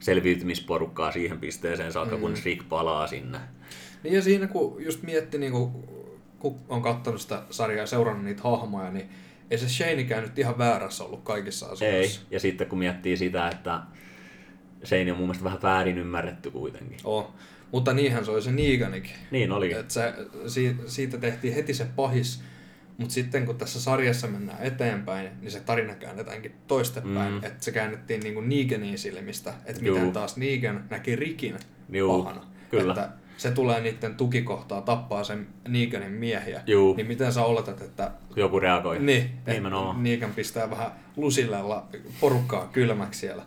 selviytymisporukkaa 0.00 1.12
siihen 1.12 1.38
pisteeseen 1.38 1.92
saakka, 1.92 2.16
mm. 2.16 2.20
kunnes 2.20 2.44
Rick 2.44 2.68
palaa 2.68 3.06
sinne. 3.06 3.38
Niin 4.02 4.14
ja 4.14 4.22
siinä 4.22 4.46
kun 4.46 4.76
just 4.78 5.02
mietti, 5.02 5.38
niin 5.38 5.52
kun, 5.52 5.84
kun 6.40 6.60
on 6.68 6.82
katsonut 6.82 7.20
sitä 7.20 7.42
sarjaa 7.50 7.80
ja 7.80 7.86
seurannut 7.86 8.24
niitä 8.24 8.42
hahmoja, 8.42 8.90
niin 8.90 9.08
ei 9.50 9.58
se 9.58 9.68
Shaneikään 9.68 10.22
nyt 10.22 10.38
ihan 10.38 10.58
väärässä 10.58 11.04
ollut 11.04 11.22
kaikissa 11.22 11.66
Ei. 11.66 11.72
asioissa. 11.72 12.20
Ja 12.30 12.40
sitten 12.40 12.66
kun 12.66 12.78
miettii 12.78 13.16
sitä, 13.16 13.48
että 13.48 13.80
Shane 14.84 15.12
on 15.12 15.18
mun 15.18 15.26
mielestä 15.26 15.44
vähän 15.44 15.62
väärin 15.62 15.98
ymmärretty 15.98 16.50
kuitenkin. 16.50 16.98
Oh. 17.04 17.34
Mutta 17.72 17.92
niinhän 17.92 18.24
se 18.24 18.30
oli 18.30 18.42
se 18.42 18.52
Neganikin. 18.52 19.12
Niin 19.30 19.52
olikin. 19.52 19.78
Et 19.78 19.90
se, 19.90 20.14
si, 20.46 20.76
siitä 20.86 21.18
tehtiin 21.18 21.54
heti 21.54 21.74
se 21.74 21.86
pahis, 21.96 22.42
mutta 22.98 23.14
sitten 23.14 23.46
kun 23.46 23.58
tässä 23.58 23.80
sarjassa 23.80 24.26
mennään 24.26 24.62
eteenpäin, 24.62 25.30
niin 25.40 25.50
se 25.50 25.60
tarina 25.60 25.94
käännetäänkin 25.94 26.52
toistepäin. 26.66 27.32
Mm. 27.32 27.36
Että 27.44 27.64
se 27.64 27.72
käännettiin 27.72 28.20
niinku 28.20 28.40
Neganin 28.40 28.98
silmistä, 28.98 29.54
että 29.64 29.82
miten 29.82 30.12
taas 30.12 30.36
Negan 30.36 30.84
näki 30.90 31.16
Rikin 31.16 31.56
Juu, 31.88 32.22
pahana. 32.22 32.46
kyllä. 32.70 32.92
Että 32.92 33.10
se 33.40 33.50
tulee 33.50 33.80
niiden 33.80 34.14
tukikohtaa, 34.14 34.80
tappaa 34.82 35.24
sen 35.24 35.46
Neganin 35.68 36.12
miehiä. 36.12 36.62
Juu. 36.66 36.94
Niin 36.96 37.06
miten 37.06 37.32
sä 37.32 37.42
oletat, 37.44 37.80
että 37.82 38.10
Joku 38.36 38.60
reagoi. 38.60 38.98
niin, 38.98 39.30
Nimenomaan. 39.46 40.06
että 40.06 40.28
pistää 40.36 40.70
vähän 40.70 40.90
lusillella 41.16 41.86
porukkaa 42.20 42.68
kylmäksi 42.72 43.20
siellä. 43.20 43.42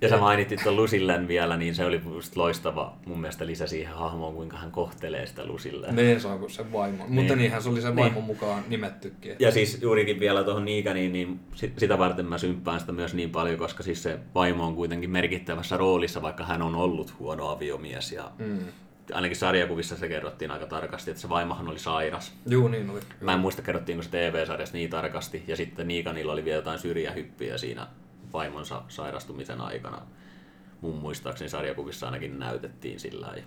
Ja 0.00 0.08
sä 0.08 0.16
mainittit 0.16 0.60
tuon 0.62 0.76
Lusillen 0.76 1.28
vielä, 1.28 1.56
niin 1.56 1.74
se 1.74 1.84
oli 1.84 2.00
just 2.14 2.36
loistava 2.36 2.96
mun 3.06 3.20
mielestä 3.20 3.46
lisä 3.46 3.66
siihen 3.66 3.94
hahmoon, 3.94 4.34
kuinka 4.34 4.56
hän 4.56 4.70
kohtelee 4.70 5.26
sitä 5.26 5.46
Lusilleen. 5.46 5.96
Niin 5.96 6.20
se 6.20 6.28
on 6.28 6.38
kuin 6.38 6.50
se 6.50 6.72
vaimo. 6.72 7.04
Mutta 7.08 7.32
Niin. 7.32 7.38
niinhän 7.38 7.62
se 7.62 7.68
oli 7.68 7.80
sen 7.80 7.96
Niin. 7.96 8.04
vaimon 8.04 8.24
mukaan 8.24 8.64
nimettykin. 8.68 9.36
Ja 9.38 9.50
siis 9.50 9.78
juurikin 9.82 10.20
vielä 10.20 10.44
tuohon 10.44 10.64
Neganiin, 10.64 11.12
niin 11.12 11.40
si- 11.54 11.72
sitä 11.78 11.98
varten 11.98 12.26
mä 12.26 12.38
symppään 12.38 12.80
sitä 12.80 12.92
myös 12.92 13.14
niin 13.14 13.30
paljon, 13.30 13.58
koska 13.58 13.82
siis 13.82 14.02
se 14.02 14.18
vaimo 14.34 14.66
on 14.66 14.74
kuitenkin 14.74 15.10
merkittävässä 15.10 15.76
roolissa, 15.76 16.22
vaikka 16.22 16.44
hän 16.44 16.62
on 16.62 16.74
ollut 16.74 17.18
huono 17.18 17.48
aviomies. 17.48 18.12
Ja 18.12 18.30
Mm. 18.38 18.58
Ainakin 19.12 19.36
sarjakuvissa 19.36 19.96
se 19.96 20.08
kerrottiin 20.08 20.50
aika 20.50 20.66
tarkasti, 20.66 21.10
että 21.10 21.20
se 21.20 21.28
vaimohan 21.28 21.68
oli 21.68 21.78
sairas. 21.78 22.32
Juu, 22.46 22.68
niin 22.68 22.90
oli. 22.90 23.00
Mä 23.20 23.32
en 23.32 23.40
muista, 23.40 23.62
kerrottiinko 23.62 24.02
se 24.02 24.10
TV-sarjassa 24.10 24.76
niin 24.76 24.90
tarkasti. 24.90 25.44
Ja 25.46 25.56
sitten 25.56 25.88
Neganilla 25.88 26.32
oli 26.32 26.44
vielä 26.44 26.58
jotain 26.58 26.78
syrjähyppiä 26.78 27.58
siinä 27.58 27.86
vaimonsa 28.32 28.82
sairastumisen 28.88 29.60
aikana. 29.60 30.02
Mun 30.80 30.96
muistaakseni 30.96 31.48
sarjakuvissa 31.48 32.06
ainakin 32.06 32.38
näytettiin 32.38 33.00
sillä 33.00 33.26
lailla. 33.26 33.46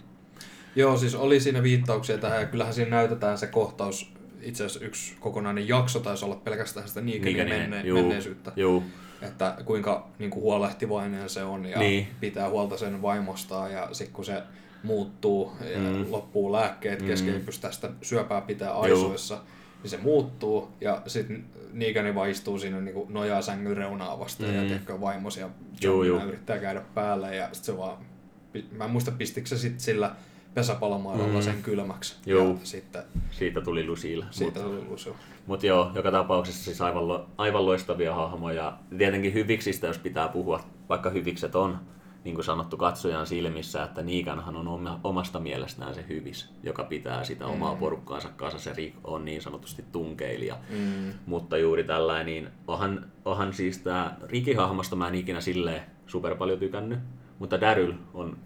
Joo, 0.75 0.97
siis 0.97 1.15
oli 1.15 1.39
siinä 1.39 1.63
viittauksia 1.63 2.17
tähän, 2.17 2.41
ja 2.41 2.47
kyllähän 2.47 2.73
siinä 2.73 2.89
näytetään 2.89 3.37
se 3.37 3.47
kohtaus, 3.47 4.11
itse 4.41 4.65
asiassa 4.65 4.85
yksi 4.85 5.15
kokonainen 5.19 5.67
jakso 5.67 5.99
taisi 5.99 6.25
olla 6.25 6.35
pelkästään 6.35 6.87
sitä 6.87 7.01
Neganin 7.01 7.25
Neganinen, 7.37 7.69
menne, 7.69 7.87
juu, 7.87 7.99
menneisyyttä. 7.99 8.51
Juu, 8.55 8.83
Että 9.21 9.57
kuinka 9.65 10.07
niin 10.19 10.29
kuin 10.31 10.43
huolehtivainen 10.43 11.29
se 11.29 11.43
on 11.43 11.65
ja 11.65 11.79
Niin. 11.79 12.07
pitää 12.19 12.49
huolta 12.49 12.77
sen 12.77 13.01
vaimostaan, 13.01 13.71
ja 13.73 13.89
sitten 13.91 14.13
kun 14.13 14.25
se 14.25 14.43
muuttuu 14.83 15.51
ja 15.73 15.79
Mm. 15.79 16.05
loppuu 16.11 16.51
lääkkeet 16.51 17.01
Mm. 17.01 17.07
kesken, 17.07 17.33
mm. 17.35 17.41
pystytää 17.41 17.71
sitä 17.71 17.89
syöpää 18.01 18.41
pitää 18.41 18.73
aisoissa, 18.73 19.37
niin 19.83 19.91
se 19.91 19.97
muuttuu, 19.97 20.67
ja 20.81 21.01
sitten 21.07 21.45
Negan 21.73 22.15
vaan 22.15 22.29
istuu 22.29 22.59
siinä 22.59 22.81
niin 22.81 22.95
nojaa 23.09 23.41
sängyn 23.41 23.77
reunaa 23.77 24.19
vasten, 24.19 24.49
Mm. 24.49 24.55
ja 24.55 24.61
tiedätkö, 24.61 25.01
vaimosi 25.01 25.39
ja 25.39 25.49
Juu, 25.83 26.03
Johnina 26.03 26.21
juu. 26.23 26.29
yrittää 26.29 26.57
käydä 26.59 26.81
päälle, 26.93 27.35
ja 27.35 27.45
sitten 27.51 27.65
se 27.75 27.77
vaan, 27.77 27.97
mä 28.71 28.83
en 28.85 28.91
muista 28.91 29.11
pistikö 29.11 29.47
se 29.47 29.57
sitten 29.57 29.79
sillä 29.79 30.11
pesäpallomailalla 30.53 31.33
Mm. 31.33 31.41
sen 31.41 31.63
kylmäksi, 31.63 32.15
Juu. 32.25 32.47
ja 32.49 32.55
sitten 32.63 33.03
siitä 33.31 33.61
tuli 33.61 33.85
Lucille. 33.87 34.25
siitä 34.31 34.59
tuli 34.59 34.81
lusu. 34.89 35.15
Mutta 35.47 35.65
joo, 35.65 35.91
joka 35.95 36.11
tapauksessa 36.11 36.63
siis 36.63 36.81
aivan, 36.81 37.07
lo, 37.07 37.29
aivan 37.37 37.65
loistavia 37.65 38.15
hahmoja. 38.15 38.77
Tietenkin 38.97 39.33
hyviksistä, 39.33 39.87
jos 39.87 39.97
pitää 39.97 40.27
puhua, 40.27 40.63
vaikka 40.89 41.09
hyvikset 41.09 41.55
on, 41.55 41.77
niin 42.27 42.35
kuin 42.35 42.45
sanottu 42.45 42.77
katsojan 42.77 43.27
silmissä, 43.27 43.83
että 43.83 44.01
Niikanhan 44.03 44.55
on 44.55 44.67
oma, 44.67 44.99
omasta 45.03 45.39
mielestään 45.39 45.93
se 45.95 46.05
hyvis, 46.09 46.49
joka 46.63 46.83
pitää 46.83 47.23
sitä 47.23 47.45
omaa 47.45 47.73
Mm. 47.73 47.79
porukkaansa 47.79 48.29
kanssa. 48.35 48.59
Se 48.59 48.73
Rick 48.73 48.95
on 49.03 49.25
niin 49.25 49.41
sanotusti 49.41 49.83
tunkeilija. 49.91 50.57
Mm. 50.69 51.13
Mutta 51.25 51.57
juuri 51.57 51.83
tällainen, 51.83 52.25
niin 52.25 52.49
onhan, 52.67 53.05
onhan 53.25 53.53
siis 53.53 53.77
tämä 53.77 54.17
Rikin 54.23 54.57
hahmosta 54.57 54.95
mä 54.95 55.07
en 55.07 55.15
ikinä 55.15 55.41
silleen 55.41 55.81
super 56.07 56.35
paljon 56.35 56.59
tykännyt, 56.59 56.99
mutta 57.39 57.61
Daryl 57.61 57.93
on 58.13 58.37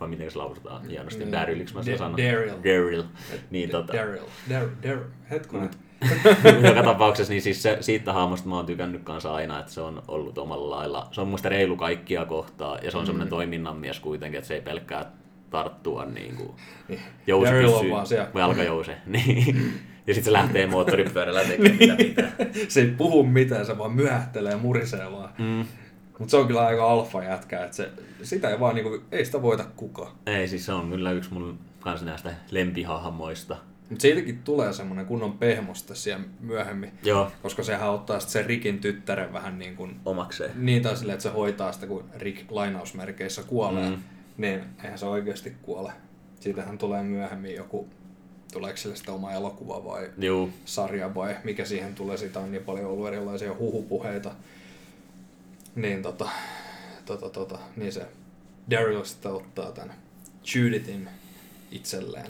vai 0.00 0.08
miten 0.08 0.30
se 0.30 0.38
lausutaan 0.38 0.84
hienosti, 0.84 1.24
Mm. 1.24 1.32
Daryliksi 1.32 1.74
mä 1.74 1.82
sen 1.82 1.98
sanon. 1.98 2.16
Daryl. 2.18 2.50
Daryl. 2.64 3.02
Niin, 3.50 3.70
tota, 3.70 3.92
Daryl. 3.92 4.22
Daryl. 4.50 4.70
Daryl. 4.82 5.68
Joka 6.68 6.82
tapauksessa 6.82 7.32
niin 7.32 7.42
siis 7.42 7.62
se, 7.62 7.78
siitä 7.80 8.12
hahmosta 8.12 8.48
mä 8.48 8.56
oon 8.56 8.66
tykännyt 8.66 9.02
kanssa 9.02 9.34
aina, 9.34 9.60
että 9.60 9.72
se 9.72 9.80
on 9.80 10.02
ollut 10.08 10.38
omalla 10.38 10.76
lailla. 10.76 11.08
Se 11.12 11.20
on 11.20 11.28
muista 11.28 11.48
reilu 11.48 11.76
kaikkia 11.76 12.24
kohtaa 12.24 12.78
ja 12.82 12.90
se 12.90 12.98
on 12.98 13.06
semmoinen 13.06 13.28
toiminnan 13.28 13.76
mies 13.76 14.00
kuitenkin, 14.00 14.38
että 14.38 14.48
se 14.48 14.54
ei 14.54 14.60
pelkkää 14.60 15.10
tarttua 15.50 16.04
niin 16.04 16.36
kuin 16.36 16.50
Niin. 16.88 17.00
jouse 17.26 17.50
pysyy, 17.52 18.18
jalkajouse. 18.34 18.96
Niin. 19.06 19.72
Ja 20.06 20.14
sitten 20.14 20.24
se 20.24 20.32
lähtee 20.32 20.66
moottoripyörällä 20.66 21.40
tekemään 21.44 21.76
mitä 21.78 21.94
pitää. 21.96 22.32
se 22.68 22.80
ei 22.80 22.86
puhu 22.86 23.22
mitään, 23.22 23.66
se 23.66 23.78
vaan 23.78 23.92
myöhättelee 23.92 24.52
ja 24.52 24.58
murisee 24.58 25.12
vaan. 25.12 25.30
Mm. 25.38 25.64
Mutta 26.18 26.30
se 26.30 26.36
on 26.36 26.46
kyllä 26.46 26.66
aika 26.66 26.90
alfa 26.90 27.24
jätkä, 27.24 27.64
että 27.64 27.76
se, 27.76 27.90
sitä 28.22 28.50
ei 28.50 28.60
vaan 28.60 28.74
niinku, 28.74 28.98
ei 29.12 29.24
sitä 29.24 29.42
voita 29.42 29.64
kukaan. 29.76 30.12
Ei, 30.26 30.48
siis 30.48 30.66
se 30.66 30.72
on 30.72 30.90
kyllä 30.90 31.12
yksi 31.12 31.32
mun 31.34 31.58
kanssa 31.80 32.06
näistä 32.06 32.30
lempihahmoista. 32.50 33.56
Mutta 33.90 34.02
siitäkin 34.02 34.38
tulee 34.42 34.72
semmoinen 34.72 35.06
kunnon 35.06 35.38
pehmosta 35.38 35.94
siellä 35.94 36.24
myöhemmin, 36.40 36.92
Joo, 37.02 37.30
koska 37.42 37.62
sehän 37.62 37.90
ottaa 37.90 38.20
sitten 38.20 38.32
sen 38.32 38.46
Rikin 38.46 38.78
tyttären 38.78 39.32
vähän 39.32 39.58
niin 39.58 39.76
kuin, 39.76 39.96
omakseen. 40.04 40.50
niin 40.66 40.82
tai 40.82 40.96
silleen, 40.96 41.14
että 41.14 41.22
se 41.22 41.28
hoitaa 41.28 41.72
sitä, 41.72 41.86
kun 41.86 42.04
Rick 42.16 42.50
lainausmerkeissä 42.50 43.42
kuolee, 43.42 43.88
Mm. 43.90 43.94
mm. 43.96 44.02
niin 44.38 44.60
eihän 44.84 44.98
se 44.98 45.06
oikeasti 45.06 45.52
kuole. 45.62 45.92
Siitähän 46.40 46.78
tulee 46.78 47.02
myöhemmin 47.02 47.54
joku, 47.54 47.88
tuleeko 48.52 48.76
sille 48.76 48.96
sitä 48.96 49.12
oma 49.12 49.32
elokuva 49.32 49.84
vai 49.84 50.10
Juu, 50.18 50.50
sarja 50.64 51.14
vai 51.14 51.36
mikä 51.44 51.64
siihen 51.64 51.94
tulee, 51.94 52.16
siitä 52.16 52.40
on 52.40 52.52
niin 52.52 52.64
paljon 52.64 52.86
ollut 52.90 53.08
erilaisia 53.08 53.54
huhupuheita. 53.58 54.30
Niin 55.74 56.02
tota, 56.02 56.28
tota, 57.06 57.30
tota, 57.30 57.58
niin 57.76 57.92
se 57.92 58.06
Daryl 58.70 59.04
sitten 59.04 59.32
ottaa 59.32 59.72
tämän 59.72 59.94
Judithin 60.54 61.08
itselleen 61.70 62.26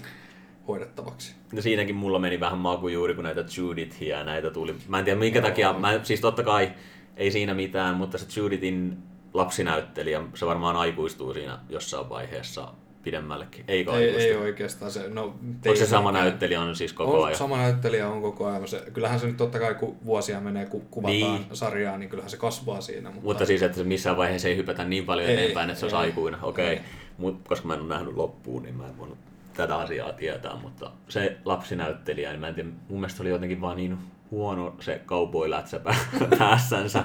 hoidettavaksi. 0.70 1.34
No 1.52 1.62
siinäkin 1.62 1.94
mulla 1.94 2.18
meni 2.18 2.40
vähän 2.40 2.58
maku 2.58 2.88
juuri, 2.88 3.14
kun 3.14 3.24
näitä 3.24 3.44
Judithia 3.56 4.18
ja 4.18 4.24
näitä 4.24 4.50
tuli. 4.50 4.74
Mä 4.88 4.98
en 4.98 5.04
tiedä 5.04 5.20
minkä 5.20 5.42
takia, 5.42 5.72
mä, 5.72 6.00
siis 6.02 6.20
totta 6.20 6.42
kai 6.42 6.72
ei 7.16 7.30
siinä 7.30 7.54
mitään, 7.54 7.94
mutta 7.94 8.18
se 8.18 8.40
Judithin 8.40 8.98
lapsinäyttelijä, 9.34 10.22
se 10.34 10.46
varmaan 10.46 10.76
aikuistuu 10.76 11.34
siinä 11.34 11.58
jossain 11.68 12.08
vaiheessa 12.08 12.68
pidemmällekin. 13.02 13.64
Eikö 13.68 13.92
Ei, 13.92 14.16
ei 14.16 14.36
oikeastaan 14.36 14.90
se, 14.90 15.08
no... 15.08 15.24
Onko 15.24 15.74
se 15.74 15.86
sama 15.86 16.12
näyttelijä 16.12 16.60
on 16.60 16.76
siis 16.76 16.92
koko 16.92 17.18
on, 17.20 17.26
ajan? 17.26 17.38
Sama 17.38 17.56
näyttelijä 17.56 18.08
on 18.08 18.22
koko 18.22 18.46
ajan. 18.46 18.68
Se, 18.68 18.82
kyllähän 18.92 19.20
se 19.20 19.26
nyt 19.26 19.36
totta 19.36 19.58
kai, 19.58 19.74
kun 19.74 19.96
vuosia 20.04 20.40
menee, 20.40 20.66
kun 20.66 20.82
kuvataan 20.90 21.16
Niin. 21.16 21.46
sarjaa, 21.52 21.98
niin 21.98 22.10
kyllähän 22.10 22.30
se 22.30 22.36
kasvaa 22.36 22.80
siinä. 22.80 23.08
Mutta, 23.10 23.24
Mutta 23.24 23.46
siis, 23.46 23.62
että 23.62 23.78
se 23.78 23.84
missään 23.84 24.16
vaiheessa 24.16 24.48
ei 24.48 24.56
hypätä 24.56 24.84
niin 24.84 25.04
paljon 25.04 25.28
Ei, 25.28 25.34
eteenpäin, 25.34 25.70
että 25.70 25.80
se 25.80 25.86
olisi 25.86 25.96
ei, 25.96 26.02
aikuinen. 26.02 26.40
Okei, 26.44 26.66
ei. 26.66 26.80
Mut, 27.18 27.40
koska 27.48 27.66
mä 27.68 27.74
en 27.74 27.80
ole 27.80 27.88
nähnyt 27.88 28.16
loppuun, 28.16 28.62
niin 28.62 28.74
mä 28.74 28.86
en 28.88 28.98
voinut 28.98 29.18
tätä 29.60 29.76
asiaa 29.76 30.12
tietää. 30.12 30.56
Mutta 30.62 30.90
se 31.08 31.36
lapsinäyttelijä, 31.44 32.30
niin 32.30 32.40
mä 32.40 32.48
en 32.48 32.54
tiedä, 32.54 32.68
mun 32.88 33.00
mielestä 33.00 33.22
oli 33.22 33.30
jotenkin 33.30 33.60
vaan 33.60 33.76
niin 33.76 33.98
huono 34.30 34.74
se 34.80 35.00
cowboy-lätsä 35.06 35.78
pää- 35.78 36.28
päässänsä 36.38 37.04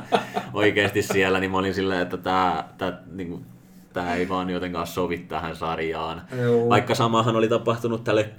oikeasti 0.53 1.01
siellä, 1.01 1.39
niin 1.39 1.51
mä 1.51 1.57
olin 1.57 1.73
silleen, 1.73 2.01
että 2.01 2.17
tää, 2.17 2.69
tää, 2.77 3.01
niin 3.11 3.45
tää 3.93 4.15
ei 4.15 4.29
vaan 4.29 4.49
jotenkaan 4.49 4.87
sovi 4.87 5.17
tähän 5.17 5.55
sarjaan. 5.55 6.21
Joo. 6.41 6.69
Vaikka 6.69 6.95
samahan 6.95 7.35
oli 7.35 7.47
tapahtunut 7.47 8.03
tälle 8.03 8.29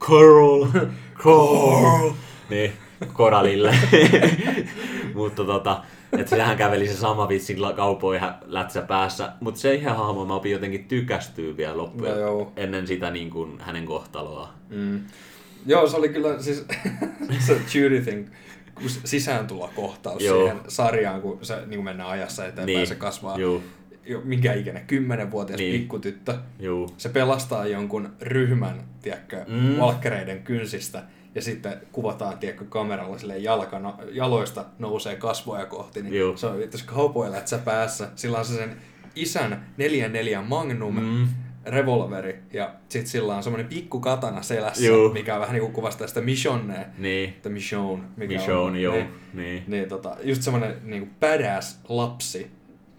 Coral, 0.00 0.66
Coral, 1.22 2.12
niin, 2.50 2.72
Koralille. 3.12 3.74
Mutta 5.14 5.44
tota, 5.44 5.82
että 6.18 6.36
sehän 6.36 6.56
käveli 6.56 6.88
se 6.88 6.94
sama 6.94 7.28
vitsi 7.28 7.56
kaupoi 7.76 8.20
lätsä 8.46 8.82
päässä. 8.82 9.32
Mutta 9.40 9.60
se 9.60 9.74
ihan 9.74 9.96
hahmo 9.96 10.24
mä 10.24 10.34
opin 10.34 10.52
jotenkin 10.52 10.84
tykästyy 10.84 11.56
vielä 11.56 11.76
loppuun 11.76 12.10
No 12.10 12.18
joo. 12.18 12.52
ennen 12.56 12.86
sitä 12.86 13.10
niin 13.10 13.30
kuin 13.30 13.60
hänen 13.60 13.86
kohtaloa. 13.86 14.52
Mm. 14.68 15.00
Joo, 15.66 15.86
se 15.88 15.96
oli 15.96 16.08
kyllä 16.08 16.42
siis 16.42 16.64
se 17.46 17.60
Judithin 17.80 18.30
sisääntulokohtaus 19.04 20.22
Joo. 20.24 20.36
siihen 20.38 20.60
sarjaan, 20.68 21.22
kun 21.22 21.38
se 21.42 21.56
niin 21.66 21.84
mennään 21.84 22.10
ajassa 22.10 22.42
eteenpäin, 22.44 22.66
Niin. 22.66 22.86
se 22.86 22.94
kasvaa 22.94 23.38
Juu, 23.38 23.62
jo, 24.06 24.20
minkä 24.24 24.52
ikäinen, 24.54 24.86
kymmenenvuotias 24.86 25.58
Niin. 25.58 25.80
pikkutyttö. 25.80 26.34
juu. 26.60 26.94
Se 26.96 27.08
pelastaa 27.08 27.66
jonkun 27.66 28.08
ryhmän, 28.20 28.84
tiedätkö, 29.02 29.44
mm. 29.48 29.78
valkkereiden 29.78 30.42
kynsistä 30.42 31.02
ja 31.34 31.42
sitten 31.42 31.72
kuvataan, 31.92 32.38
tiedätkö, 32.38 32.64
kameralla 32.68 33.18
sille 33.18 33.38
jalkana, 33.38 33.94
jaloista 34.12 34.64
nousee 34.78 35.16
kasvoja 35.16 35.66
kohti, 35.66 36.02
niin 36.02 36.14
Joo. 36.14 36.36
se 36.36 36.46
on 36.46 36.58
vittu 36.58 36.78
kaupoilätsä 36.86 37.58
päässä. 37.58 38.08
Sillä 38.16 38.38
on 38.38 38.44
se 38.44 38.54
sen 38.54 38.76
isän 39.16 39.66
44 39.76 40.42
Magnum 40.42 41.00
Mm. 41.00 41.28
revolveri 41.66 42.38
ja 42.52 42.70
sit 42.88 43.06
sillä 43.06 43.36
on 43.36 43.42
semmoinen 43.42 43.66
pikku 43.68 44.00
katana 44.00 44.42
selässä, 44.42 44.84
Juu. 44.86 45.12
mikä 45.12 45.40
vähän 45.40 45.52
niinku 45.54 45.70
kuvastaa 45.72 46.06
sitä 46.06 46.20
Michonnea. 46.20 46.84
Niin, 46.98 47.34
The 47.42 47.50
Michonne, 47.50 48.04
mikä 48.16 48.34
Michonne, 48.34 48.78
on. 48.78 48.82
joo. 48.82 48.94
Niin, 48.94 49.08
Niin. 49.34 49.64
niin 49.66 49.88
tota, 49.88 50.16
just 50.22 50.42
semmoinen 50.42 50.74
niinku 50.84 51.08
badass 51.20 51.80
lapsi. 51.88 52.50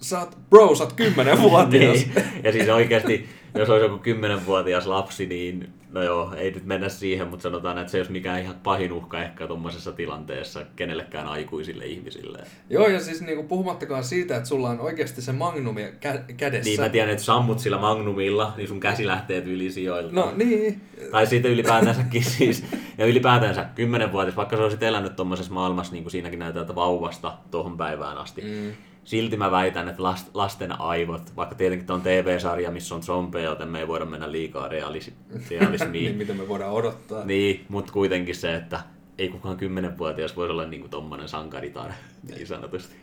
Sä 0.02 0.20
oot, 0.20 0.38
bro, 0.50 0.76
sä 0.76 0.84
oot 0.84 0.94
kymmenenvuotias. 0.94 1.94
Niin. 2.06 2.14
Ja 2.44 2.52
siis 2.52 2.70
oikeasti, 2.70 3.30
jos 3.56 3.70
olisi 3.70 3.86
joku 3.86 4.04
10-vuotias 4.04 4.88
lapsi, 4.88 5.26
niin 5.26 5.70
no 5.94 6.04
joo, 6.04 6.34
ei 6.38 6.52
nyt 6.52 6.66
mennä 6.66 6.90
siihen, 6.90 7.28
mutta 7.28 7.44
sanotaan, 7.44 7.78
että 7.78 7.92
se 7.92 7.98
ei 7.98 8.00
olisi 8.00 8.12
mikään 8.12 8.42
ihan 8.42 8.56
pahin 8.64 8.92
uhka 8.92 9.24
ehkä 9.24 9.48
tuommoisessa 9.48 9.92
tilanteessa 9.92 10.66
kenellekään 10.76 11.28
aikuisille 11.28 11.86
ihmisille. 11.86 12.40
Joo, 12.70 12.88
ja 12.88 13.00
siis 13.00 13.22
niinku, 13.22 13.44
puhumattakaan 13.44 14.04
siitä, 14.04 14.36
että 14.36 14.50
sulla 14.50 14.70
on 14.70 14.80
oikeasti 14.80 15.22
se 15.22 15.32
magnumi 15.32 15.82
kä- 15.86 16.34
kädessä. 16.38 16.70
Niin 16.70 16.82
mä 16.82 16.90
tiedän, 16.90 17.12
että 17.12 17.24
sammut 17.24 17.60
sillä 17.60 17.78
magnumilla, 17.78 18.54
niin 18.58 18.68
sun 18.68 18.80
käsi 18.80 19.08
lähtee 19.08 19.40
yli 19.40 19.72
sijoilta. 19.72 20.16
No 20.16 20.34
niin. 20.36 20.82
Tai 21.12 21.28
siitä 21.28 21.48
ylipäätänsäkin 21.48 22.24
siis. 22.38 22.66
Ja 22.98 23.06
ylipäätänsä 23.06 23.66
10-vuotias, 24.08 24.36
vaikka 24.36 24.58
sä 24.58 24.64
olisit 24.64 24.84
elänyt 24.84 25.16
tuommoisessa 25.16 25.54
maailmassa, 25.54 25.94
niin 25.94 26.04
kuin 26.04 26.12
siinäkin 26.12 26.40
näytetään, 26.40 26.64
että 26.64 26.76
vauvasta 26.76 27.34
tuohon 27.52 27.78
päivään 27.78 28.18
asti. 28.18 28.42
Mm. 28.42 28.74
Silti 29.06 29.38
mä 29.38 29.52
väitän, 29.52 29.90
että 29.90 30.04
last, 30.04 30.28
lasten 30.36 30.82
aivot, 30.82 31.36
vaikka 31.36 31.56
tietenkin 31.56 31.88
tämä 31.88 31.96
on 31.96 32.02
TV-sarja, 32.02 32.72
missä 32.72 32.96
on 32.96 33.04
zombeja, 33.04 33.50
joten 33.50 33.68
me 33.70 33.80
ei 33.80 33.88
voida 33.88 34.06
mennä 34.06 34.32
liikaa 34.32 34.68
realis, 34.68 35.08
niin, 35.30 35.44
realismiin. 35.62 36.16
mitä 36.16 36.34
me 36.34 36.48
voidaan 36.48 36.72
odottaa. 36.74 37.26
niin, 37.26 37.66
mutta 37.70 37.94
kuitenkin 37.94 38.36
se, 38.36 38.56
että 38.56 38.80
ei 39.18 39.30
kukaan 39.30 39.58
10-vuotias 39.60 40.36
voisi 40.36 40.52
olla 40.52 40.66
niinku 40.66 40.88
tommonen 40.88 41.28
sankaritar, 41.28 41.92
niin 42.30 42.48
sanotusti. 42.48 42.96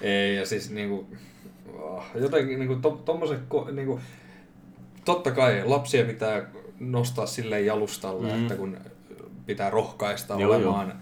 Ei, 0.00 0.36
ja 0.36 0.46
siis 0.46 0.70
niinku, 0.70 1.06
oh, 1.78 2.04
jotenkin 2.14 2.58
niinku 2.58 2.76
to, 2.76 2.90
tommoset, 3.04 3.40
niinku, 3.72 4.00
totta 5.04 5.30
kai 5.30 5.62
lapsia 5.64 6.04
pitää 6.04 6.50
nostaa 6.80 7.26
silleen 7.26 7.66
jalustalle, 7.66 8.32
Mm. 8.32 8.42
että 8.42 8.54
kun 8.54 8.76
pitää 9.46 9.70
rohkaista 9.70 10.34
joo, 10.34 10.50
olemaan 10.56 10.88
joo. 10.88 10.96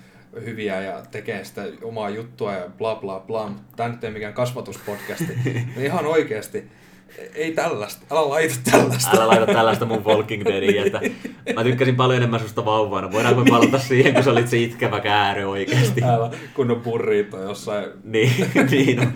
Hyviä 0.45 0.81
ja 0.81 1.03
tekee 1.11 1.45
sitä 1.45 1.63
omaa 1.83 2.11
juttua 2.11 2.53
ja 2.53 2.67
bla 2.79 2.95
bla 2.95 3.21
bla. 3.21 3.51
Tämä 3.77 3.89
nyt 3.89 4.05
ei 4.05 4.11
mikään 4.11 4.35
kasvatuspodcasti. 4.35 5.39
niin 5.45 5.73
ihan 5.77 6.07
oikeasti, 6.07 6.71
ei 7.35 7.53
tällaista, 7.53 8.07
älä 8.11 8.29
laita 8.29 8.55
tällaista. 8.71 9.17
Älä 9.17 9.27
laita 9.27 9.47
tällaista 9.47 9.87
mun 9.87 10.05
Walking 10.05 10.45
Deadiin, 10.45 10.87
että 10.87 11.01
mä 11.55 11.65
tykkäsin 11.65 11.97
paljon 11.97 12.17
enemmän 12.17 12.41
susta 12.41 12.65
vauvana. 12.65 13.13
Voidaanko 13.13 13.45
me 13.45 13.51
palata 13.51 13.79
siihen, 13.79 14.15
kun 14.15 14.23
sä 14.25 14.31
olit 14.31 14.49
se 14.49 14.59
itkevä 14.59 15.01
käärö 15.01 15.49
oikeesti? 15.49 16.03
Älä, 16.05 16.31
kun 16.55 16.71
on 16.71 16.81
burrito 16.81 17.43
jossain. 17.43 17.91
Niin, 18.05 18.51
niin 18.71 19.01
on. 19.01 19.13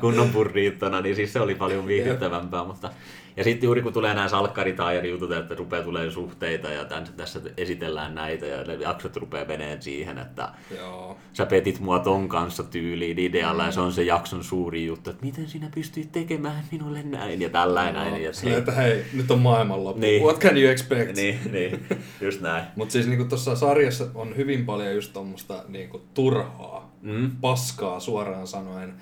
kunnon 0.00 0.28
purriittona, 0.28 1.00
niin 1.00 1.16
siis 1.16 1.32
se 1.32 1.40
oli 1.40 1.54
paljon 1.54 1.86
viihdyttävämpää. 1.86 2.64
Mutta... 2.64 2.90
Ja 3.36 3.44
sitten 3.44 3.66
juuri 3.66 3.82
kun 3.82 3.92
tulee 3.92 4.14
nämä 4.14 4.28
salkkaritaajarin 4.28 5.10
jutut, 5.10 5.32
että 5.32 5.54
rupeaa 5.54 5.82
tulee 5.82 6.10
suhteita 6.10 6.68
ja 6.68 6.84
tämän, 6.84 7.06
tässä 7.16 7.40
esitellään 7.56 8.14
näitä 8.14 8.46
ja 8.46 8.64
ne 8.64 8.74
jaksot 8.74 9.16
rupeaa 9.16 9.48
veneen 9.48 9.82
siihen, 9.82 10.18
että 10.18 10.48
Joo. 10.78 11.16
sä 11.32 11.46
petit 11.46 11.80
mua 11.80 11.98
ton 11.98 12.28
kanssa 12.28 12.62
tyyliin 12.62 13.18
idealla 13.18 13.64
ja 13.64 13.72
se 13.72 13.80
on 13.80 13.92
se 13.92 14.02
jakson 14.02 14.44
suuri 14.44 14.86
juttu, 14.86 15.10
että 15.10 15.24
miten 15.26 15.48
sinä 15.48 15.68
pystyit 15.74 16.12
tekemään 16.12 16.64
minulle 16.72 17.02
näin 17.02 17.42
ja 17.42 17.50
ja 17.54 17.92
näin. 17.92 18.22
Ja 18.22 18.32
Silleen, 18.32 18.58
että 18.58 18.72
hei, 18.72 19.04
nyt 19.12 19.30
on 19.30 19.38
maailmanloppu. 19.38 20.00
Niin. 20.00 20.10
Niin. 20.10 20.22
What 20.22 20.38
can 20.38 20.56
you 20.58 20.70
expect? 20.70 21.16
niin, 21.16 21.38
niin, 21.52 21.86
just 22.20 22.40
näin. 22.40 22.64
Mutta 22.76 22.92
siis 22.92 23.06
niinku 23.06 23.24
tuossa 23.24 23.56
sarjassa 23.56 24.06
on 24.14 24.36
hyvin 24.36 24.66
paljon 24.66 24.94
just 24.94 25.12
tuommoista 25.12 25.64
niinku 25.68 26.00
turhaa, 26.14 26.94
Mm. 27.02 27.30
paskaa 27.40 28.00
suoraan 28.00 28.46
sanoen, 28.46 28.94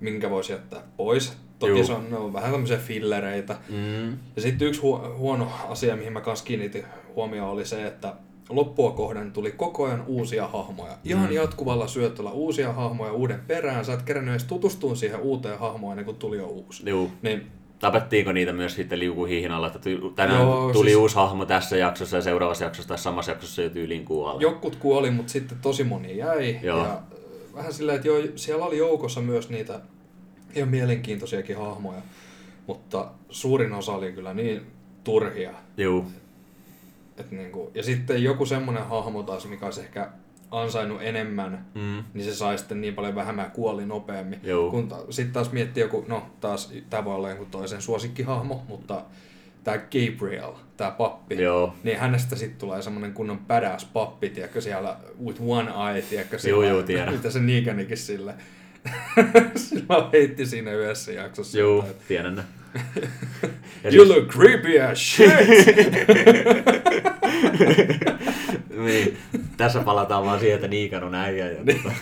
minkä 0.00 0.30
voisi 0.30 0.52
jättää 0.52 0.82
pois. 0.96 1.45
Toki 1.58 1.72
Juu. 1.72 1.84
se 1.84 1.92
on, 1.92 2.10
ne 2.10 2.16
on 2.16 2.32
vähän 2.32 2.50
tämmöisiä 2.52 2.76
fillereitä. 2.78 3.56
Mm. 3.68 4.10
Ja 4.36 4.42
sitten 4.42 4.68
yksi 4.68 4.80
huo- 4.80 5.14
huono 5.18 5.48
asia, 5.68 5.96
mihin 5.96 6.12
mä 6.12 6.20
kanssa 6.20 6.44
kiinnitin 6.44 6.84
huomioon, 7.14 7.50
oli 7.50 7.64
se, 7.64 7.86
että 7.86 8.12
loppua 8.48 8.90
kohden 8.90 9.32
tuli 9.32 9.52
koko 9.52 9.84
ajan 9.84 10.04
uusia 10.06 10.46
hahmoja. 10.48 10.92
Ihan 11.04 11.28
Mm. 11.28 11.34
jatkuvalla 11.34 11.86
syötöllä 11.86 12.30
uusia 12.30 12.72
hahmoja 12.72 13.12
uuden 13.12 13.40
perään. 13.46 13.84
Sä 13.84 13.92
et 13.92 14.02
kerännyt 14.02 14.32
edes 14.32 14.44
tutustua 14.44 14.94
siihen 14.94 15.20
uuteen 15.20 15.58
hahmoon 15.58 15.92
ennen 15.92 16.04
kuin 16.04 16.16
tuli 16.16 16.36
jo 16.36 16.46
uusi. 16.46 16.90
Juu. 16.90 17.10
Niin 17.22 17.46
Tapettiinko 17.78 18.32
niitä 18.32 18.52
myös 18.52 18.74
sitten 18.74 18.98
liukuhiihin 18.98 19.50
alla, 19.52 19.66
että 19.66 19.78
tänään 20.14 20.42
Joo, 20.42 20.72
tuli 20.72 20.88
siis- 20.88 20.96
uusi 20.96 21.14
hahmo 21.16 21.44
tässä 21.46 21.76
jaksossa 21.76 22.16
ja 22.16 22.22
seuraavassa 22.22 22.64
jaksossa 22.64 22.88
tai 22.88 22.98
samassa 22.98 23.32
jaksossa 23.32 23.62
jo 23.62 23.70
tyyliin 23.70 24.04
kuolee. 24.04 24.40
Jotkut 24.42 24.76
kuoli, 24.76 25.10
mutta 25.10 25.32
sitten 25.32 25.58
tosi 25.62 25.84
moni 25.84 26.16
jäi. 26.16 26.58
Joo. 26.62 26.78
Ja 26.78 26.84
äh, 26.92 26.98
vähän 27.54 27.72
silleen, 27.72 27.96
että 27.96 28.08
joo, 28.08 28.18
siellä 28.36 28.64
oli 28.64 28.78
joukossa 28.78 29.20
myös 29.20 29.50
niitä 29.50 29.80
ihan 30.54 30.68
mielenkiintoisiakin 30.68 31.56
hahmoja. 31.56 32.02
mutta 32.66 33.10
suurin 33.30 33.72
osa 33.72 33.92
oli 33.92 34.12
kyllä 34.12 34.34
niin 34.34 34.62
turhia. 35.04 35.50
Juu. 35.76 36.06
Et 37.18 37.30
niinku, 37.30 37.70
ja 37.74 37.82
sitten 37.82 38.22
joku 38.22 38.46
semmoinen 38.46 38.86
hahmo 38.86 39.22
taas, 39.22 39.46
mikä 39.48 39.64
olisi 39.64 39.80
ehkä 39.80 40.08
ansainnut 40.50 41.02
enemmän, 41.02 41.66
Mm. 41.74 42.04
niin 42.14 42.24
se 42.24 42.34
sai 42.34 42.58
sitten 42.58 42.80
niin 42.80 42.94
paljon 42.94 43.14
vähemmän 43.14 43.50
kuoli 43.50 43.86
nopeammin. 43.86 44.40
Joo. 44.42 44.70
Kun 44.70 44.88
ta- 44.88 45.04
sitten 45.10 45.32
taas 45.32 45.52
miettii 45.52 45.80
joku, 45.82 46.04
no 46.08 46.26
taas 46.40 46.72
tämä 46.90 47.04
voi 47.04 47.14
olla 47.14 47.28
jonkun 47.28 47.46
toisen 47.50 47.82
suosikkihahmo, 47.82 48.64
mutta 48.68 49.02
tämä 49.64 49.78
Gabriel, 49.78 50.52
tämä 50.76 50.90
pappi, 50.90 51.42
Joo. 51.42 51.74
niin 51.84 51.98
hänestä 51.98 52.36
sitten 52.36 52.58
tulee 52.58 52.82
semmoinen 52.82 53.12
kunnon 53.12 53.38
badass 53.38 53.84
pappi, 53.84 54.30
tiedätkö, 54.30 54.60
siellä 54.60 54.96
with 55.24 55.40
one 55.46 55.70
eye, 55.92 56.02
tiedätkö, 56.02 56.36
Joo, 56.36 56.40
sillä- 56.40 56.66
joo, 56.66 56.82
tiedän. 56.82 57.14
mitä 57.14 57.30
se 57.30 57.40
Neganikin 57.40 57.96
sille. 57.96 58.34
Sillä 59.56 60.08
heitti 60.12 60.46
siinä 60.46 60.72
yhdessä 60.72 61.12
jaksossa. 61.12 61.58
Juu, 61.58 61.76
jotain, 61.76 61.94
tiedän 62.08 62.36
ne. 62.36 62.42
You 63.84 63.90
siis- 63.90 64.08
look 64.08 64.28
creepy 64.28 64.80
as 64.80 65.14
shit! 65.14 65.30
niin, 68.84 69.16
tässä 69.56 69.80
palataan 69.80 70.24
vaan 70.24 70.40
siihen, 70.40 70.54
että 70.54 70.68
Niikan 70.68 71.04
on 71.04 71.14
äijä. 71.14 71.46
Ja 71.46 71.58
tota, 71.64 71.94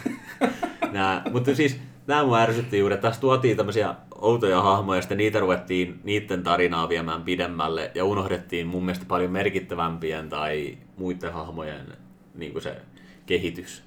nää, 0.93 1.23
mutta 1.31 1.55
siis 1.55 1.81
nämä 2.07 2.25
mua 2.25 2.41
ärsytti 2.41 2.79
juuri, 2.79 2.97
tässä 2.97 3.21
tuotiin 3.21 3.57
tämmöisiä 3.57 3.95
outoja 4.15 4.63
hahmoja, 4.63 4.99
ja 4.99 5.03
sitten 5.03 5.19
niitä 5.19 5.41
ruvettiin 5.41 6.01
niiden 6.05 6.43
tarinaa 6.43 6.89
viemään 6.89 7.23
pidemmälle, 7.23 7.91
ja 7.95 8.05
unohdettiin 8.05 8.67
mun 8.67 8.85
mielestä 8.85 9.05
paljon 9.09 9.31
merkittävämpien 9.31 10.29
tai 10.29 10.79
muiden 10.97 11.33
hahmojen 11.33 11.87
niin 12.35 12.53
kuin 12.53 12.63
se 12.63 12.77
kehitys. 13.27 13.83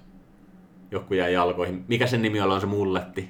Joku 0.91 1.13
jäi 1.13 1.33
jalkoihin. 1.33 1.85
Mikä 1.87 2.07
sen 2.07 2.21
nimi 2.21 2.41
on 2.41 2.61
se 2.61 2.67
mulletti? 2.67 3.29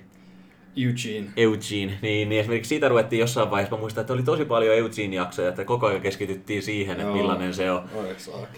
Eugene. 0.78 1.32
Eugene, 1.38 1.98
niin, 2.02 2.30
niin 2.30 2.40
esimerkiksi 2.40 2.70
siitä 2.70 2.90
ruvettiin 2.90 3.20
jossain 3.20 3.52
vaiheessa, 3.52 3.76
mä 3.76 3.80
muistan, 3.80 4.02
että 4.02 4.14
oli 4.14 4.24
tosi 4.24 4.46
paljon 4.46 4.76
Eugene-jaksoja, 4.76 5.50
että 5.50 5.66
koko 5.66 5.88
ajan 5.88 6.02
keskityttiin 6.02 6.64
siihen, 6.64 7.00
että 7.00 7.14
millainen 7.14 7.54
se 7.54 7.72
on. 7.72 7.90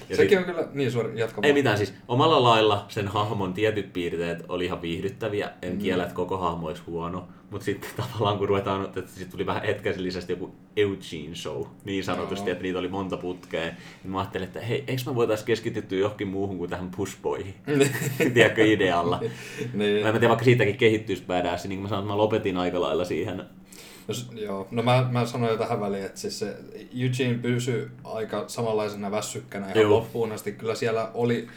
Ja 0.10 0.16
Sekin 0.16 0.30
sit- 0.30 0.38
on 0.38 0.44
kyllä, 0.56 0.68
niin 0.74 0.92
suori, 0.92 1.20
jatka 1.20 1.42
Ei 1.44 1.54
mitään 1.54 1.78
siis. 1.78 1.94
Omalla 2.08 2.44
lailla 2.44 2.86
sen 2.88 3.08
hahmon 3.08 3.54
tietyt 3.54 3.94
piirteet 3.94 4.46
oli 4.50 4.66
ihan 4.66 4.82
viihdyttäviä. 4.82 5.50
En 5.62 5.74
mm. 5.74 5.80
kiellä, 5.80 6.04
että 6.04 6.16
koko 6.16 6.38
hahmo 6.38 6.68
olisi 6.68 6.82
huono. 6.88 7.28
Mutta 7.52 7.66
sitten 7.66 7.90
tavallaan 7.98 8.38
kun 8.38 8.50
ruvetaan, 8.50 8.86
että 8.86 9.02
sitten 9.06 9.32
tuli 9.32 9.46
vähän 9.46 9.64
hetkellisesti 9.64 10.34
joku 10.34 10.56
Eugene 10.76 11.36
show, 11.36 11.64
niin 11.86 12.04
sanotusti, 12.04 12.50
Joo. 12.50 12.52
että 12.52 12.64
niitä 12.64 12.80
oli 12.80 12.88
monta 12.88 13.18
putkea. 13.18 13.64
Niin 13.64 14.12
mä 14.12 14.20
ajattelin, 14.20 14.48
että 14.48 14.62
hei, 14.62 14.84
eikö 14.88 15.02
mä 15.06 15.16
voitaisiin 15.16 15.48
keskittyä 15.48 16.00
johonkin 16.00 16.28
muuhun 16.28 16.58
kuin 16.58 16.70
tähän 16.70 16.92
pushboihin? 16.98 17.56
Tiedätkö 18.34 18.66
idealla? 18.66 19.20
niin. 19.74 20.04
Mä 20.04 20.10
en 20.10 20.14
tiedä, 20.14 20.30
vaikka 20.30 20.46
siitäkin 20.46 20.78
kehittyisi 20.78 21.24
badass, 21.28 21.66
niin 21.66 21.78
kuin 21.78 21.84
mä 21.84 21.90
sanoin, 21.90 22.04
että 22.04 22.14
mä 22.14 22.18
lopetin 22.18 22.58
aika 22.58 22.82
lailla 22.82 23.06
siihen. 23.06 23.38
No, 24.08 24.40
joo, 24.42 24.68
no 24.72 24.84
mä, 24.84 25.08
mä 25.12 25.26
sanoin 25.26 25.52
jo 25.52 25.58
tähän 25.58 25.80
väliin, 25.80 26.06
että 26.06 26.20
siis 26.20 26.40
se 26.40 26.56
Eugene 26.76 27.40
pysyi 27.42 27.88
aika 28.04 28.44
samanlaisena 28.48 29.12
väsykkänä 29.12 29.66
ihan 29.66 29.82
Joo. 29.82 29.90
loppuun 29.90 30.32
asti. 30.32 30.52
Kyllä 30.52 30.76
siellä 30.76 31.12
oli 31.14 31.48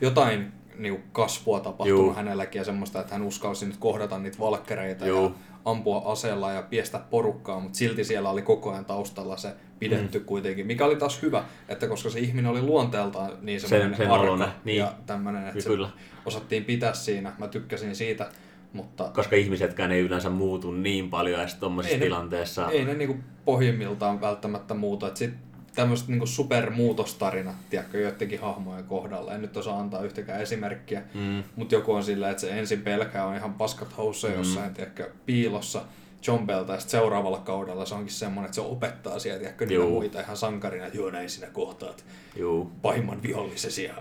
jotain 0.00 0.52
niin 0.78 1.02
kasvua 1.12 1.60
tapahtunut 1.60 2.06
Joo. 2.06 2.14
hänelläkin 2.14 2.58
ja 2.58 2.64
semmoista, 2.64 3.00
että 3.00 3.14
hän 3.14 3.22
uskalsi 3.22 3.66
nyt 3.66 3.76
kohdata 3.76 4.18
niitä 4.18 4.38
valkkereita 4.38 5.06
Joo. 5.06 5.22
ja 5.24 5.30
ampua 5.64 6.02
aseella 6.04 6.52
ja 6.52 6.62
piestä 6.62 7.00
porukkaa, 7.10 7.60
mutta 7.60 7.78
silti 7.78 8.04
siellä 8.04 8.30
oli 8.30 8.42
koko 8.42 8.72
ajan 8.72 8.84
taustalla 8.84 9.36
se 9.36 9.54
pidetty 9.78 10.18
mm. 10.18 10.24
kuitenkin, 10.24 10.66
mikä 10.66 10.84
oli 10.84 10.96
taas 10.96 11.22
hyvä, 11.22 11.44
että 11.68 11.86
koska 11.86 12.10
se 12.10 12.18
ihminen 12.18 12.50
oli 12.50 12.62
luonteeltaan 12.62 13.32
niin 13.40 13.60
semmoinen 13.60 13.96
sen 13.96 14.10
arka 14.10 14.24
oloinen, 14.24 14.48
niin. 14.64 14.78
ja 14.78 14.92
tämmöinen, 15.06 15.46
että 15.48 15.64
Kyllä. 15.64 15.88
se 15.88 15.94
osattiin 16.26 16.64
pitää 16.64 16.94
siinä, 16.94 17.32
mä 17.38 17.48
tykkäsin 17.48 17.96
siitä, 17.96 18.30
mutta 18.72 19.10
Koska 19.14 19.36
ihmisetkään 19.36 19.92
ei 19.92 20.00
yleensä 20.00 20.30
muutu 20.30 20.70
niin 20.70 21.10
paljon 21.10 21.40
edes 21.40 21.54
tuommoisessa 21.54 21.98
ne- 21.98 22.04
tilanteessa. 22.04 22.70
ei 22.70 22.84
ne 22.84 22.94
niinku 22.94 23.16
pohjimmiltaan 23.44 24.20
välttämättä 24.20 24.74
muuta. 24.74 25.08
Et 25.08 25.16
sit 25.16 25.34
tämmöiset 25.74 26.08
niinku 26.08 26.26
supermuutostarinat, 26.26 27.56
tiedätkö, 27.70 28.00
joidenkin 28.00 28.40
hahmojen 28.40 28.84
kohdalla. 28.84 29.34
En 29.34 29.42
nyt 29.42 29.56
osaa 29.56 29.80
antaa 29.80 30.02
yhtäkään 30.02 30.40
esimerkkiä, 30.42 31.02
Mm. 31.14 31.42
mutta 31.56 31.74
joku 31.74 31.92
on 31.92 32.04
silleen, 32.04 32.30
että 32.30 32.40
se 32.40 32.50
ensin 32.58 32.82
pelkää 32.82 33.26
on 33.26 33.36
ihan 33.36 33.54
paskat 33.54 33.96
housussa 33.96 34.28
Mm. 34.28 34.34
jossain, 34.34 34.74
tiedätkö, 34.74 35.10
piilossa 35.26 35.82
Jombelta, 36.26 36.72
ja 36.74 36.80
sit 36.80 36.90
seuraavalla 36.90 37.38
kaudella 37.38 37.86
se 37.86 37.94
onkin 37.94 38.12
semmoinen, 38.14 38.44
että 38.44 38.54
se 38.54 38.60
opettaa 38.60 39.18
siellä, 39.18 39.38
tiedätkö, 39.38 39.66
niitä 39.66 39.82
Juu. 39.82 39.90
muita 39.90 40.20
ihan 40.20 40.36
sankarina, 40.36 40.86
että 40.86 40.98
joo, 40.98 41.10
näin 41.10 41.30
sinä 41.30 41.46
kohtaat 41.46 42.04
Juu. 42.36 42.72
pahimman 42.82 43.22
vihollisesi 43.22 43.84
ja 43.84 43.94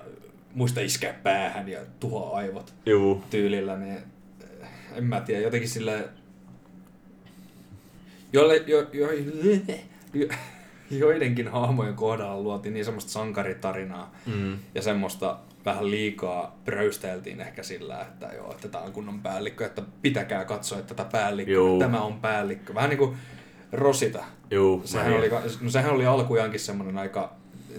muista 0.54 0.82
iskeä 0.82 1.14
päähän 1.14 1.70
ja 1.70 1.80
tuhoa 2.00 2.38
aivot 2.38 2.74
Juu. 2.86 3.24
tyylillä, 3.30 3.78
niin 3.78 3.98
eh, 4.62 4.68
en 4.96 5.04
mä 5.04 5.22
tiedä, 5.22 5.42
jotenkin 5.42 5.70
sille 5.70 6.10
joille, 8.34 8.56
jo, 8.68 8.88
jo, 8.94 9.10
jo, 10.14 10.28
joidenkin 10.92 11.48
hahmojen 11.48 11.96
kohdalla 11.96 12.42
luotiin 12.44 12.74
niin 12.74 12.86
semmoista 12.86 13.12
sankaritarinaa 13.12 14.12
Mm. 14.26 14.58
ja 14.76 14.82
semmoista 14.82 15.38
vähän 15.66 15.92
liikaa 15.92 16.56
pröysteltiin 16.66 17.42
ehkä 17.42 17.64
sillä, 17.64 18.02
että 18.02 18.30
joo, 18.36 18.52
että 18.52 18.68
tämä 18.68 18.84
on 18.84 18.92
kunnon 18.92 19.20
päällikkö, 19.20 19.66
että 19.66 19.82
pitäkää 20.02 20.46
katsoa, 20.46 20.80
että 20.80 20.94
tätä 20.96 21.10
päällikköä, 21.12 21.54
Juu. 21.56 21.80
tämä 21.80 22.02
on 22.02 22.14
päällikkö. 22.20 22.76
Vähän 22.76 22.90
niin 22.90 22.98
kuin 22.98 23.18
Rosita. 23.72 24.24
Juu. 24.52 24.82
Sehän 24.86 25.14
oli, 25.14 25.30
no 25.62 25.70
sehän 25.70 25.92
oli 25.92 26.06
alkujaankin 26.06 26.60
semmoinen 26.60 26.98
aika 26.98 27.32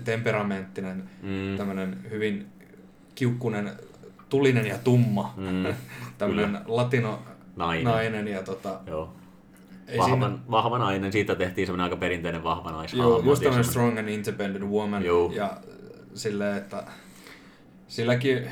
temperamenttinen, 0.04 1.02
Mm. 1.22 1.56
tämmöinen 1.58 1.96
hyvin 2.10 2.46
kiukkunen, 3.14 3.72
tulinen 4.28 4.66
ja 4.66 4.78
tumma, 4.78 5.34
Mm. 5.36 5.74
tämmöinen 6.18 6.58
latino 6.66 7.22
Nainen. 7.56 7.84
nainen 7.84 8.28
ja 8.28 8.42
tota, 8.42 8.80
Joo. 8.86 9.12
Ei 9.90 9.98
Vahva, 9.98 10.26
siinä, 10.26 10.38
vahva 10.50 10.79
nainen, 10.79 11.12
siitä 11.12 11.35
tehtiin 11.35 11.66
semmoinen 11.66 11.85
aika 11.85 11.96
perinteinen 11.96 12.44
vahva 12.44 12.70
naishahmo. 12.72 13.03
joo, 13.09 13.18
just 13.18 13.42
tämmöinen 13.42 13.64
semmoinen- 13.64 13.64
strong 13.64 13.98
and 13.98 14.09
independent 14.09 14.64
woman 14.70 15.05
Joo. 15.05 15.33
ja 15.35 15.57
silleen, 16.14 16.57
että 16.57 16.85
silläkin 17.88 18.50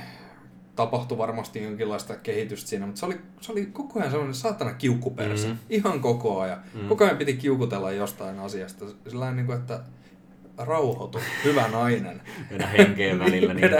tapahtui 0.77 1.19
varmasti 1.19 1.63
jonkinlaista 1.63 2.17
kehitystä 2.17 2.69
siinä, 2.71 2.87
mutta 2.87 3.01
se 3.01 3.07
oli, 3.07 3.21
se 3.41 3.53
oli 3.53 3.67
koko 3.67 3.99
ajan 3.99 4.11
semmoinen 4.11 4.35
saatana 4.35 4.75
kiukkuperse. 4.75 5.49
Mm. 5.49 5.57
Ihan 5.71 6.01
koko 6.01 6.41
ajan. 6.41 6.59
Mm. 6.75 6.89
Koko 6.89 7.05
ajan 7.05 7.17
piti 7.17 7.35
kiukutella 7.37 7.93
jostain 7.93 8.39
asiasta. 8.39 8.85
Sillä 9.09 9.33
niin 9.33 9.47
kuin, 9.47 9.59
että 9.59 9.81
rauhoitu, 10.59 11.21
hyvä 11.45 11.69
nainen. 11.69 12.21
Mennä 12.51 12.67
henkeen 12.67 13.19
välillä. 13.19 13.55
Niin. 13.59 13.71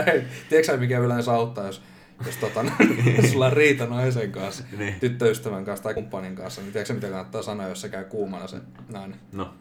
Tiedätkö 0.49 0.77
mikä 0.77 0.99
yleensä 0.99 1.31
auttaa, 1.33 1.65
jos, 1.65 1.81
jos 2.25 2.37
tota, 2.37 2.65
sulla 3.31 3.45
on 3.45 3.53
riita 3.53 3.85
naisen 3.85 4.31
kanssa, 4.31 4.63
Niin. 4.77 4.95
tyttöystävän 4.99 5.65
kanssa 5.65 5.83
tai 5.83 5.93
kumppanin 5.93 6.35
kanssa, 6.35 6.61
niin 6.61 6.71
tiedätkö 6.71 6.93
mitä 6.93 7.07
kannattaa 7.07 7.41
sanoa, 7.41 7.67
jos 7.67 7.81
se 7.81 7.89
käy 7.89 8.05
kuumana 8.05 8.47
se 8.47 8.57
nainen? 8.93 9.19
No. 9.31 9.53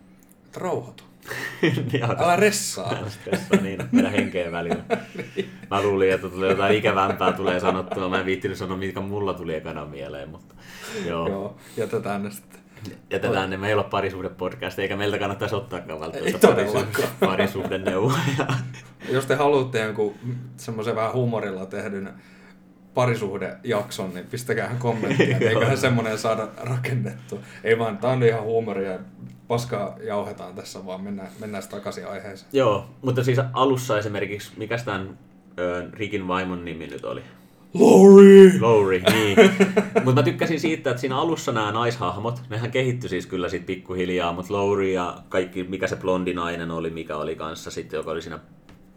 Rauhoitu. 0.57 1.05
Niin, 1.62 2.05
Älä 2.18 2.37
ressaa. 2.37 2.94
Älä 3.01 3.11
stressaa, 3.11 3.61
niin, 3.61 3.83
mennä 3.92 4.11
henkeen 4.11 4.53
välillä. 4.53 4.85
Mä 5.71 5.83
luulin, 5.83 6.12
että 6.12 6.29
tulee 6.29 6.51
jotain 6.51 6.77
ikävämpää 6.77 7.33
tulee 7.33 7.61
sanottua. 7.61 8.09
Mä 8.09 8.21
en 8.21 8.27
viittinyt 8.27 8.57
sanoa, 8.59 8.77
mitkä 8.77 9.01
mulla 9.01 9.35
tuli 9.35 9.55
ekana 9.55 9.85
mieleen, 9.85 10.29
mutta 10.29 10.55
joo. 11.07 11.29
Joo, 11.29 11.57
jätetään 11.77 12.23
ne 12.23 12.31
sitten. 12.31 12.61
Jätetään 13.11 13.51
ne, 13.51 13.57
me 13.57 13.68
ei 13.68 13.75
ole 13.75 13.85
parisuhde 13.85 14.29
podcast, 14.29 14.79
eikä 14.79 14.97
meiltä 14.97 15.18
kannattaisi 15.18 15.55
ottaakaan 15.55 16.01
välttämättä 16.01 16.38
todellakaan. 16.38 17.09
parisuhdeneuvoja. 17.21 18.47
Jos 19.09 19.27
te 19.27 19.35
haluatte 19.35 19.83
jonkun 19.83 20.14
semmoisen 20.57 20.97
vähän 20.97 21.12
huumorilla 21.12 21.66
tehdyn 21.66 22.11
parisuhdejakson, 22.94 24.14
niin 24.14 24.27
pistäkää 24.27 24.77
kommenttia, 24.79 25.27
että 25.37 25.48
eiköhän 25.48 25.79
semmoinen 25.79 26.18
saada 26.18 26.48
rakennettua. 26.57 27.38
Ei 27.64 27.79
vaan, 27.79 27.98
tää 27.98 28.11
on 28.11 28.22
ihan 28.22 28.42
huumoria 28.42 28.98
paskaa 29.48 29.96
jauhetaan 30.03 30.55
tässä, 30.55 30.87
vaan 30.87 31.01
mennään, 31.01 31.29
mennään 31.40 31.64
takaisin 31.70 32.07
aiheeseen. 32.07 32.51
Joo, 32.53 32.90
mutta 33.03 33.24
siis 33.24 33.38
alussa 33.53 33.98
esimerkiksi, 33.98 34.53
mikä 34.57 34.79
tämän 34.85 35.18
Rikin 35.92 36.29
vaimon 36.29 36.64
nimi 36.64 36.87
nyt 36.87 37.05
oli? 37.05 37.22
Lori! 37.74 38.61
Lowry, 38.61 39.03
niin. 39.12 39.37
mutta 39.94 40.20
mä 40.20 40.22
tykkäsin 40.22 40.61
siitä, 40.61 40.90
että 40.90 41.01
siinä 41.01 41.18
alussa 41.18 41.53
nämä 41.53 41.72
naishahmot, 41.72 42.42
nehän 42.51 42.70
kehittyi 42.70 43.09
siis 43.09 43.27
kyllä 43.27 43.48
sit 43.48 43.66
pikkuhiljaa, 43.66 44.33
mutta 44.33 44.55
Lowry 44.55 44.90
ja 44.90 45.18
kaikki, 45.29 45.64
mikä 45.64 45.87
se 45.87 45.96
blondi 45.96 46.35
nainen 46.35 46.70
oli, 46.70 46.90
mikä 46.90 47.16
oli 47.16 47.37
kanssa 47.37 47.70
sitten, 47.70 47.96
joka 47.96 48.11
oli 48.11 48.22
siinä 48.22 48.38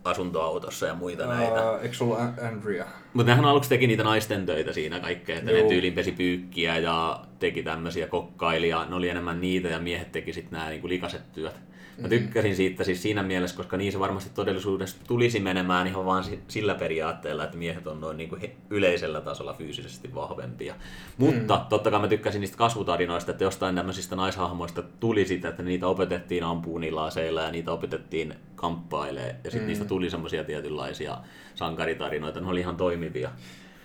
asuntoautossa 0.03 0.85
ja 0.85 0.93
muita 0.95 1.25
näitä. 1.25 1.71
Uh, 1.71 1.81
eikö 1.81 1.95
sulla 1.95 2.17
An- 2.17 2.33
Andrea? 2.47 2.85
Mutta 3.13 3.31
nehän 3.31 3.45
aluksi 3.45 3.69
teki 3.69 3.87
niitä 3.87 4.03
naisten 4.03 4.45
töitä 4.45 4.73
siinä 4.73 4.99
kaikkea, 4.99 5.37
että 5.37 5.51
Juu. 5.51 5.61
ne 5.63 5.67
tyylin 5.69 5.93
pesi 5.93 6.11
pyykkiä 6.11 6.77
ja 6.77 7.21
teki 7.39 7.63
tämmöisiä 7.63 8.07
kokkailia. 8.07 8.85
Ne 8.85 8.95
oli 8.95 9.09
enemmän 9.09 9.41
niitä 9.41 9.67
ja 9.67 9.79
miehet 9.79 10.11
teki 10.11 10.33
sitten 10.33 10.57
nämä 10.57 10.69
niinku 10.69 10.87
likaset 10.87 11.31
työt. 11.31 11.70
Mä 12.01 12.07
tykkäsin 12.07 12.55
siitä 12.55 12.83
siis 12.83 13.01
siinä 13.01 13.23
mielessä, 13.23 13.57
koska 13.57 13.77
niin 13.77 13.91
se 13.91 13.99
varmasti 13.99 14.29
todellisuudessa 14.33 14.97
tulisi 15.07 15.39
menemään 15.39 15.87
ihan 15.87 16.05
vaan 16.05 16.23
si- 16.23 16.39
sillä 16.47 16.75
periaatteella, 16.75 17.43
että 17.43 17.57
miehet 17.57 17.87
on 17.87 18.01
noin 18.01 18.17
niinku 18.17 18.37
he- 18.41 18.55
yleisellä 18.69 19.21
tasolla 19.21 19.53
fyysisesti 19.53 20.15
vahvempia. 20.15 20.75
Mutta 21.17 21.57
mm. 21.57 21.65
totta 21.69 21.91
kai 21.91 21.99
mä 21.99 22.07
tykkäsin 22.07 22.41
niistä 22.41 22.57
kasvutarinoista, 22.57 23.31
että 23.31 23.43
jostain 23.43 23.75
tämmöisistä 23.75 24.15
naishahmoista 24.15 24.83
tuli 24.99 25.25
sitä, 25.25 25.49
että 25.49 25.63
niitä 25.63 25.87
opetettiin 25.87 26.43
ampuu 26.43 26.77
niillä 26.77 27.03
aseilla 27.03 27.41
ja 27.41 27.51
niitä 27.51 27.71
opetettiin 27.71 28.33
kamppailee 28.55 29.35
ja 29.43 29.51
sitten 29.51 29.61
mm. 29.61 29.67
niistä 29.67 29.85
tuli 29.85 30.09
semmoisia 30.09 30.43
tietynlaisia 30.43 31.17
sankaritarinoita, 31.55 32.39
ne 32.39 32.47
oli 32.47 32.59
ihan 32.59 32.77
toimivia. 32.77 33.29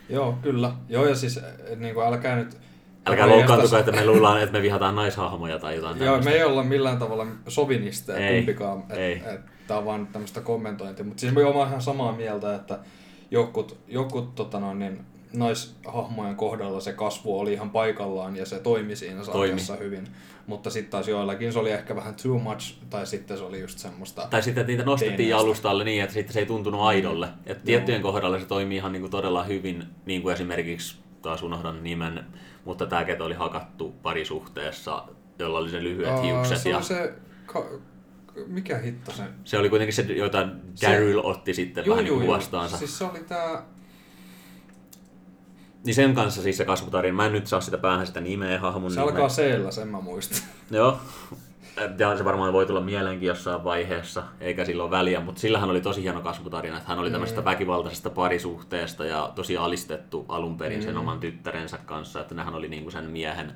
Joo, 0.08 0.38
kyllä. 0.42 0.72
Joo, 0.88 1.06
ja 1.06 1.14
siis 1.14 1.40
niin 1.76 1.94
kuin, 1.94 2.06
älkää 2.06 2.36
nyt 2.36 2.56
Älkää 3.06 3.36
jästäs. 3.36 3.72
että 3.72 3.92
me 3.92 4.06
luullaan, 4.06 4.42
että 4.42 4.52
me 4.52 4.62
vihataan 4.62 4.94
naishahmoja 4.94 5.58
tai 5.58 5.76
jotain 5.76 5.98
Joo, 5.98 6.20
me 6.20 6.30
ei 6.30 6.44
olla 6.44 6.62
millään 6.62 6.98
tavalla 6.98 7.26
sovinisteja 7.48 8.18
Ei, 8.18 8.36
kumpikaan. 8.36 8.84
Et, 8.90 8.98
ei. 8.98 9.22
Et, 9.34 9.40
tää 9.66 9.78
on 9.78 9.84
vaan 9.84 10.06
tämmöistä 10.06 10.40
kommentointia. 10.40 11.04
Mutta 11.04 11.20
siis 11.20 11.34
me 11.34 11.44
ollaan 11.44 11.68
ihan 11.68 11.82
samaa 11.82 12.12
mieltä, 12.12 12.54
että 12.54 12.78
jokut, 13.30 13.76
jokut 13.88 14.34
tota 14.34 14.60
noin, 14.60 14.78
niin, 14.78 15.00
naishahmojen 15.32 16.36
kohdalla 16.36 16.80
se 16.80 16.92
kasvu 16.92 17.40
oli 17.40 17.52
ihan 17.52 17.70
paikallaan 17.70 18.36
ja 18.36 18.46
se 18.46 18.58
toimi 18.58 18.96
siinä 18.96 19.24
sarjassa 19.24 19.76
hyvin. 19.76 20.08
Mutta 20.46 20.70
sitten 20.70 20.90
taas 20.90 21.08
joillakin 21.08 21.52
se 21.52 21.58
oli 21.58 21.70
ehkä 21.70 21.96
vähän 21.96 22.14
too 22.22 22.38
much, 22.38 22.74
tai 22.90 23.06
sitten 23.06 23.38
se 23.38 23.44
oli 23.44 23.60
just 23.60 23.78
semmoista... 23.78 24.26
Tai 24.30 24.42
sitten 24.42 24.60
että 24.60 24.70
niitä 24.70 24.84
nostettiin 24.84 25.16
Teineistä. 25.16 25.42
jalustalle 25.42 25.84
niin, 25.84 26.02
että 26.02 26.14
sitten 26.14 26.32
se 26.32 26.40
ei 26.40 26.46
tuntunut 26.46 26.80
aidolle. 26.80 27.28
Että 27.46 27.64
tiettyjen 27.64 28.02
kohdalla 28.02 28.38
se 28.38 28.46
toimii 28.46 28.76
ihan 28.76 28.92
niinku 28.92 29.08
todella 29.08 29.44
hyvin, 29.44 29.84
niin 30.06 30.22
kuin 30.22 30.34
esimerkiksi, 30.34 30.96
taas 31.26 31.42
unohdan 31.42 31.82
nimen, 31.84 32.24
mutta 32.64 32.86
tämä 32.86 33.04
keto 33.04 33.24
oli 33.24 33.34
hakattu 33.34 33.94
parisuhteessa, 34.02 35.04
jolla 35.38 35.58
oli 35.58 35.70
se 35.70 35.82
lyhyet 35.82 36.08
Aa, 36.08 36.22
hiukset. 36.22 36.58
se 36.58 36.70
ja 36.70 36.82
se... 36.82 37.14
Ka, 37.46 37.64
mikä 38.46 38.78
hitto 38.78 39.12
se... 39.12 39.22
se 39.44 39.58
oli 39.58 39.68
kuitenkin 39.68 39.94
se, 39.94 40.02
jota 40.02 40.48
Se- 40.74 40.86
Daryl 40.86 41.20
otti 41.24 41.54
sitten 41.54 41.84
vähän 41.88 42.04
niin 42.04 42.26
vastaansa. 42.26 42.76
Siis 42.76 42.98
se 42.98 43.04
oli 43.04 43.20
tää... 43.28 43.62
Niin 45.84 45.94
sen 45.94 46.14
kanssa 46.14 46.42
siis 46.42 46.56
se 46.56 46.64
kasvutarina. 46.64 47.16
Mä 47.16 47.26
en 47.26 47.32
nyt 47.32 47.46
saa 47.46 47.60
sitä 47.60 47.78
päähän 47.78 48.06
sitä 48.06 48.20
nimeä 48.20 48.60
hahmon 48.60 48.90
Se 48.90 49.00
nimeä. 49.00 49.12
alkaa 49.14 49.28
C-llä, 49.28 49.70
sen 49.70 49.88
mä 49.88 50.00
muistan. 50.00 50.38
Joo. 50.70 50.98
Ja 51.98 52.16
se 52.16 52.24
varmaan 52.24 52.52
voi 52.52 52.66
tulla 52.66 52.80
mieleenkin 52.80 53.26
jossain 53.26 53.64
vaiheessa, 53.64 54.22
eikä 54.40 54.64
silloin 54.64 54.90
väliä, 54.90 55.20
mutta 55.20 55.40
sillähän 55.40 55.70
oli 55.70 55.80
tosi 55.80 56.02
hieno 56.02 56.20
kasvutarina, 56.20 56.76
että 56.76 56.88
hän 56.88 56.98
oli 56.98 57.10
tämmöisestä 57.10 57.44
väkivaltaisesta 57.44 58.10
parisuhteesta 58.10 59.04
ja 59.04 59.32
tosi 59.34 59.56
alistettu 59.56 60.26
alun 60.28 60.58
perin 60.58 60.82
sen 60.82 60.96
oman 60.96 61.20
tyttärensä 61.20 61.78
kanssa, 61.78 62.20
että 62.20 62.34
nehän 62.34 62.54
oli 62.54 62.68
niinku 62.68 62.90
sen 62.90 63.10
miehen, 63.10 63.52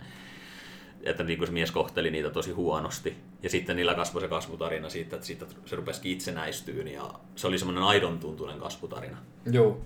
että 1.03 1.23
niinku 1.23 1.47
se 1.47 1.53
mies 1.53 1.71
kohteli 1.71 2.11
niitä 2.11 2.31
tosi 2.31 2.53
huonosti. 2.53 3.17
Ja 3.43 3.51
sitten 3.51 3.77
niillä 3.77 3.95
kasvoi 3.95 4.23
se 4.23 4.29
kasvutarina 4.29 4.89
siitä, 4.89 5.17
että 5.17 5.27
siitä 5.27 5.47
se 5.65 5.77
rupesikin 5.77 6.13
itsenäistyyn 6.13 6.89
ja 6.89 7.11
se 7.37 7.47
oli 7.47 7.59
semmoinen 7.59 7.85
aidon 7.85 8.19
tuntunen 8.19 8.59
kasvutarina. 8.59 9.17
Joo. 9.51 9.81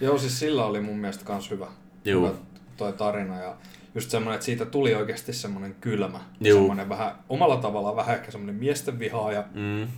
Joo, 0.00 0.18
siis 0.18 0.38
sillä 0.38 0.64
oli 0.64 0.80
mun 0.80 0.98
mielestä 0.98 1.24
kans 1.24 1.50
hyvä, 1.50 1.66
Juu. 2.04 2.26
hyvä 2.26 2.38
toi 2.76 2.92
tarina 2.92 3.40
ja 3.40 3.56
just 3.94 4.10
semmoinen, 4.10 4.34
että 4.34 4.44
siitä 4.46 4.64
tuli 4.66 4.94
oikeasti 4.94 5.32
semmoinen 5.32 5.76
kylmä. 5.80 6.20
Juu. 6.40 6.58
Semmoinen 6.58 6.88
vähän, 6.88 7.12
omalla 7.28 7.56
tavallaan 7.56 7.96
vähän 7.96 8.16
ehkä 8.16 8.30
semmoinen 8.30 8.54
miesten 8.56 8.98
vihaaja, 8.98 9.44
Mm. 9.54 9.88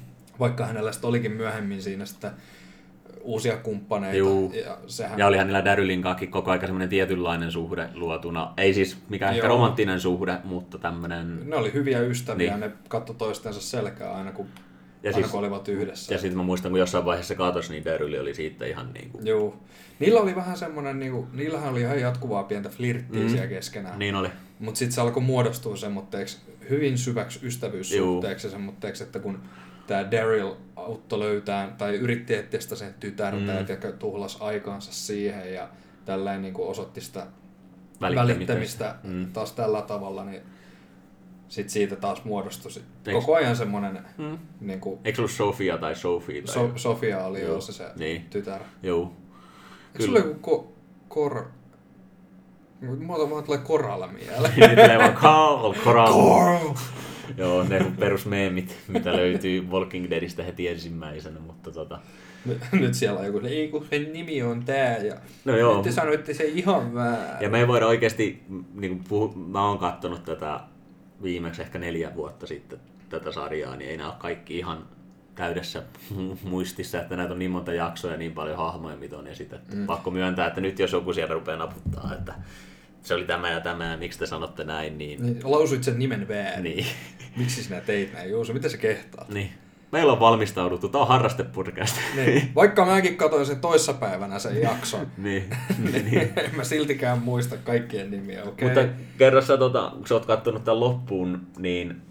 vaikka 0.41 0.67
hänellä 0.67 0.93
sitten 0.93 1.09
olikin 1.09 1.33
myöhemmin 1.33 1.83
siinä 1.83 2.05
sitten 2.05 2.31
uusia 3.23 3.57
kumppaneita. 3.57 4.17
Juu. 4.19 4.53
Ja 4.65 4.79
sehän, 4.87 5.19
Ja 5.19 5.27
olihan 5.27 5.47
niillä 5.47 5.65
Darylin 5.65 6.03
kanssa 6.03 6.27
koko 6.27 6.51
aika 6.51 6.67
semmoinen 6.67 6.89
tietynlainen 6.89 7.53
suhde 7.53 7.89
luotuna. 7.95 8.53
Ei 8.57 8.75
siis 8.75 8.97
mikään 9.09 9.35
ehkä 9.35 9.49
romanttinen 9.49 10.01
suhde, 10.01 10.39
mutta 10.45 10.79
tämmöinen 10.79 11.51
ne 11.51 11.57
oli 11.57 11.73
hyviä 11.73 12.01
ystäviä, 12.01 12.51
Niin. 12.51 12.61
ne 12.61 12.71
katto 12.89 13.13
toistensa 13.13 13.61
selkää 13.61 14.13
aina 14.13 14.33
kun, 14.33 14.47
Ja 15.03 15.13
siis- 15.13 15.35
olivat 15.35 15.69
yhdessä. 15.69 16.15
Ja 16.15 16.19
sitten 16.19 16.37
mä 16.37 16.43
muistan, 16.43 16.71
kun 16.71 16.79
jossain 16.81 17.05
vaiheessa 17.05 17.29
se 17.29 17.35
katosi, 17.35 17.73
niin 17.73 17.85
Daryl 17.85 18.21
oli 18.21 18.35
siitä 18.35 18.67
ihan 18.67 18.93
niinku... 18.93 19.19
Joo. 19.23 19.57
Niillä 19.99 20.21
oli 20.21 20.35
vähän 20.37 20.57
semmoinen, 20.57 20.99
niinku, 20.99 21.27
niillähän 21.33 21.71
oli 21.71 21.81
ihan 21.81 22.01
jatkuvaa 22.01 22.43
pientä 22.43 22.69
flirttiä 22.69 23.23
Mm. 23.23 23.29
siellä 23.29 23.47
keskenään. 23.47 23.99
Niin 23.99 24.15
oli. 24.15 24.29
Mutta 24.59 24.79
sitten 24.79 24.95
se 24.95 25.01
alkoi 25.01 25.23
muodostua 25.23 25.77
semmoitteeksi 25.77 26.39
hyvin 26.71 26.99
syväksi 26.99 27.41
ystävyyssuhteeksi 27.47 28.47
ja 28.47 28.51
semmoitteeksi, 28.51 29.03
että 29.03 29.19
kun 29.19 29.39
tämä 29.87 30.11
Daryl 30.11 30.55
auttoi 30.77 31.19
löytää 31.19 31.75
tai 31.79 31.97
yritti 31.97 32.35
etsiä 32.35 32.61
sitä 32.61 32.77
sen 32.77 32.95
tytärtä 33.01 33.39
Mm. 33.39 33.49
ja 33.83 33.93
tuhlas 33.93 34.37
aikaansa 34.41 34.93
siihen 34.93 35.55
ja 35.55 35.69
tälleen 36.05 36.43
niin 36.43 36.55
osoitti 36.59 37.01
sitä 37.01 37.27
Välittämistä. 38.01 38.35
välittämistä 38.35 38.95
Mm. 39.03 39.33
taas 39.33 39.53
tällä 39.53 39.83
tavalla, 39.83 40.25
niin 40.25 40.43
sit 41.51 41.71
siitä 41.71 41.97
taas 41.97 42.25
muodostui 42.25 42.71
sit 42.71 42.83
Eiks- 43.07 43.13
koko 43.13 43.35
ajan 43.35 43.57
semmoinen, 43.57 43.99
Mm. 44.19 44.39
niin 44.61 44.81
kuin 44.81 44.99
Eikö 45.05 45.21
ollut 45.21 45.31
Sofia 45.31 45.79
tai 45.79 45.95
Sophie? 45.97 46.43
Tai... 46.43 46.55
so- 46.55 46.73
Sofia 46.77 47.25
oli 47.25 47.41
Joo. 47.43 47.55
jo 47.55 47.61
se, 47.61 47.73
se 47.73 47.85
Niin. 47.97 48.25
tytär. 48.31 48.61
Joo. 48.83 49.13
Eikö 49.95 50.05
sulla 50.07 50.19
joku 50.19 50.57
ko- 50.57 50.73
kor... 51.09 51.47
Mulla 53.07 53.31
vaan 53.31 53.45
tulee 53.45 53.59
koralla 53.59 54.07
mieleen. 54.07 54.53
Nyt 54.57 54.71
tulee 54.85 54.99
vaan 54.99 55.15
Carl, 55.17 55.75
Coral. 55.85 56.13
Coral! 56.13 56.75
Joo, 57.37 57.63
ne 57.63 57.93
perusmeemit, 57.99 58.77
mitä 58.89 59.17
löytyy 59.17 59.67
Walking 59.71 60.11
Deadistä 60.11 60.43
heti 60.43 60.69
ensimmäisenä, 60.69 61.41
mutta 61.41 61.71
tota... 61.71 61.99
Nyt- 62.45 62.59
Nyt 62.73 62.95
siellä 62.95 63.21
on 63.21 63.27
joku, 63.27 63.41
ei 63.45 63.69
kun 63.69 63.87
sen 63.91 64.13
nimi 64.13 64.43
on 64.43 64.65
tää 64.65 64.97
ja 64.97 65.15
No 65.45 65.57
joo. 65.57 65.83
te 65.83 65.93
sanoitte 65.93 66.35
se 66.35 66.45
ihan 66.45 66.95
väärin. 66.95 67.43
Ja 67.45 67.49
me 67.51 67.59
ei 67.59 67.69
voida 67.69 67.87
oikeasti, 67.87 68.43
niin 68.75 68.93
kuin 68.97 69.05
puhu, 69.09 69.29
mä 69.37 69.69
oon 69.69 69.79
kattonut 69.79 70.25
tätä 70.25 70.61
viimeksi 71.23 71.63
ehkä 71.63 71.79
neljä 71.79 72.15
vuotta 72.15 72.47
sitten 72.47 72.79
tätä 73.09 73.33
sarjaa, 73.33 73.77
niin 73.77 73.91
ei 73.91 73.97
nämä 73.97 74.11
ole 74.11 74.19
kaikki 74.19 74.59
ihan 74.59 74.87
täydessä 75.35 75.83
muistissa, 76.43 77.01
että 77.01 77.17
näitä 77.17 77.33
on 77.33 77.39
niin 77.39 77.51
monta 77.51 77.73
jaksoa 77.73 78.11
ja 78.11 78.17
niin 78.17 78.33
paljon 78.33 78.57
hahmoja, 78.57 78.97
mitä 78.97 79.19
on 79.19 79.27
esitetty. 79.27 79.77
Mm. 79.77 79.87
Pakko 79.87 80.11
myöntää, 80.11 80.47
että 80.47 80.61
nyt 80.61 80.79
jos 80.79 80.93
joku 80.93 81.13
siellä 81.13 81.35
rupeaa 81.35 81.59
naputtaa, 81.59 82.15
että 82.19 82.35
se 83.03 83.15
oli 83.15 83.25
tämä 83.25 83.51
ja 83.51 83.61
tämä 83.61 83.91
ja 83.91 83.97
miksi 83.97 84.19
te 84.19 84.27
sanotte 84.27 84.65
näin, 84.65 84.99
niin... 84.99 85.23
Niin, 85.23 85.41
lausuit 85.45 85.85
sen 85.85 85.99
nimen 85.99 86.29
väärin. 86.29 86.63
Niin. 86.63 86.87
Miksi 87.37 87.63
sinä 87.63 87.81
teit 87.81 88.13
näin? 88.13 88.31
Juuso, 88.31 88.53
mitä 88.53 88.69
sä 88.69 88.77
kehtaat? 88.77 89.29
niin. 89.29 89.51
Meillä 89.93 90.13
on 90.13 90.21
valmistauduttu, 90.21 90.89
tämä 90.89 91.03
on 91.03 91.09
harrastepodcast. 91.09 91.97
Niin. 92.17 92.51
Vaikka 92.55 92.87
mäkin 92.87 93.17
katsoin 93.17 93.47
sen 93.47 93.61
toissapäivänä 93.61 94.39
sen 94.39 94.63
jakson, 94.63 95.07
niin. 95.17 95.45
niin. 95.93 96.05
niin. 96.05 96.33
en 96.37 96.57
mä 96.57 96.65
siltikään 96.65 97.19
muista 97.19 97.57
kaikkien 97.57 98.11
nimiä, 98.11 98.45
okei? 98.45 98.69
Mutta 98.69 98.85
kerro 99.19 99.43
sä, 99.43 99.57
tota, 99.57 99.93
kun 99.97 100.07
sä 100.07 100.15
oot 100.15 100.27
kattonut 100.27 100.65
tämän 100.65 100.81
loppuun, 100.81 101.41
niin 101.59 102.03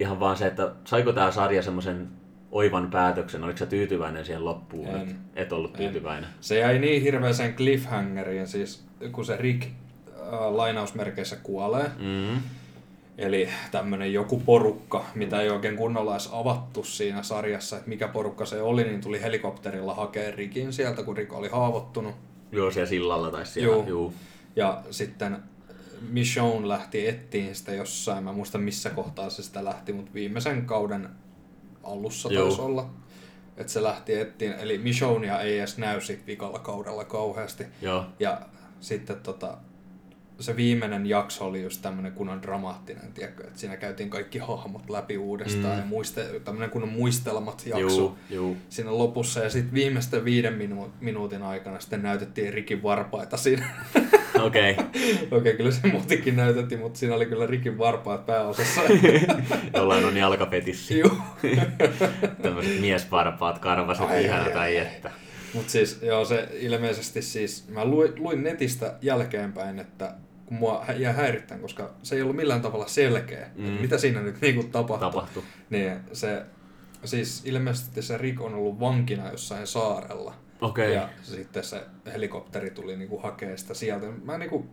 ihan 0.00 0.20
vaan 0.20 0.36
se, 0.36 0.46
että 0.46 0.72
saiko 0.84 1.12
tämä 1.12 1.30
sarja 1.30 1.62
semmoisen 1.62 2.08
oivan 2.50 2.90
päätöksen, 2.90 3.44
oliko 3.44 3.58
sä 3.58 3.66
tyytyväinen 3.66 4.24
siihen 4.24 4.44
loppuun? 4.44 4.88
En. 4.88 5.00
Et, 5.00 5.16
et 5.34 5.52
ollut 5.52 5.72
tyytyväinen. 5.72 6.30
Se 6.40 6.58
jäi 6.58 6.78
niin 6.78 7.02
hirveäseen 7.02 7.54
cliffhangeriin, 7.54 8.46
siis 8.48 8.84
kun 9.12 9.24
se 9.24 9.36
Rick 9.36 9.62
äh, 9.62 9.72
lainausmerkeissä 10.50 11.36
kuolee, 11.36 11.90
Mm. 11.98 12.40
Eli 13.18 13.48
tämmönen 13.70 14.12
joku 14.12 14.40
porukka, 14.40 15.04
mitä 15.14 15.40
ei 15.40 15.50
oikein 15.50 15.76
kunnolla 15.76 16.12
edes 16.12 16.28
avattu 16.32 16.84
siinä 16.84 17.22
sarjassa, 17.22 17.76
että 17.76 17.88
mikä 17.88 18.08
porukka 18.08 18.46
se 18.46 18.62
oli, 18.62 18.84
niin 18.84 19.00
tuli 19.00 19.22
helikopterilla 19.22 19.94
hakea 19.94 20.36
Rikin 20.36 20.72
sieltä, 20.72 21.02
kun 21.02 21.16
Rick 21.16 21.32
oli 21.32 21.48
haavoittunut. 21.48 22.14
Joo, 22.52 22.70
siellä 22.70 22.88
sillalla 22.88 23.30
tai 23.30 23.46
siellä. 23.46 23.76
Joo. 23.76 23.84
Juu. 23.86 24.14
Ja 24.56 24.82
sitten 24.90 25.36
Michonne 26.10 26.68
lähti 26.68 27.08
ettiin 27.08 27.54
sitä 27.54 27.72
jossain, 27.74 28.24
mä 28.24 28.30
en 28.30 28.36
muista 28.36 28.58
missä 28.58 28.90
kohtaa 28.90 29.30
se 29.30 29.42
sitä 29.42 29.64
lähti, 29.64 29.92
mutta 29.92 30.14
viimeisen 30.14 30.66
kauden 30.66 31.08
alussa 31.82 32.32
Joo. 32.32 32.46
taisi 32.46 32.60
olla. 32.60 32.90
Että 33.56 33.72
se 33.72 33.82
lähti 33.82 34.14
ettiin, 34.14 34.52
eli 34.52 34.78
Michonnea 34.78 35.40
ei 35.40 35.58
edes 35.58 35.78
näy 35.78 36.00
sit 36.00 36.26
vikalla 36.26 36.58
kaudella 36.58 37.04
kauheasti. 37.04 37.64
Joo. 37.82 38.04
Ja 38.18 38.40
sitten 38.80 39.20
tota, 39.20 39.56
se 40.40 40.56
viimeinen 40.56 41.06
jakso 41.06 41.44
oli 41.46 41.62
just 41.62 41.82
tämmönen 41.82 42.12
kunnon 42.12 42.42
dramaattinen, 42.42 43.12
tiedätkö, 43.14 43.44
että 43.46 43.58
siinä 43.58 43.76
käytiin 43.76 44.10
kaikki 44.10 44.38
hahmot 44.38 44.90
läpi 44.90 45.18
uudestaan 45.18 45.74
Mm. 45.74 45.78
ja 45.80 45.84
muiste, 45.86 46.40
tämmönen 46.44 46.70
kunnon 46.70 46.88
muistelmat 46.90 47.62
jakso 47.66 47.80
Juu, 47.98 48.18
juu. 48.30 48.56
siinä 48.68 48.98
lopussa. 48.98 49.40
Ja 49.40 49.50
sitten 49.50 49.74
viimeisten 49.74 50.24
viiden 50.24 50.54
minu- 50.54 50.90
minuutin 51.00 51.42
aikana 51.42 51.80
sitten 51.80 52.02
näytettiin 52.02 52.52
Rikin 52.54 52.82
varpaita 52.82 53.36
siinä. 53.36 53.66
Okei. 54.42 54.72
Okay. 54.72 54.84
Okei, 55.38 55.54
kyllä 55.56 55.70
se 55.70 55.86
muutikin 55.88 56.36
näytettiin, 56.36 56.80
mutta 56.80 56.98
siinä 56.98 57.14
oli 57.14 57.26
kyllä 57.26 57.46
Rikin 57.46 57.78
varpaat 57.78 58.26
pääosassa. 58.26 58.80
Jollain 59.76 60.04
on 60.04 60.16
jalkapetissi. 60.16 60.98
Juu. 60.98 61.10
Tämmöiset 62.42 62.80
miesvarpaat, 62.80 63.58
karvaset, 63.58 64.10
ai, 64.10 64.24
tai 64.28 64.52
ai, 64.56 64.76
että. 64.76 65.10
Mutta 65.54 65.72
siis, 65.72 65.98
joo, 66.02 66.24
se 66.24 66.48
ilmeisesti 66.52 67.22
siis, 67.22 67.68
mä 67.68 67.84
luin, 67.84 68.12
luin 68.16 68.42
netistä 68.42 68.94
jälkeenpäin, 69.02 69.78
että 69.78 70.14
kun 70.46 70.56
mua 70.56 70.84
jää 70.96 71.12
häirittämään, 71.12 71.62
koska 71.62 71.94
se 72.02 72.14
ei 72.16 72.22
ollut 72.22 72.36
millään 72.36 72.60
tavalla 72.62 72.86
selkeä, 72.88 73.50
mm. 73.56 73.66
Että 73.66 73.80
mitä 73.80 73.98
siinä 73.98 74.20
nyt 74.20 74.40
niinku 74.40 74.62
tapahtui. 74.62 75.10
Tapahtui. 75.10 75.42
Niin 75.70 75.92
se, 76.12 76.42
siis 77.04 77.42
ilmeisesti 77.44 78.02
se 78.02 78.18
Rick 78.18 78.40
on 78.40 78.54
ollut 78.54 78.80
vankina 78.80 79.30
jossain 79.30 79.66
saarella. 79.66 80.34
Okei. 80.60 80.94
Ja 80.94 81.08
sitten 81.22 81.64
se 81.64 81.84
helikopteri 82.12 82.70
tuli 82.70 82.96
niinku 82.96 83.18
hakee 83.18 83.56
sitä 83.56 83.74
sieltä. 83.74 84.06
Mä 84.24 84.38
niinku, 84.38 84.66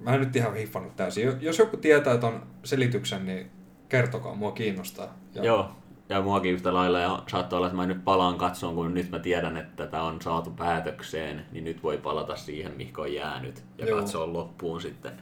mä 0.00 0.14
en 0.14 0.20
nyt 0.20 0.36
ihan 0.36 0.54
hiffannut 0.54 0.96
täysin. 0.96 1.24
Jo- 1.26 1.36
Jos 1.40 1.58
joku 1.58 1.76
tietää 1.76 2.16
ton 2.18 2.46
selityksen, 2.64 3.26
niin 3.26 3.50
kertokaa, 3.88 4.34
mua 4.34 4.52
kiinnostaa. 4.52 5.18
Ja 5.34 5.44
Joo. 5.44 5.76
Ja 6.10 6.20
muakin 6.22 6.52
yhtä 6.52 6.74
lailla, 6.74 6.98
ja 6.98 7.22
saattoi 7.30 7.56
olla, 7.56 7.66
että 7.66 7.76
mä 7.76 7.86
nyt 7.86 8.04
palaan 8.04 8.38
katsoon, 8.38 8.74
kun 8.74 8.94
nyt 8.94 9.10
mä 9.10 9.18
tiedän, 9.18 9.56
että 9.56 9.86
tämä 9.86 10.02
on 10.02 10.22
saatu 10.22 10.50
päätökseen, 10.50 11.46
niin 11.52 11.64
nyt 11.64 11.82
voi 11.82 11.98
palata 11.98 12.36
siihen, 12.36 12.72
mihin 12.76 12.92
on 12.98 13.12
jäänyt, 13.14 13.64
ja 13.78 13.86
Joo. 13.86 13.98
katsoa 13.98 14.32
loppuun 14.32 14.80
sitten 14.80 15.12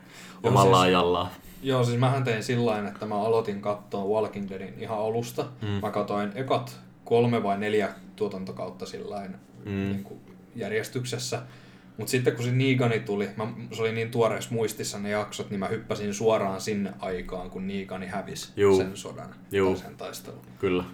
Joo, 0.43 0.51
omalla 0.51 0.77
siis- 0.77 0.85
ajallaan. 0.89 1.29
Joo, 1.63 1.85
siis 1.85 1.99
mähän 1.99 2.25
tein 2.25 2.43
sillä 2.43 2.71
tavalla, 2.73 2.89
että 2.91 3.07
mä 3.07 3.15
aloitin 3.23 3.61
katsoa 3.61 4.05
Walking 4.05 4.51
Deadin 4.51 4.75
ihan 4.79 4.99
alusta. 4.99 5.45
Mm. 5.63 5.69
Mä 5.69 5.91
katsoin 5.91 6.33
ekat 6.35 6.81
kolme 7.05 7.43
vai 7.43 7.59
neljä 7.59 7.89
tuotantokautta 8.17 8.87
sillä 8.87 9.21
Mm. 9.65 9.71
niin 9.73 10.07
järjestyksessä. 10.57 11.43
Mutta 11.99 12.11
sitten 12.11 12.37
kun 12.37 12.45
se 12.45 12.51
Niigani 12.51 13.01
tuli, 13.01 13.29
mä, 13.37 13.47
se 13.73 13.83
oli 13.83 13.93
niin 13.93 14.11
tuoreessa 14.11 14.55
muistissa 14.55 14.99
ne 14.99 15.11
jaksot, 15.11 15.51
niin 15.51 15.61
mä 15.61 15.69
hyppäsin 15.69 16.15
suoraan 16.15 16.61
sinne 16.61 16.93
aikaan, 16.99 17.51
kun 17.51 17.67
Niigani 17.67 18.07
hävisi 18.07 18.53
Juu. 18.57 18.77
sen 18.77 18.97
sodan 18.97 19.35
Juu. 19.53 19.75
tai 19.75 19.83
sen 19.83 19.97
taistelun. 19.97 20.41
Kyllä. 20.59 20.85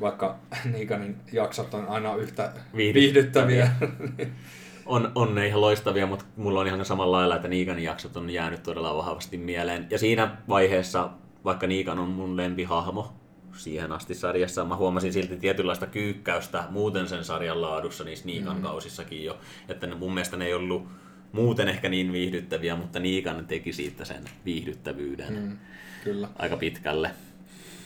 Vaikka 0.00 0.36
Niiganin 0.72 1.16
jaksot 1.32 1.74
on 1.74 1.88
aina 1.88 2.16
yhtä 2.16 2.52
Viihdyttäviä. 2.76 3.70
viihdyttäviä. 3.80 4.30
On, 4.86 5.12
on 5.14 5.34
ne 5.34 5.46
ihan 5.46 5.60
loistavia, 5.60 6.06
mutta 6.06 6.24
mulla 6.36 6.60
on 6.60 6.66
ihan 6.66 6.84
samalla 6.84 7.16
lailla, 7.16 7.36
että 7.36 7.48
Niikanin 7.48 7.84
jaksot 7.84 8.16
on 8.16 8.30
jäänyt 8.30 8.62
todella 8.62 8.96
vahvasti 8.96 9.36
mieleen. 9.38 9.86
Ja 9.90 9.98
siinä 9.98 10.36
vaiheessa, 10.48 11.10
vaikka 11.44 11.66
Niikan 11.66 11.98
on 11.98 12.08
mun 12.08 12.36
lempihahmo 12.36 13.12
siihen 13.56 13.92
asti 13.92 14.14
sarjassa, 14.14 14.64
mä 14.64 14.76
huomasin 14.76 15.12
silti 15.12 15.36
tietynlaista 15.36 15.86
kyykkäystä 15.86 16.64
muuten 16.70 17.08
sen 17.08 17.24
sarjan 17.24 17.62
laadussa 17.62 18.04
niissä 18.04 18.26
Niikan 18.26 18.56
mm. 18.56 18.62
kausissakin 18.62 19.24
jo. 19.24 19.38
Että 19.68 19.86
ne, 19.86 19.94
mun 19.94 20.14
mielestä 20.14 20.36
ne 20.36 20.46
ei 20.46 20.54
ollut 20.54 20.88
muuten 21.32 21.68
ehkä 21.68 21.88
niin 21.88 22.12
viihdyttäviä, 22.12 22.76
mutta 22.76 22.98
Niikan 22.98 23.46
teki 23.46 23.72
siitä 23.72 24.04
sen 24.04 24.24
viihdyttävyyden 24.44 25.34
mm. 25.34 25.58
Kyllä. 26.04 26.28
aika 26.38 26.56
pitkälle. 26.56 27.10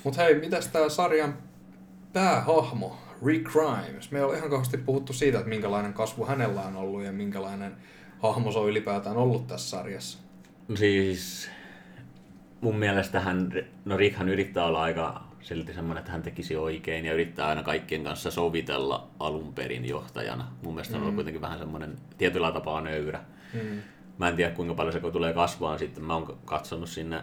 Mut 0.04 0.16
hei, 0.16 0.40
mitäs 0.40 0.68
tää 0.68 0.88
sarjan 0.88 1.38
päähahmo, 2.12 2.98
Rick 3.26 3.52
Grimes? 3.52 4.10
Me 4.10 4.18
ei 4.18 4.24
ole 4.24 4.36
ihan 4.36 4.50
kauheasti 4.50 4.76
puhuttu 4.76 5.12
siitä, 5.12 5.38
että 5.38 5.48
minkälainen 5.48 5.92
kasvu 5.92 6.26
hänellä 6.26 6.62
on 6.62 6.76
ollut 6.76 7.04
ja 7.04 7.12
minkälainen 7.12 7.76
hahmo 8.18 8.52
se 8.52 8.58
on 8.58 8.68
ylipäätään 8.68 9.16
ollut 9.16 9.46
tässä 9.46 9.70
sarjassa. 9.70 10.18
Siis 10.74 11.50
mun 12.60 12.76
mielestä 12.76 13.20
hän, 13.20 13.52
no 13.84 13.96
Rickhan 13.96 14.28
yrittää 14.28 14.64
olla 14.64 14.82
aika 14.82 15.27
silti 15.40 15.74
semmoinen, 15.74 16.00
että 16.00 16.12
hän 16.12 16.22
tekisi 16.22 16.56
oikein 16.56 17.04
ja 17.04 17.12
yrittää 17.12 17.48
aina 17.48 17.62
kaikkien 17.62 18.04
kanssa 18.04 18.30
sovitella 18.30 19.10
alun 19.20 19.54
perin 19.54 19.84
johtajana. 19.84 20.52
Mun 20.62 20.74
mielestä 20.74 20.94
mm. 20.94 21.00
on 21.00 21.02
ollut 21.02 21.14
kuitenkin 21.14 21.40
vähän 21.40 21.58
semmoinen 21.58 21.96
tietyllä 22.18 22.52
tapaa 22.52 22.80
nöyrä. 22.80 23.20
Mm. 23.54 23.82
Mä 24.18 24.28
en 24.28 24.36
tiedä 24.36 24.54
kuinka 24.54 24.74
paljon 24.74 24.92
se 24.92 25.00
kun 25.00 25.12
tulee 25.12 25.32
kasvaa 25.32 25.78
sitten. 25.78 26.04
Mä 26.04 26.14
oon 26.14 26.38
katsonut 26.44 26.88
sinne, 26.88 27.22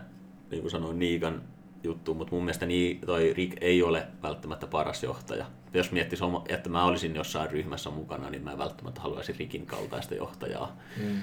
niin 0.52 0.62
kuin 0.62 0.72
sanoin, 0.72 1.00
Niikan 1.00 1.42
juttuun, 1.84 2.18
mutta 2.18 2.36
mun 2.36 2.44
mielestä 2.44 2.66
niin, 2.66 3.00
toi 3.06 3.34
Rick 3.34 3.58
ei 3.62 3.84
ole 3.84 4.08
välttämättä 4.24 4.68
paras 4.68 5.04
johtaja. 5.04 5.46
Jos 5.74 5.92
miettisi, 5.92 6.24
oma- 6.24 6.44
että 6.50 6.70
mä 6.70 6.86
olisin 6.86 7.16
jossain 7.16 7.52
ryhmässä 7.52 7.90
mukana, 7.90 8.30
niin 8.30 8.44
mä 8.44 8.52
en 8.52 8.58
välttämättä 8.58 9.02
haluaisi 9.02 9.36
Rickin 9.40 9.66
kaltaista 9.66 10.16
johtajaa. 10.16 10.78
Mm. 10.98 11.22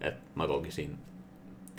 Et 0.00 0.14
mä 0.34 0.46
kokisin 0.46 0.98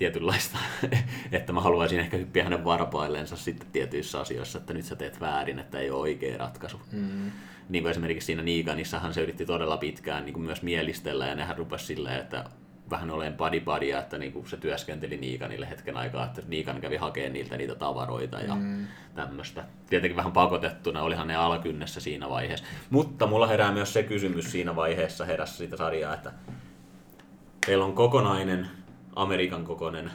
tietynlaista, 0.02 0.58
että 1.32 1.54
mä 1.54 1.62
haluaisin 1.62 1.99
ehkä 1.99 2.18
hyppiä 2.18 2.43
hänen 2.43 2.66
varpaillensa 2.66 3.36
sitten 3.36 3.68
tietyissä 3.72 4.20
asioissa, 4.20 4.58
että 4.58 4.74
nyt 4.74 4.86
sä 4.86 4.95
teet 4.95 5.20
väärin, 5.20 5.60
että 5.60 5.80
ei 5.80 5.91
ole 5.91 5.99
oikea 5.99 6.38
ratkaisu. 6.38 6.82
Mm. 6.91 7.32
Niin 7.70 7.84
kuin 7.84 7.91
esimerkiksi 7.91 8.26
siinä 8.26 8.43
Niikanissahan 8.43 9.14
se 9.14 9.22
yritti 9.22 9.45
todella 9.45 9.78
pitkään 9.78 10.26
niin 10.26 10.34
kuin 10.34 10.43
myös 10.43 10.62
mielistellä 10.62 11.28
ja 11.28 11.36
nehän 11.36 11.58
rupesi 11.58 11.86
silleen, 11.86 12.20
että 12.20 12.45
vähän 12.89 13.12
olen 13.12 13.34
buddy, 13.34 13.91
että 13.91 14.18
niin 14.18 14.32
kuin 14.32 14.47
se 14.47 14.58
työskenteli 14.58 15.18
Niikanille 15.18 15.70
hetken 15.70 15.97
aikaa, 15.97 16.26
että 16.26 16.41
Niikan 16.47 16.82
kävi 16.82 16.97
hakemaan 16.97 17.34
niiltä 17.34 17.58
niitä 17.58 17.76
tavaroita 17.76 18.39
ja 18.39 18.56
mm. 18.56 18.88
tämmöistä. 19.16 19.64
Tietenkin 19.89 20.18
vähän 20.18 20.32
pakotettuna, 20.32 21.02
olihan 21.02 21.28
ne 21.28 21.36
alakynnessä 21.36 21.99
siinä 21.99 22.30
vaiheessa. 22.30 22.66
Mutta 22.89 23.28
mulla 23.28 23.47
herää 23.47 23.72
myös 23.72 23.93
se 23.93 24.04
kysymys 24.04 24.52
siinä 24.52 24.76
vaiheessa 24.76 25.26
herässä 25.26 25.58
sitä 25.58 25.78
sarjaa, 25.78 26.14
että 26.14 26.32
teillä 27.66 27.86
on 27.86 27.93
kokonainen 27.93 28.80
Amerikan 29.16 29.64
kokoinen 29.64 30.12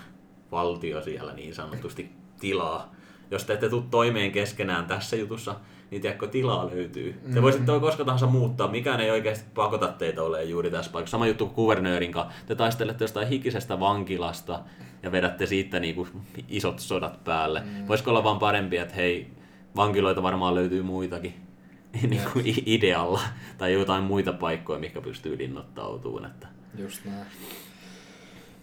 valtio 0.53 1.03
siellä 1.03 1.32
niin 1.32 1.55
sanotusti 1.55 2.11
tilaa. 2.40 2.94
Jos 3.30 3.44
te 3.44 3.53
ette 3.53 3.68
tule 3.68 3.84
toimeen 3.90 4.32
keskenään 4.32 4.86
tässä 4.86 5.16
jutussa, 5.16 5.57
niin 5.90 6.03
tiedätkö, 6.03 6.28
tilaa 6.28 6.66
löytyy. 6.66 7.20
Te 7.34 7.42
voisitte 7.42 7.80
koska 7.80 8.05
tahansa 8.05 8.26
muuttaa, 8.26 8.68
mikään 8.68 9.01
ei 9.01 9.11
oikeasti 9.11 9.51
pakota 9.55 9.88
teitä 9.88 10.22
ole 10.22 10.44
juuri 10.44 10.70
tässä 10.70 10.90
paikassa. 10.90 11.11
Sama 11.11 11.26
juttu 11.26 11.47
kuin 11.47 11.55
kuvernöörin 11.55 12.12
kanssa. 12.12 12.32
Te 12.47 12.55
taistelette 12.55 13.05
jostain 13.05 13.28
hikisestä 13.28 13.80
vankilasta 13.80 14.61
ja 15.03 15.12
vedätte 15.12 15.47
siitä 15.47 15.80
niinku 15.80 16.09
isot 16.49 16.78
sodat 16.78 17.24
päälle. 17.24 17.61
Mm. 17.61 17.88
Voisiko 17.88 18.11
olla 18.11 18.24
vaan 18.24 18.38
parempi, 18.38 18.76
että 18.76 18.94
hei, 18.94 19.30
vankiloita 19.76 20.22
varmaan 20.22 20.55
löytyy 20.55 20.82
muitakin 20.82 21.34
niin 22.11 22.22
kuin 22.32 22.44
idealla. 22.66 23.20
Tai 23.59 23.72
jotain 23.72 24.05
muita 24.05 24.32
paikkoja, 24.32 24.78
mikä 24.78 25.01
pystyy 25.01 25.38
linnoittautumaan. 25.38 26.24
Että 26.24 26.49
Just 26.78 27.05
näin. 27.05 27.26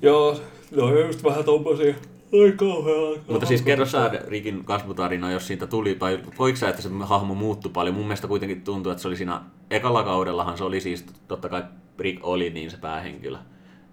Joo, 0.04 0.40
no 0.76 1.00
just 1.00 1.24
vähän 1.24 1.44
tommosia. 1.44 1.96
Ai 2.44 2.52
kauhean. 2.52 3.24
Mutta 3.28 3.46
siis 3.46 3.62
kerro 3.62 3.86
sä 3.86 4.12
Rikin 4.28 4.66
kasvutarina, 4.66 5.32
jos 5.32 5.48
siitä 5.48 5.68
tuli, 5.68 5.96
tai 5.96 6.20
voiko 6.40 6.56
sä, 6.56 6.70
että 6.70 6.82
se 6.82 6.90
hahmo 7.02 7.36
muuttui 7.36 7.72
paljon? 7.72 7.96
Mun 7.96 8.06
mielestä 8.06 8.28
kuitenkin 8.28 8.62
tuntuu, 8.62 8.92
että 8.92 9.02
se 9.02 9.08
oli 9.08 9.16
siinä 9.16 9.42
ekalla 9.70 10.04
kaudellahan 10.04 10.58
se 10.58 10.64
oli 10.64 10.82
siis, 10.82 11.06
totta 11.28 11.50
kai 11.50 11.64
Rick 12.00 12.20
oli 12.24 12.50
niin 12.50 12.72
se 12.72 12.78
päähenkilö, 12.78 13.38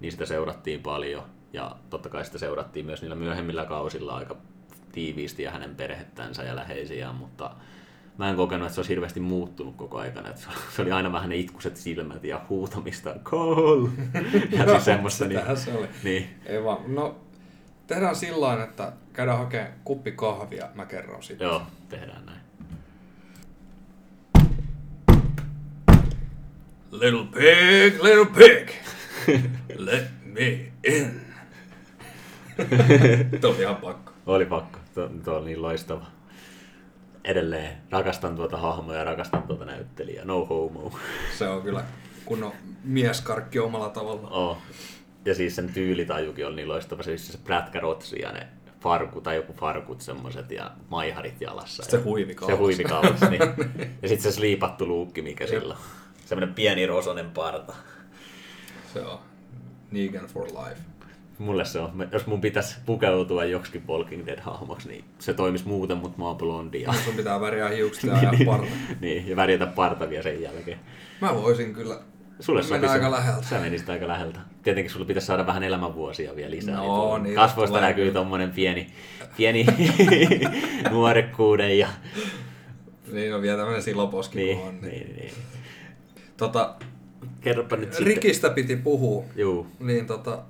niin 0.01 0.13
sitä 0.13 0.27
seurattiin 0.27 0.81
paljon. 0.81 1.23
Ja 1.53 1.77
totta 1.91 2.09
kai 2.09 2.25
sitä 2.25 2.39
seurattiin 2.39 2.87
myös 2.87 3.03
niillä 3.03 3.17
myöhemmillä 3.17 3.65
kausilla 3.65 4.17
aika 4.17 4.37
tiiviisti 4.93 5.43
ja 5.43 5.51
hänen 5.51 5.75
perhettänsä 5.75 6.43
ja 6.43 6.57
läheisiään, 6.57 7.15
mutta 7.15 7.51
mä 8.19 8.31
en 8.31 8.37
kokenut, 8.37 8.67
että 8.67 8.75
se 8.75 8.81
olisi 8.81 8.91
hirveästi 8.91 9.21
muuttunut 9.21 9.77
koko 9.77 9.99
aikana. 9.99 10.29
Että 10.29 10.41
se- 10.77 10.83
oli 10.83 10.93
aina 10.93 11.13
vähän 11.13 11.29
ne 11.31 11.37
itkuset 11.37 11.77
silmät 11.77 12.25
ja 12.25 12.41
huutamista, 12.49 13.15
Cole! 13.25 13.91
Ja 14.59 14.67
siis 14.71 14.85
semmoista. 14.85 15.25
niin, 15.27 15.41
se 15.57 15.73
oli. 15.75 15.89
niin, 16.05 16.29
Ei 16.47 16.65
vaan, 16.65 16.95
no 16.95 17.17
tehdään 17.87 18.17
sillä 18.17 18.65
että 18.65 18.93
käydään 19.13 19.39
hakemaan 19.39 19.73
kuppi 19.85 20.13
kahvia, 20.13 20.69
mä 20.75 20.87
kerron 20.87 21.23
sitten. 21.23 21.47
joo, 21.47 21.63
tehdään 21.89 22.27
näin. 22.27 22.41
Little 26.91 27.25
pig, 27.25 28.03
little 28.03 28.27
pig, 28.27 28.71
let 29.87 30.05
me 30.25 30.73
in. 30.85 31.21
Tuo 33.41 33.51
oli 33.51 33.61
ihan 33.63 33.77
pakko. 33.77 34.13
Oli 34.27 34.45
pakko. 34.47 34.79
Tuo, 34.95 35.09
tuo 35.25 35.35
oli 35.37 35.45
niin 35.47 35.63
loistava. 35.63 36.07
Edelleen 37.25 37.77
rakastan 37.91 38.37
tuota 38.37 38.57
hahmoa 38.57 38.95
ja 38.97 39.05
rakastan 39.05 39.43
tuota 39.43 39.65
näyttelijää. 39.65 40.25
No 40.25 40.45
homo. 40.45 40.99
Se 41.39 41.49
on 41.49 41.63
kyllä 41.63 41.85
kunnon 42.25 42.53
mieskarkki 42.85 43.59
omalla 43.59 43.89
tavalla. 43.89 44.29
Oh. 44.31 44.59
Ja 45.25 45.35
siis 45.35 45.57
sen 45.57 45.73
tyylitajukin 45.73 46.47
oli 46.47 46.57
niin 46.57 46.69
loistava. 46.69 47.03
Se, 47.03 47.19
se 47.19 47.39
prätkärotsi 47.39 48.21
ja 48.21 48.33
ne 48.33 48.49
farku 48.81 49.21
tai 49.21 49.37
joku 49.37 49.53
farkut 49.53 50.01
semmoset 50.01 50.51
ja 50.51 50.71
maiharit 50.89 51.41
jalassa. 51.41 51.83
Se 51.83 51.97
ja 51.97 52.03
huivi 52.05 52.33
Se 52.33 52.39
kaulassa. 52.39 52.59
huivi 52.63 52.85
kaulassa, 52.85 53.31
niin. 53.31 53.43
Ja 54.03 54.09
sitten 54.09 54.33
se 54.33 54.37
sliipattu 54.37 54.87
luukki, 54.87 55.23
mikä 55.23 55.47
sillä 55.47 55.75
on. 55.75 55.81
Semmoinen 56.27 56.55
pieni 56.55 56.87
rosonen 56.87 57.31
parta. 57.31 57.75
Se 58.95 59.01
on 59.01 59.19
Negan 59.91 60.27
for 60.27 60.47
life. 60.47 60.81
Mulle 61.41 61.65
se 61.65 61.79
on, 61.79 62.09
jos 62.13 62.27
mun 62.27 62.41
pitäisi 62.41 62.77
pukeutua 62.87 63.45
joksikin 63.45 63.83
Walking 63.89 64.27
Dead-hahmoksi, 64.27 64.89
niin 64.89 65.05
se 65.19 65.35
toimisi 65.35 65.69
muuten, 65.69 65.97
mutta 65.97 66.19
mä 66.19 66.25
oon 66.27 66.37
blondi. 66.37 66.83
Ja, 66.83 66.93
Sun 66.93 67.15
pitää 67.15 67.41
väriä 67.41 67.69
hiukset 67.69 68.05
ja 68.05 68.17
ajaa 68.19 68.33
parta. 68.47 68.67
niin, 69.01 69.29
ja 69.29 69.37
värjätä 69.37 69.67
parta 69.67 70.09
vielä 70.11 70.23
sen 70.23 70.43
jälkeen. 70.43 70.79
Mä 71.21 71.35
voisin 71.35 71.75
kyllä 71.75 71.99
Sulle 72.41 72.61
mennä 72.63 72.77
sopisi- 72.77 72.93
aika 72.93 73.11
läheltä. 73.11 73.43
Sä 73.47 73.59
menisit 73.61 73.89
aika 73.91 74.09
läheltä. 74.09 74.39
Tietenkin 74.63 74.91
sulla 74.93 75.05
pitäisi 75.07 75.27
saada 75.27 75.47
vähän 75.47 75.63
elämänvuosia 75.63 76.37
vielä 76.37 76.51
lisää. 76.51 76.77
No, 76.77 77.19
niin 77.19 77.35
Kasvoista 77.35 77.77
tulee 77.77 77.89
näkyy 77.89 78.11
tommonen 78.13 78.51
pieni, 78.51 78.87
pieni 79.37 79.67
nuorekkuuden 80.91 81.79
ja... 81.79 81.89
Niin 83.13 83.35
on 83.35 83.43
vielä 83.43 83.59
tämmönen 83.59 83.83
siloposki 83.83 84.39
Niin, 84.39 84.59
on. 84.59 84.81
niin, 84.81 85.17
niin. 85.17 85.33
Tota, 86.37 86.75
Kerropa 87.41 87.77
nyt 87.77 87.89
sitten. 87.93 88.07
Rikistä 88.07 88.51
piti 88.51 88.77
puhua. 88.77 89.25
Juu, 89.37 89.67
Niin 89.81 90.07
tota, 90.07 90.43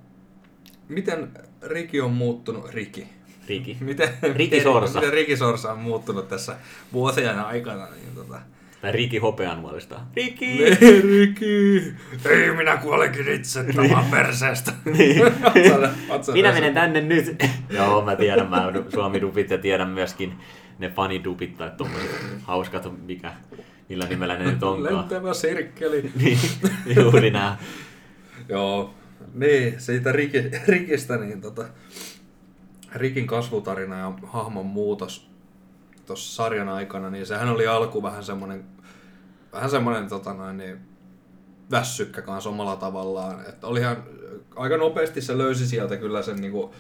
miten 0.91 1.29
Riki 1.63 2.01
on 2.01 2.11
muuttunut, 2.11 2.71
Riki? 2.71 3.07
Riki. 3.49 3.77
Miten, 3.85 4.09
Riki 4.37 4.61
Sorsa. 4.61 4.99
Miten 4.99 5.13
Riki 5.15 5.37
Sorsa 5.37 5.73
on 5.73 5.79
muuttunut 5.79 6.29
tässä 6.29 6.57
vuosien 6.93 7.39
aikana? 7.39 7.87
Niin 7.87 8.15
tota, 8.15 8.41
Tai 8.83 8.93
Riki 8.93 9.19
hopeannuolista. 9.19 10.01
Riki! 10.17 10.65
Ei, 10.65 11.03
Riki! 11.03 11.93
Ei, 12.25 12.51
minä 12.57 12.77
kuolenkin 12.77 13.29
itse 13.33 13.65
tämän 13.65 14.05
perseestä. 14.11 14.73
Sä- 15.69 15.91
oot 16.09 16.25
sä 16.25 16.33
Minä 16.33 16.53
menen 16.53 16.75
tänne 16.75 17.01
nyt. 17.01 17.37
Joo, 17.77 18.05
mä 18.05 18.17
tiedän, 18.17 18.51
mä 18.51 18.73
suomidupit 18.89 19.51
ja 19.51 19.59
tiedän 19.59 19.89
myöskin 19.89 20.33
ne 20.79 20.91
fanidupit 20.91 21.57
tai 21.57 21.71
tommoset 21.77 22.11
hauskat, 22.43 23.07
mikä, 23.07 23.33
millä 23.89 24.07
nimellä 24.07 24.39
ne 24.39 24.45
nyt 24.45 24.63
onkaan. 24.63 24.97
Lentävä 24.97 25.35
sirkkeli. 25.35 26.11
Niin, 26.17 26.39
juuri 26.97 27.31
nää. 27.31 27.59
Joo, 28.49 28.95
niin, 29.35 29.81
siitä 29.81 30.13
Riki, 30.13 30.51
Rikistä, 30.67 31.17
niin 31.17 31.41
tota, 31.41 31.65
Rikin 32.93 33.27
kasvutarina 33.27 33.99
ja 33.99 34.13
hahmon 34.23 34.67
muutos 34.67 35.31
tuossa 36.07 36.35
sarjan 36.35 36.69
aikana, 36.69 37.11
niin 37.11 37.27
sehän 37.27 37.49
oli 37.49 37.67
alku 37.67 38.03
vähän 38.03 38.25
semmoinen, 38.25 38.65
vähän 39.53 39.71
semmoinen 39.71 40.09
tota 40.09 40.35
noin, 40.35 40.57
niin, 40.57 40.79
väsykkä 41.71 42.23
kanssa 42.23 42.51
omalla 42.51 42.77
tavallaan. 42.77 43.41
Että 43.49 43.67
olihan 43.67 43.97
aika 44.57 44.77
nopeasti 44.77 45.21
se 45.21 45.39
löysi 45.39 45.67
sieltä 45.67 45.97
kyllä 45.97 46.23
sen 46.23 46.37
niinku 46.37 46.75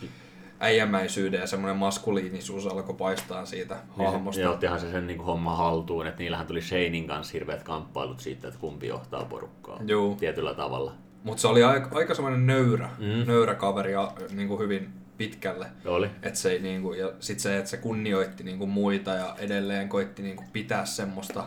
äijämäisyyden 0.60 1.40
ja 1.40 1.46
semmoinen 1.46 1.76
maskuliinisuus 1.76 2.66
alkoi 2.66 2.94
paistaa 2.94 3.46
siitä 3.46 3.76
hahmosta. 3.98 4.40
Ja 4.40 4.50
ottihan 4.50 4.80
se 4.80 4.90
sen 4.90 5.06
niin 5.06 5.20
homma 5.20 5.56
haltuun, 5.56 6.06
että 6.06 6.22
niillähän 6.22 6.46
tuli 6.46 6.62
Shanein 6.62 7.06
kanssa 7.06 7.32
hirveät 7.32 7.62
kamppailut 7.62 8.20
siitä, 8.20 8.48
että 8.48 8.60
kumpi 8.60 8.86
johtaa 8.86 9.24
porukkaa 9.24 9.80
Juu. 9.86 10.14
tietyllä 10.14 10.54
tavalla. 10.54 10.94
Mutta 11.24 11.40
se 11.40 11.48
oli 11.48 11.62
aika, 11.64 11.88
aika 11.98 12.14
semmoinen 12.14 12.46
nöyrä, 12.46 12.90
Mm. 12.98 13.26
nöyrä 13.26 13.54
kaveri 13.54 13.92
ja 13.92 14.12
niin 14.30 14.48
kuin 14.48 14.60
hyvin 14.60 14.88
pitkälle. 15.18 15.66
Oli. 15.84 16.10
Et 16.22 16.36
se 16.36 16.50
ei 16.52 16.58
niinku, 16.60 16.92
ja 16.92 17.12
sit 17.20 17.40
se, 17.40 17.58
että 17.58 17.70
se 17.70 17.76
kunnioitti 17.76 18.44
niinku 18.44 18.66
muita 18.66 19.10
ja 19.10 19.34
edelleen 19.38 19.88
koitti 19.88 20.22
niinku 20.22 20.44
pitää 20.52 20.84
semmoista, 20.84 21.44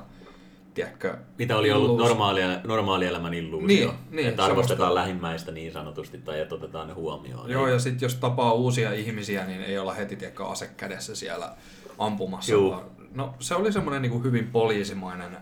tiedätkö, 0.74 1.18
Mitä 1.40 1.58
oli 1.58 1.72
ollut 1.72 1.90
illuus- 1.90 2.08
normaalia, 2.08 2.48
normaalielämän 2.64 3.34
illuusio. 3.34 3.68
Niin, 3.68 3.92
niin, 4.12 4.28
että 4.28 4.46
arvostetaan 4.46 4.78
semmoista- 4.78 4.96
lähimmäistä 4.96 5.52
niin 5.52 5.72
sanotusti 5.72 6.18
tai 6.18 6.40
että 6.40 6.56
otetaan 6.56 6.88
ne 6.88 6.94
huomioon. 6.94 7.50
Joo, 7.50 7.66
Niin. 7.66 7.74
ja 7.74 7.80
sitten 7.80 8.06
jos 8.06 8.16
tapaa 8.16 8.54
uusia 8.54 8.94
ihmisiä, 8.94 9.46
niin 9.46 9.62
ei 9.62 9.78
olla 9.78 9.94
heti 9.94 10.16
tiedätkö, 10.16 10.46
ase 10.46 10.70
kädessä 10.78 11.16
siellä 11.16 11.56
ampumassa. 12.00 12.52
Juu. 12.52 12.76
No 13.14 13.34
se 13.40 13.56
oli 13.56 13.72
semmoinen 13.72 14.02
niinku 14.02 14.20
hyvin 14.24 14.48
poliisimainen 14.52 15.38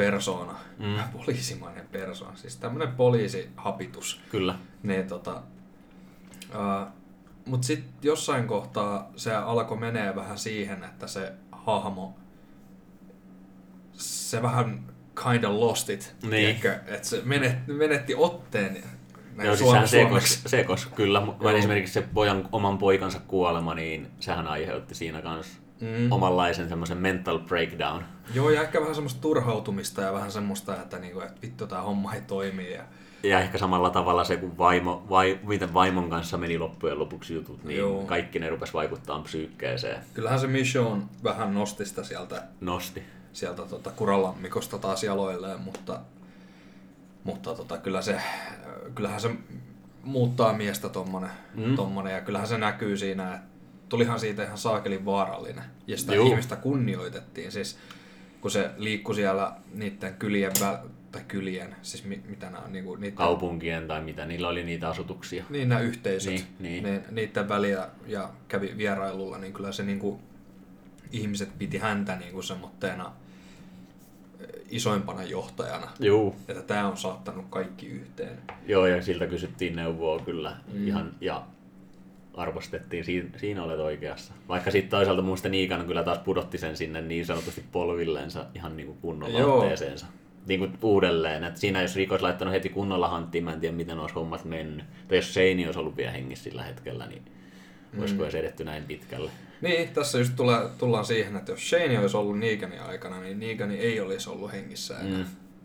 persoona. 0.00 0.54
Mm. 0.78 0.98
Poliisimainen 1.18 1.86
persoona, 1.92 2.36
siis 2.36 2.56
tämmöinen 2.56 2.94
poliisihapitus. 2.94 4.20
Kyllä. 4.30 4.54
Niin 4.82 5.06
tota, 5.06 5.42
uh, 6.54 6.88
mutta 7.46 7.66
sitten 7.66 7.92
jossain 8.02 8.46
kohtaa 8.46 9.10
se 9.16 9.34
alkoi 9.34 9.78
menee 9.78 10.16
vähän 10.16 10.38
siihen, 10.38 10.84
että 10.84 11.06
se 11.06 11.32
hahmo, 11.52 12.14
se 13.92 14.42
vähän 14.42 14.84
kind 15.22 15.44
of 15.44 15.54
lost 15.54 15.90
it, 15.90 16.14
Niin. 16.22 16.60
että 16.86 17.08
se 17.08 17.22
menetti, 17.24 17.72
menetti 17.72 18.14
otteen 18.14 18.82
näin 19.36 19.46
Joo, 19.46 19.56
siis 19.56 19.70
sehän 19.70 19.88
sekos, 19.88 20.42
sekos, 20.46 20.86
kyllä. 20.86 21.20
Mutta 21.20 21.44
Joo. 21.44 21.58
esimerkiksi 21.58 21.94
se 21.94 22.02
pojan, 22.02 22.48
oman 22.52 22.78
poikansa 22.78 23.20
kuolema, 23.26 23.74
niin 23.74 24.08
sehän 24.20 24.46
aiheutti 24.46 24.94
siinä 24.94 25.22
kanssa 25.22 25.60
Mm. 25.80 26.12
omanlaisen 26.12 26.68
semmoisen 26.68 26.98
mental 26.98 27.38
breakdown. 27.38 28.02
Joo, 28.34 28.50
ja 28.50 28.62
ehkä 28.62 28.80
vähän 28.80 28.94
semmoista 28.94 29.20
turhautumista 29.20 30.02
ja 30.02 30.12
vähän 30.12 30.32
semmoista, 30.32 30.76
että, 30.76 30.98
niinku, 30.98 31.20
että 31.20 31.42
vittu 31.42 31.66
tämä 31.66 31.82
homma 31.82 32.14
ei 32.14 32.20
toimi. 32.20 32.72
Ja... 32.72 32.82
Ja 33.22 33.40
ehkä 33.40 33.58
samalla 33.58 33.90
tavalla 33.90 34.24
se, 34.24 34.36
kun 34.36 34.58
vaimo, 34.58 35.06
vai, 35.10 35.38
miten 35.42 35.74
vaimon 35.74 36.10
kanssa 36.10 36.38
meni 36.38 36.58
loppujen 36.58 36.98
lopuksi 36.98 37.34
jutut, 37.34 37.64
niin 37.64 37.78
Joo. 37.78 38.04
kaikki 38.04 38.38
ne 38.38 38.48
rupes 38.50 38.74
vaikuttaa 38.74 39.20
psyykkeeseen. 39.22 40.02
Kyllähän 40.14 40.40
se 40.40 40.46
Mission 40.46 41.08
vähän 41.24 41.54
nosti 41.54 41.84
sitä 41.84 42.04
sieltä 42.04 42.42
Nosti. 42.60 43.02
sieltä 43.32 43.62
tota 43.62 43.90
kuralammikosta 43.90 44.78
taas 44.78 45.04
jaloilleen, 45.04 45.60
mutta, 45.60 46.00
mutta 47.24 47.54
tota, 47.54 47.78
kyllä 47.78 48.02
se, 48.02 48.20
kyllähän 48.94 49.20
se 49.20 49.30
muuttaa 50.04 50.52
miestä 50.52 50.88
tommonen, 50.88 51.30
Mm. 51.54 51.64
mm. 51.68 51.76
tommonen, 51.76 52.12
ja 52.14 52.20
kyllähän 52.20 52.48
se 52.48 52.58
näkyy 52.58 52.96
siinä, 52.96 53.34
että 53.34 53.46
tulihan 53.90 54.20
siitä 54.20 54.44
ihan 54.44 54.58
saakelin 54.58 55.04
vaarallinen, 55.04 55.64
ja 55.86 55.96
sitä 55.98 56.14
Juu. 56.14 56.26
ihmistä 56.30 56.56
kunnioitettiin, 56.56 57.52
siis 57.52 57.78
kun 58.40 58.50
se 58.50 58.70
liikkui 58.76 59.14
siellä 59.14 59.52
niiden 59.74 60.14
kylien, 60.14 60.52
väl, 60.60 60.76
tai 61.12 61.22
kylien, 61.28 61.76
siis 61.82 62.04
mi, 62.04 62.20
mitä 62.28 62.46
nämä 62.50 62.58
on, 62.64 62.72
niinku, 62.72 62.96
niiden, 62.96 63.12
Kaupunkien 63.16 63.86
tai 63.88 64.00
mitä, 64.00 64.26
niillä 64.26 64.48
oli 64.48 64.64
niitä 64.64 64.88
asutuksia. 64.88 65.44
niin 65.50 65.68
nämä 65.68 65.80
yhteisöt, 65.80 66.32
Niin, 66.32 66.44
niin. 66.60 66.84
Niin, 66.84 67.02
niiden 67.10 67.48
väliä 67.48 67.88
ja 68.06 68.30
kävi 68.48 68.74
vierailulla, 68.76 69.38
niin 69.38 69.52
kyllä 69.52 69.72
se 69.72 69.82
niinku, 69.82 70.20
ihmiset 71.12 71.58
piti 71.58 71.78
häntä 71.78 72.16
niinku 72.16 72.42
semmoitteena 72.42 73.12
eh, 74.40 74.46
isoimpana 74.70 75.22
johtajana. 75.22 75.88
Juu, 76.00 76.36
Että 76.48 76.62
tämä 76.62 76.88
on 76.88 76.96
saattanut 76.96 77.44
kaikki 77.50 77.86
yhteen. 77.86 78.38
joo 78.66 78.86
ja 78.86 79.02
siltä 79.02 79.26
kysyttiin 79.26 79.76
neuvoa 79.76 80.18
kyllä 80.20 80.56
Mm. 80.72 80.86
ihan 80.88 81.14
ja 81.20 81.46
arvostettiin, 82.34 83.04
siinä, 83.04 83.28
siinä 83.36 83.62
olet 83.62 83.78
oikeassa. 83.78 84.32
Vaikka 84.48 84.70
sitten 84.70 84.90
toisaalta 84.90 85.22
muista 85.22 85.48
Niikan 85.48 85.86
kyllä 85.86 86.02
taas 86.02 86.18
pudotti 86.18 86.58
sen 86.58 86.76
sinne 86.76 87.00
niin 87.00 87.26
sanotusti 87.26 87.64
polvilleensa 87.72 88.46
ihan 88.54 88.76
niin 88.76 88.86
kuin 88.86 88.98
kunnolla 88.98 89.38
Joo. 89.38 89.58
otteeseensa. 89.58 90.06
Niin 90.46 90.60
kuin 90.60 90.78
uudelleen, 90.82 91.44
että 91.44 91.60
siinä 91.60 91.82
jos 91.82 91.96
Rico 91.96 92.14
olisi 92.14 92.22
laittanut 92.22 92.54
heti 92.54 92.68
kunnolla 92.68 93.08
hanttiin, 93.08 93.44
mä 93.44 93.52
en 93.52 93.60
tiedä 93.60 93.76
miten 93.76 93.98
olisi 93.98 94.14
hommat 94.14 94.44
mennyt. 94.44 94.84
Tai 95.08 95.18
jos 95.18 95.34
Seini 95.34 95.66
olisi 95.66 95.78
ollut 95.78 95.96
vielä 95.96 96.10
hengissä 96.10 96.44
sillä 96.44 96.62
hetkellä, 96.62 97.06
niin 97.06 97.22
olisiko 97.98 98.18
Mm. 98.18 98.24
edes 98.24 98.34
edetty 98.34 98.64
näin 98.64 98.84
pitkälle. 98.84 99.30
Niin, 99.60 99.88
tässä 99.88 100.18
just 100.18 100.36
tulee, 100.36 100.68
tullaan 100.78 101.04
siihen, 101.04 101.36
että 101.36 101.52
jos 101.52 101.68
Shane 101.70 101.98
olisi 101.98 102.16
ollut 102.16 102.38
Neganin 102.38 102.80
aikana, 102.82 103.20
niin 103.20 103.40
Negani 103.40 103.78
ei 103.78 104.00
olisi 104.00 104.30
ollut 104.30 104.52
hengissä 104.52 104.98
enää. 104.98 105.18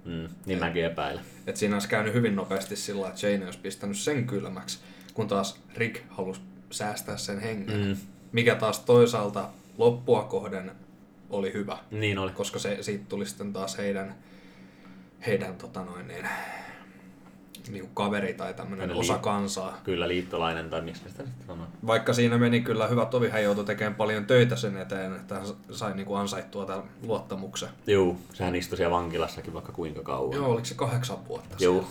Mm. 0.05 0.11
Mm. 0.13 0.27
Niin 0.45 0.59
mäkin 0.59 0.85
epäilen. 0.85 1.23
Et 1.47 1.57
siinä 1.57 1.75
olisi 1.75 1.89
käynyt 1.89 2.13
hyvin 2.13 2.35
nopeasti 2.35 2.75
sillä 2.75 3.07
että 3.07 3.19
Shane 3.19 3.45
olisi 3.45 3.59
pistänyt 3.59 3.97
sen 3.97 4.27
kylmäksi, 4.27 4.79
kun 5.13 5.27
taas 5.27 5.61
Rick 5.75 6.01
halusi 6.09 6.41
säästää 6.75 7.17
sen 7.17 7.39
hengen. 7.39 7.77
Mm. 7.87 7.97
Mikä 8.31 8.55
taas 8.55 8.79
toisaalta 8.79 9.49
loppua 9.77 10.23
kohden 10.23 10.71
oli 11.29 11.53
hyvä, 11.53 11.77
Niin 11.91 12.17
oli. 12.17 12.31
koska 12.31 12.59
se, 12.59 12.77
siitä 12.83 13.05
tuli 13.09 13.25
sitten 13.25 13.53
taas 13.53 13.77
heidän, 13.77 14.15
heidän 15.25 15.55
tota 15.55 15.83
noin, 15.83 16.07
niin, 16.07 16.27
niinku 17.69 17.89
kaveri 17.93 18.33
tai 18.33 18.53
tämmöinen 18.53 18.91
osa 18.91 19.13
liit- 19.15 19.19
kansaa. 19.19 19.77
Kyllä 19.83 20.07
liittolainen, 20.07 20.69
tai 20.69 20.81
miksi 20.81 20.99
sitä 21.09 21.23
sitten 21.23 21.47
sanoo. 21.47 21.67
Vaikka 21.87 22.13
siinä 22.13 22.37
meni 22.37 22.61
kyllä 22.61 22.87
hyvä 22.87 23.05
tovi, 23.05 23.29
hän 23.29 23.43
joutui 23.43 23.65
tekemään 23.65 23.95
paljon 23.95 24.25
töitä 24.25 24.55
sen 24.55 24.77
eteen, 24.77 25.15
että 25.15 25.35
hän 25.35 25.45
sai 25.71 25.95
niinku 25.95 26.15
ansaittua 26.15 26.65
tämän 26.65 26.83
luottamuksen. 27.03 27.69
Juu, 27.87 28.21
sehän 28.33 28.55
istui 28.55 28.77
siellä 28.77 28.95
vankilassakin 28.95 29.53
vaikka 29.53 29.71
kuinka 29.71 30.03
kauan. 30.03 30.35
Joo, 30.37 30.47
oliko 30.51 30.65
se 30.65 30.75
kahdeksan 30.75 31.27
vuotta? 31.27 31.57
Siellä? 31.57 31.83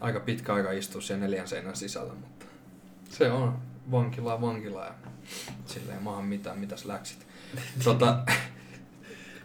Aika 0.00 0.20
pitkä 0.20 0.54
aika 0.54 0.72
istua 0.72 1.00
siellä 1.00 1.22
neljän 1.24 1.48
seinän 1.48 1.76
sisällä, 1.76 2.12
mutta 2.14 2.46
se 3.10 3.30
on 3.30 3.58
vankilaa 3.90 4.40
vankilaa 4.40 4.86
ja 4.86 4.94
sillä 5.66 5.94
ei 5.94 6.00
maahan 6.00 6.24
mitään, 6.24 6.58
mitäs 6.58 6.84
läksit. 6.84 7.26
tota, 7.84 8.18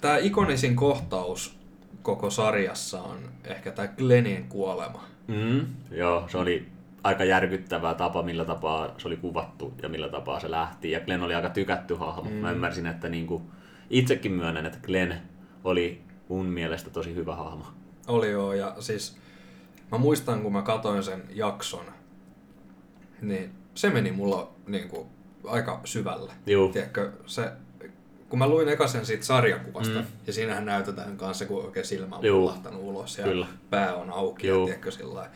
tämä 0.02 0.18
ikonisin 0.18 0.76
kohtaus 0.76 1.58
koko 2.02 2.30
sarjassa 2.30 3.02
on 3.02 3.18
ehkä 3.44 3.72
tämä 3.72 3.88
Glennin 3.88 4.48
kuolema. 4.48 5.04
Mm, 5.28 5.66
joo, 5.92 6.28
se 6.28 6.38
oli 6.38 6.68
aika 7.04 7.24
järkyttävää 7.24 7.94
tapa, 7.94 8.24
millä 8.24 8.46
tapaa 8.46 8.96
se 8.98 9.08
oli 9.08 9.18
kuvattu 9.18 9.74
ja 9.82 9.90
millä 9.90 10.10
tapaa 10.10 10.40
se 10.40 10.52
lähti. 10.52 10.92
Ja 10.92 11.00
Glenn 11.00 11.24
oli 11.24 11.36
aika 11.36 11.50
tykätty 11.50 11.96
hahmo. 11.96 12.30
Mm. 12.30 12.36
Mä 12.36 12.52
ymmärsin, 12.52 12.86
että 12.86 13.10
niinku, 13.10 13.42
itsekin 13.90 14.32
myönnän, 14.32 14.66
että 14.66 14.80
Glenn 14.82 15.14
oli 15.64 16.02
mun 16.30 16.46
mielestä 16.46 16.90
tosi 16.90 17.16
hyvä 17.16 17.36
hahmo. 17.36 17.66
Oli 18.08 18.32
joo, 18.32 18.54
ja 18.54 18.76
siis 18.80 19.18
mä 19.92 19.98
muistan, 19.98 20.42
kun 20.42 20.54
mä 20.54 20.62
katoin 20.62 21.04
sen 21.04 21.24
jakson, 21.30 21.86
niin 23.22 23.52
se 23.76 23.90
meni 23.90 24.12
mulla 24.12 24.52
niin 24.68 24.90
kuin, 24.90 25.08
aika 25.48 25.82
syvälle. 25.86 26.32
Juu. 26.48 26.70
Tiedätkö, 26.72 27.12
se, 27.26 27.52
kun 28.30 28.40
mä 28.40 28.48
luin 28.48 28.70
eka 28.70 28.88
sen 28.88 29.06
siitä 29.06 29.26
sarjakuvasta, 29.26 30.00
Mm. 30.00 30.06
ja 30.28 30.34
siinähän 30.34 30.66
näytetään 30.66 31.18
kanssa, 31.18 31.46
kun 31.46 31.66
oikein 31.66 31.86
silmä 31.86 32.16
on 32.16 32.22
pullahtanut 32.22 32.82
ulos 32.84 33.18
ja 33.18 33.24
Kyllä. 33.24 33.48
pää 33.70 33.96
on 33.96 34.10
auki, 34.10 34.48
Juu. 34.48 34.60
ja 34.60 34.66
tiedätkö, 34.66 34.92
sillä. 34.92 35.30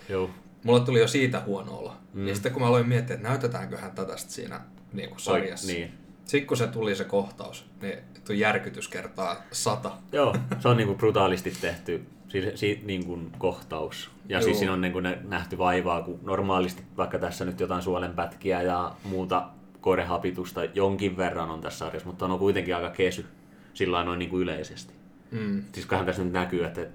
Mulla 0.63 0.79
tuli 0.79 0.99
jo 0.99 1.07
siitä 1.07 1.41
huono 1.45 1.77
olo. 1.77 1.93
Mm. 2.13 2.27
Ja 2.27 2.33
sitten 2.33 2.51
kun 2.53 2.61
mä 2.61 2.67
aloin 2.67 2.87
miettiä, 2.87 3.15
että 3.15 3.27
näytetäänköhän 3.29 3.91
tätä 3.91 4.17
siinä 4.17 4.61
niin 4.93 5.09
kuin 5.09 5.19
sarjassa. 5.19 5.67
Niin. 5.67 5.91
Sitten 6.25 6.47
kun 6.47 6.57
se 6.57 6.67
tuli 6.67 6.95
se 6.95 7.03
kohtaus, 7.03 7.65
niin 7.81 7.97
tuo 8.25 8.35
järkytys 8.35 8.87
kertaa 8.87 9.43
sata. 9.51 9.91
Joo, 10.11 10.35
se 10.59 10.67
on 10.67 10.77
niinku 10.77 10.95
brutaalisti 10.95 11.53
tehty 11.61 12.05
siis, 12.27 12.59
si, 12.59 12.81
niinku 12.83 13.19
kohtaus. 13.37 14.11
Ja 14.29 14.37
Joo. 14.37 14.43
siis 14.43 14.59
siinä 14.59 14.73
on 14.73 14.81
niinku 14.81 14.99
ne- 14.99 15.19
nähty 15.23 15.57
vaivaa, 15.57 16.01
kun 16.01 16.19
normaalisti 16.23 16.83
vaikka 16.97 17.19
tässä 17.19 17.45
nyt 17.45 17.59
jotain 17.59 17.81
suolenpätkiä 17.81 18.61
ja 18.61 18.91
muuta 19.03 19.49
korehapitusta 19.81 20.63
jonkin 20.63 21.17
verran 21.17 21.49
on 21.49 21.61
tässä 21.61 21.79
sarjassa, 21.79 22.07
mutta 22.09 22.25
on 22.25 22.39
kuitenkin 22.39 22.75
aika 22.75 22.89
kesy 22.89 23.25
sillä 23.73 24.03
noin 24.03 24.19
niinku 24.19 24.39
yleisesti. 24.39 24.93
Mm. 25.31 25.63
Siis 25.73 25.85
kyllähän 25.85 26.05
tässä 26.05 26.23
nyt 26.23 26.33
näkyy, 26.33 26.65
että 26.65 26.87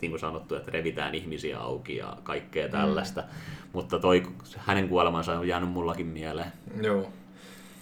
niin 0.00 0.10
kuin 0.10 0.20
sanottu, 0.20 0.54
että 0.54 0.70
revitään 0.70 1.14
ihmisiä 1.14 1.60
auki 1.60 1.96
ja 1.96 2.16
kaikkea 2.22 2.68
tällaista. 2.68 3.20
Mm. 3.20 3.26
Mutta 3.72 3.98
toi, 3.98 4.22
hänen 4.58 4.88
kuolemansa 4.88 5.38
on 5.38 5.48
jäänyt 5.48 5.70
mullakin 5.70 6.06
mieleen. 6.06 6.52
Joo. 6.82 7.12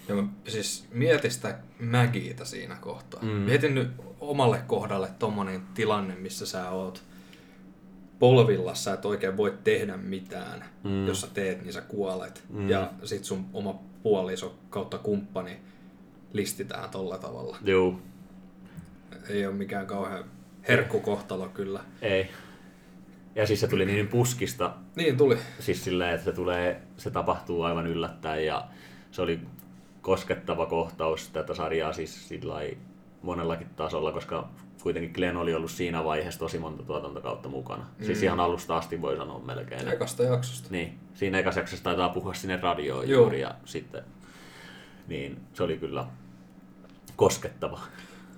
Ja 0.09 0.15
mä 0.15 0.25
siis 0.49 0.87
mietin 0.93 1.31
sitä 1.31 1.59
Magiitä 1.81 2.45
siinä 2.45 2.75
kohtaa. 2.81 3.23
Mm. 3.23 3.29
Mietin 3.29 3.75
nyt 3.75 3.91
omalle 4.21 4.61
kohdalle 4.67 5.09
tommonen 5.19 5.63
tilanne, 5.75 6.15
missä 6.15 6.47
sä 6.47 6.71
oot 6.71 7.03
polvilla, 8.19 8.75
sä 8.75 8.93
et 8.93 9.05
oikein 9.05 9.37
voi 9.37 9.59
tehdä 9.65 9.97
mitään. 9.97 10.65
Mm. 10.85 11.07
Jos 11.07 11.21
sä 11.21 11.27
teet, 11.35 11.63
niin 11.63 11.73
sä 11.73 11.81
kuolet. 11.81 12.43
Mm. 12.51 12.69
Ja 12.71 12.91
sit 13.05 13.25
sun 13.25 13.47
oma 13.53 13.75
puoliso 14.03 14.59
kautta 14.71 14.99
kumppani 14.99 15.57
listitään 16.33 16.91
tolla 16.91 17.19
tavalla. 17.19 17.57
Joo, 17.65 18.01
Ei 19.29 19.47
ole 19.47 19.55
mikään 19.55 19.87
kauhean 19.87 20.25
herkkukohtalo 20.69 21.49
kyllä. 21.49 21.81
ei. 22.03 22.31
Ja 23.35 23.47
siis 23.47 23.61
se 23.61 23.69
tuli 23.69 23.87
niin 23.87 24.09
puskista, 24.09 24.75
Niin 24.97 25.17
tuli. 25.17 25.39
siis 25.61 25.85
silleen, 25.85 26.15
että 26.15 26.25
se, 26.25 26.33
tulee, 26.33 26.83
se 26.97 27.11
tapahtuu 27.11 27.63
aivan 27.63 27.87
yllättäen 27.87 28.47
ja 28.47 28.69
se 29.11 29.23
oli 29.23 29.41
koskettava 30.03 30.67
kohtaus 30.67 31.29
tätä 31.29 31.55
sarjaa 31.55 31.93
siis 31.93 32.29
sillä 32.29 32.55
monellakin 33.23 33.69
tasolla, 33.77 34.13
koska 34.13 34.49
kuitenkin 34.83 35.13
Glenn 35.15 35.37
oli 35.37 35.55
ollut 35.55 35.71
siinä 35.71 36.05
vaiheessa 36.05 36.41
tosi 36.41 36.59
monta 36.59 36.83
tuotantokautta 36.83 37.49
mukana. 37.49 37.87
Mm. 37.99 38.05
Siis 38.05 38.19
Mm. 38.19 38.25
ihan 38.25 38.41
alusta 38.41 38.77
asti 38.77 39.03
voi 39.03 39.17
sanoa 39.17 39.39
melkein. 39.39 39.89
Ekasta 39.89 40.23
jaksosta. 40.23 40.69
Niin, 40.71 40.99
siinä 41.15 41.39
ekassa 41.39 41.61
jaksossa 41.61 41.85
taitaa 41.85 42.09
puhua 42.09 42.35
sinne 42.35 42.57
radioon 42.57 43.09
Joo. 43.09 43.21
juuri 43.23 43.41
ja 43.41 43.55
sitten, 43.65 44.05
niin 45.09 45.41
se 45.55 45.63
oli 45.63 45.79
kyllä 45.79 46.07
koskettava. 47.17 47.81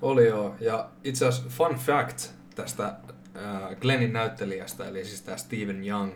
Oli 0.02 0.26
joo. 0.26 0.54
Ja 0.60 0.88
itse 1.04 1.26
asiassa 1.26 1.50
fun 1.50 1.76
fact 1.78 2.30
tästä 2.54 2.84
äh, 2.86 3.76
Glennin 3.80 4.12
näyttelijästä, 4.12 4.88
eli 4.88 5.04
siis 5.04 5.22
tämä 5.22 5.36
Steven 5.36 5.88
Young, 5.88 6.12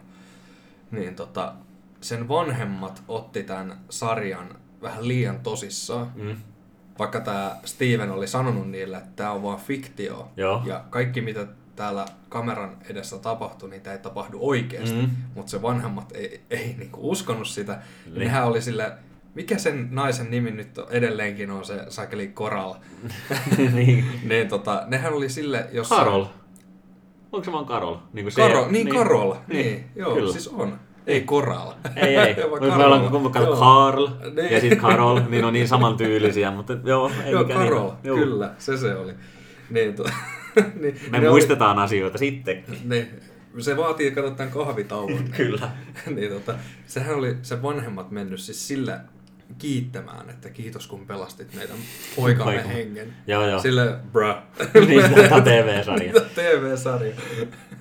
niin 0.91 1.15
tota, 1.15 1.55
sen 2.01 2.29
vanhemmat 2.29 3.03
otti 3.09 3.43
tämän 3.43 3.81
sarjan 3.91 4.49
vähän 4.83 5.09
liian 5.09 5.41
tosissaan. 5.41 6.13
Mm. 6.15 6.37
Vaikka 6.99 7.21
tämä 7.21 7.57
Steven 7.65 8.11
oli 8.11 8.27
sanonut 8.29 8.71
niille, 8.71 8.97
että 8.97 9.11
tämä 9.17 9.31
on 9.31 9.43
vaan 9.43 9.59
fiktio. 9.59 10.29
Joo. 10.37 10.63
Ja 10.67 10.85
kaikki 10.91 11.21
mitä 11.21 11.47
täällä 11.77 12.07
kameran 12.29 12.77
edessä 12.91 13.19
tapahtui, 13.19 13.71
niin 13.71 13.83
tämä 13.83 13.95
ei 13.95 14.03
tapahdu 14.03 14.39
oikeasti. 14.41 14.97
Mm. 14.97 15.11
Mutta 15.35 15.51
se 15.51 15.63
vanhemmat 15.63 16.13
ei, 16.15 16.41
ei 16.51 16.75
niinku 16.79 17.11
uskonut 17.11 17.49
sitä. 17.49 17.79
Niin. 18.07 18.19
Nehän 18.19 18.47
oli 18.47 18.63
sille, 18.63 18.93
mikä 19.35 19.59
sen 19.59 19.89
naisen 19.91 20.31
nimi 20.31 20.51
nyt 20.51 20.79
on, 20.79 20.87
edelleenkin 20.91 21.51
on 21.51 21.65
se 21.65 21.85
sakeli 21.89 22.29
Coral. 22.29 22.75
niin. 23.75 24.05
niin 24.25 24.49
tota, 24.49 24.83
nehän 24.87 25.15
oli 25.15 25.29
sille, 25.29 25.67
jos... 25.73 25.89
Karol. 25.89 26.25
Onko 27.33 27.45
se 27.45 27.53
vaan 27.53 27.67
Karol? 27.67 27.97
Niin, 28.13 28.25
kuin 28.25 28.33
se, 28.33 28.41
Karol, 28.41 28.71
niin, 28.71 28.89
Karol. 28.89 29.35
Niin, 29.49 29.67
Niin, 29.67 29.85
joo, 29.97 30.15
kyllä. 30.15 30.33
siis 30.33 30.49
on. 30.49 30.79
Ei 31.09 31.21
Coral. 31.21 31.73
Ei, 31.97 32.17
ei. 32.17 32.37
Mutta 32.51 32.77
me 32.77 32.85
ollaan 32.85 33.03
Joo. 33.03 33.57
Karl 33.57 34.09
Niin. 34.37 34.53
ja 34.53 34.61
sitten 34.61 34.79
Karol, 34.79 35.21
niin 35.29 35.45
on 35.45 35.53
niin 35.53 35.69
samantyylisiä, 35.69 36.51
mutta 36.51 36.77
joo, 36.85 37.11
ei 37.25 37.33
Joo, 37.33 37.45
Karol, 37.45 37.89
niin. 37.89 37.97
Joo. 38.05 38.17
kyllä, 38.17 38.55
se 38.59 38.77
se 38.77 38.95
oli. 38.95 39.13
Niin, 39.71 39.95
to, 39.95 40.05
niin, 40.81 40.97
Me 41.11 41.21
muistetaan 41.29 41.79
asioita 41.79 42.19
sitten. 42.19 42.65
Oli, 42.69 42.79
niin, 42.85 43.09
se 43.59 43.77
vaatii, 43.77 44.11
kato 44.11 44.31
tämän 44.31 44.53
kahvitauon. 44.53 45.25
Kyllä. 45.37 45.71
niin, 46.15 46.33
tota, 46.33 46.55
sehän 46.87 47.17
oli 47.17 47.37
se 47.43 47.63
vanhemmat 47.63 48.11
mennyt 48.11 48.41
siis 48.41 48.69
sillä 48.69 49.01
kiittämään, 49.59 50.31
että 50.31 50.51
kiitos 50.51 50.87
kun 50.87 51.07
pelastit 51.07 51.55
meidän 51.55 51.77
poikamme 52.17 52.53
Poika. 52.53 52.69
hengen. 52.69 53.15
Joo, 53.27 53.47
joo. 53.49 53.61
Sille, 53.61 53.99
bruh. 54.13 54.37
niin, 54.89 55.15
tämä 55.15 55.37
on 55.37 55.43
TV-sarja. 55.43 56.13
TV-sarja? 56.35 57.15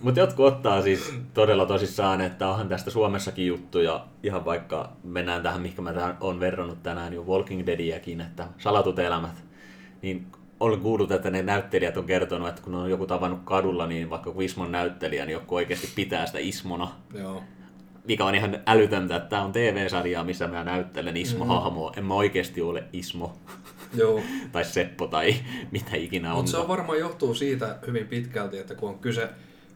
Mutta 0.01 0.19
jotkut 0.19 0.45
ottaa 0.45 0.81
siis 0.81 1.13
todella 1.33 1.65
tosissaan, 1.65 2.21
että 2.21 2.47
onhan 2.47 2.69
tästä 2.69 2.89
Suomessakin 2.89 3.47
juttuja, 3.47 4.05
ihan 4.23 4.45
vaikka 4.45 4.91
mennään 5.03 5.43
tähän, 5.43 5.61
mihinkä 5.61 5.81
mä 5.81 6.15
olen 6.19 6.39
verrannut 6.39 6.83
tänään 6.83 7.13
jo 7.13 7.23
Walking 7.23 7.65
Deadiäkin, 7.65 8.21
että 8.21 8.47
salatut 8.57 8.99
elämät, 8.99 9.43
niin 10.01 10.27
olen 10.59 10.79
kuullut, 10.79 11.11
että 11.11 11.29
ne 11.31 11.41
näyttelijät 11.41 11.97
on 11.97 12.05
kertonut, 12.05 12.49
että 12.49 12.61
kun 12.61 12.75
on 12.75 12.89
joku 12.89 13.07
tavannut 13.07 13.39
kadulla, 13.43 13.87
niin 13.87 14.09
vaikka 14.09 14.31
kun 14.31 14.43
Ismon 14.43 14.71
näyttelijä, 14.71 15.25
niin 15.25 15.33
joku 15.33 15.55
oikeasti 15.55 15.89
pitää 15.95 16.25
sitä 16.25 16.39
Ismona, 16.39 16.91
Joo. 17.13 17.43
Mikä 18.07 18.25
on 18.25 18.35
ihan 18.35 18.59
älytöntä, 18.65 19.15
että 19.15 19.29
tämä 19.29 19.41
on 19.43 19.51
TV-sarjaa, 19.51 20.23
missä 20.23 20.47
mä 20.47 20.63
näyttelen 20.63 21.17
Ismo-hahmoa. 21.17 21.93
En 21.97 22.05
mä 22.05 22.13
oikeasti 22.13 22.61
ole 22.61 22.83
Ismo 22.93 23.37
Joo. 23.93 24.21
tai 24.51 24.65
Seppo 24.65 25.07
tai 25.07 25.35
mitä 25.71 25.95
ikinä 25.95 26.31
on. 26.31 26.37
Mutta 26.37 26.51
se 26.51 26.57
on 26.57 26.67
varmaan 26.67 26.99
johtuu 26.99 27.33
siitä 27.33 27.77
hyvin 27.87 28.07
pitkälti, 28.07 28.57
että 28.57 28.75
kun 28.75 28.89
on 28.89 28.99
kyse 28.99 29.29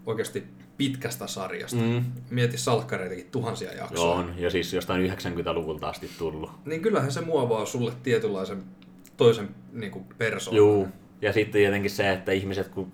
oikeasti 0.06 0.44
pitkästä 0.78 1.28
sarjasta. 1.28 1.78
Mm. 1.78 2.04
Mieti 2.30 2.58
salkkareitakin 2.58 3.32
tuhansia 3.32 3.74
jaksoja. 3.74 4.02
Joo, 4.02 4.14
on. 4.14 4.34
Ja 4.38 4.50
siis 4.50 4.74
jostain 4.74 5.12
90-luvulta 5.12 5.90
asti 5.90 6.10
tullut. 6.18 6.52
Niin 6.66 6.82
kyllähän 6.82 7.12
se 7.12 7.22
muovaa 7.22 7.66
sulle 7.66 7.92
tietynlaisen 8.04 8.64
toisen 9.18 9.50
niin 9.72 10.06
persoonan. 10.18 10.58
Juu. 10.58 10.88
Ja 11.22 11.34
sitten 11.34 11.54
tietenkin 11.54 11.92
se, 11.92 12.12
että 12.12 12.32
ihmiset, 12.32 12.68
kun 12.68 12.92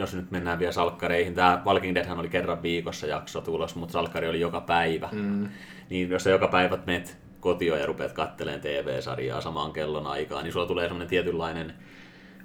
jos 0.00 0.14
nyt 0.14 0.30
mennään 0.30 0.58
vielä 0.58 0.72
salkkareihin, 0.72 1.34
tämä 1.34 1.62
Walking 1.66 1.94
Deadhän 1.94 2.18
oli 2.18 2.28
kerran 2.28 2.62
viikossa 2.62 3.06
jakso 3.06 3.40
tulos, 3.40 3.74
mutta 3.74 3.92
salkkari 3.92 4.28
oli 4.28 4.40
joka 4.40 4.60
päivä. 4.60 5.08
Mm. 5.12 5.48
Niin 5.90 6.10
jos 6.10 6.24
sä 6.24 6.30
joka 6.30 6.48
päivä 6.48 6.78
menet 6.86 7.18
kotiin 7.40 7.78
ja 7.78 7.86
rupeat 7.86 8.12
katteleen 8.12 8.60
TV-sarjaa 8.60 9.40
samaan 9.40 9.72
kellon 9.72 10.06
aikaan, 10.06 10.44
niin 10.44 10.52
sulla 10.52 10.66
tulee 10.66 10.84
semmoinen 10.84 11.08
tietynlainen 11.08 11.74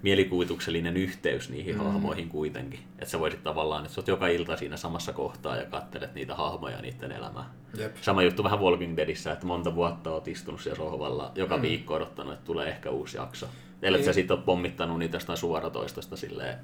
mielikuvituksellinen 0.01 0.97
yhteys 0.97 1.49
niihin 1.49 1.75
mm. 1.75 1.83
hahmoihin 1.83 2.29
kuitenkin. 2.29 2.79
Että 2.99 3.11
sä 3.11 3.19
voisit 3.19 3.43
tavallaan, 3.43 3.83
että 3.83 3.95
sä 3.95 4.01
oot 4.01 4.07
joka 4.07 4.27
ilta 4.27 4.57
siinä 4.57 4.77
samassa 4.77 5.13
kohtaa 5.13 5.55
ja 5.55 5.65
kattelet 5.65 6.15
niitä 6.15 6.35
hahmoja 6.35 6.75
ja 6.75 6.81
niiden 6.81 7.11
elämää. 7.11 7.53
Jep. 7.77 7.95
Sama 8.01 8.23
juttu 8.23 8.43
vähän 8.43 8.59
Walking 8.59 8.97
Deadissä, 8.97 9.31
että 9.31 9.45
monta 9.45 9.75
vuotta 9.75 10.11
oot 10.11 10.27
istunut 10.27 10.61
siellä 10.61 10.77
sohvalla, 10.77 11.31
joka 11.35 11.57
mm. 11.57 11.61
viikko 11.61 11.93
odottanut, 11.93 12.33
että 12.33 12.45
tulee 12.45 12.69
ehkä 12.69 12.89
uusi 12.89 13.17
jakso. 13.17 13.47
Ellei 13.81 13.99
Niin. 13.99 14.05
sä 14.05 14.13
sit 14.13 14.31
oot 14.31 14.45
pommittanut 14.45 14.99
niitä 14.99 15.15
jostain 15.15 15.37
suoratoistosta 15.37 16.17
silleen 16.17 16.57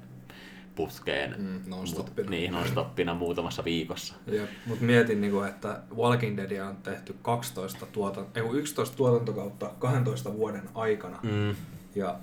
putkeen. 0.74 1.34
Mm, 1.38 1.60
non-stoppina. 1.66 2.30
Niin, 2.30 2.52
non-stoppina 2.52 3.14
muutamassa 3.14 3.64
viikossa. 3.64 4.14
Jep. 4.26 4.50
Mut 4.66 4.80
mietin, 4.80 5.20
niinku, 5.20 5.42
että 5.42 5.80
Walking 5.96 6.36
Deadia 6.36 6.68
on 6.68 6.76
tehty 6.76 7.16
12 7.22 7.86
tuotan, 7.86 8.26
ei, 8.34 8.42
kun 8.42 8.58
11 8.58 8.96
tuotantokautta 8.96 9.70
12 9.78 10.32
vuoden 10.32 10.68
aikana. 10.74 11.18
Mm. 11.22 11.54
Ja 11.94 12.18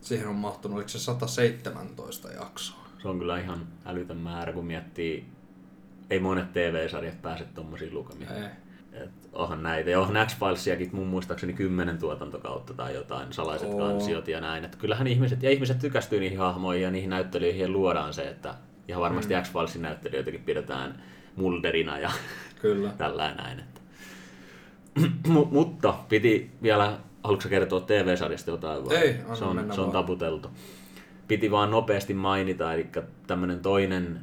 siihen 0.00 0.28
on 0.28 0.34
mahtunut, 0.34 0.76
oliko 0.76 0.88
se 0.88 0.98
117 0.98 2.28
jaksoa? 2.32 2.86
Se 3.02 3.08
on 3.08 3.18
kyllä 3.18 3.40
ihan 3.40 3.66
älytön 3.86 4.16
määrä, 4.16 4.52
kun 4.52 4.66
miettii, 4.66 5.26
ei 6.10 6.20
monet 6.20 6.52
TV-sarjat 6.52 7.22
pääse 7.22 7.44
tommosiin 7.44 7.94
lukemiin. 7.94 8.32
Ei. 8.32 8.48
Et 9.02 9.10
onhan 9.32 9.62
näitä. 9.62 9.90
Ja 9.90 10.00
onhan 10.00 10.26
X-Filesiakin 10.26 10.88
mun 10.92 11.06
muistaakseni 11.06 11.52
kymmenen 11.52 11.98
tuotantokautta 11.98 12.74
tai 12.74 12.94
jotain, 12.94 13.32
salaiset 13.32 13.68
Oo. 13.68 13.78
kansiot 13.78 14.28
ja 14.28 14.40
näin. 14.40 14.64
Et 14.64 14.76
kyllähän 14.76 15.06
ihmiset, 15.06 15.42
ja 15.42 15.50
ihmiset 15.50 15.78
tykästyy 15.78 16.20
niihin 16.20 16.38
hahmoihin 16.38 16.82
ja 16.82 16.90
niihin 16.90 17.10
näyttelijöihin 17.10 17.62
ja 17.62 17.68
luodaan 17.68 18.14
se, 18.14 18.22
että 18.28 18.54
ihan 18.88 19.02
varmasti 19.02 19.34
mm. 19.34 19.42
X-Filesin 19.42 19.82
näyttelijöitäkin 19.82 20.42
pidetään 20.42 21.02
Mulderina 21.36 21.98
ja 21.98 22.10
Kyllä. 22.60 22.90
tällä 22.98 23.34
näin. 23.34 23.58
Että. 23.58 23.80
Mu- 25.28 25.48
mutta 25.50 25.94
piti 26.08 26.50
vielä, 26.62 26.98
haluatko 27.24 27.48
kertoa 27.48 27.80
TV-sarjasta 27.80 28.50
jotain 28.50 28.84
vai? 28.84 28.96
Ei, 28.96 29.16
se 29.34 29.44
on, 29.44 29.66
se 29.74 29.80
on 29.80 29.90
taputeltu. 29.90 30.50
Piti 31.28 31.50
vaan 31.50 31.70
nopeasti 31.70 32.14
mainita, 32.14 32.74
eli 32.74 32.86
tämmönen 33.26 33.60
toinen, 33.60 34.20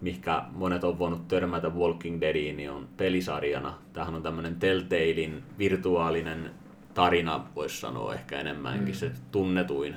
mikä 0.00 0.42
monet 0.52 0.84
on 0.84 0.98
voinut 0.98 1.28
törmätä 1.28 1.68
Walking 1.68 2.20
Deadiin, 2.20 2.56
niin 2.56 2.70
on 2.70 2.88
pelisarjana. 2.96 3.74
Tämähän 3.92 4.14
on 4.14 4.22
tämmönen 4.22 4.56
Telltalein 4.56 5.42
virtuaalinen 5.58 6.50
tarina, 6.94 7.44
voisi 7.56 7.80
sanoa 7.80 8.14
ehkä 8.14 8.40
enemmänkin 8.40 8.94
mm. 8.94 8.98
se 8.98 9.10
tunnetuin 9.30 9.96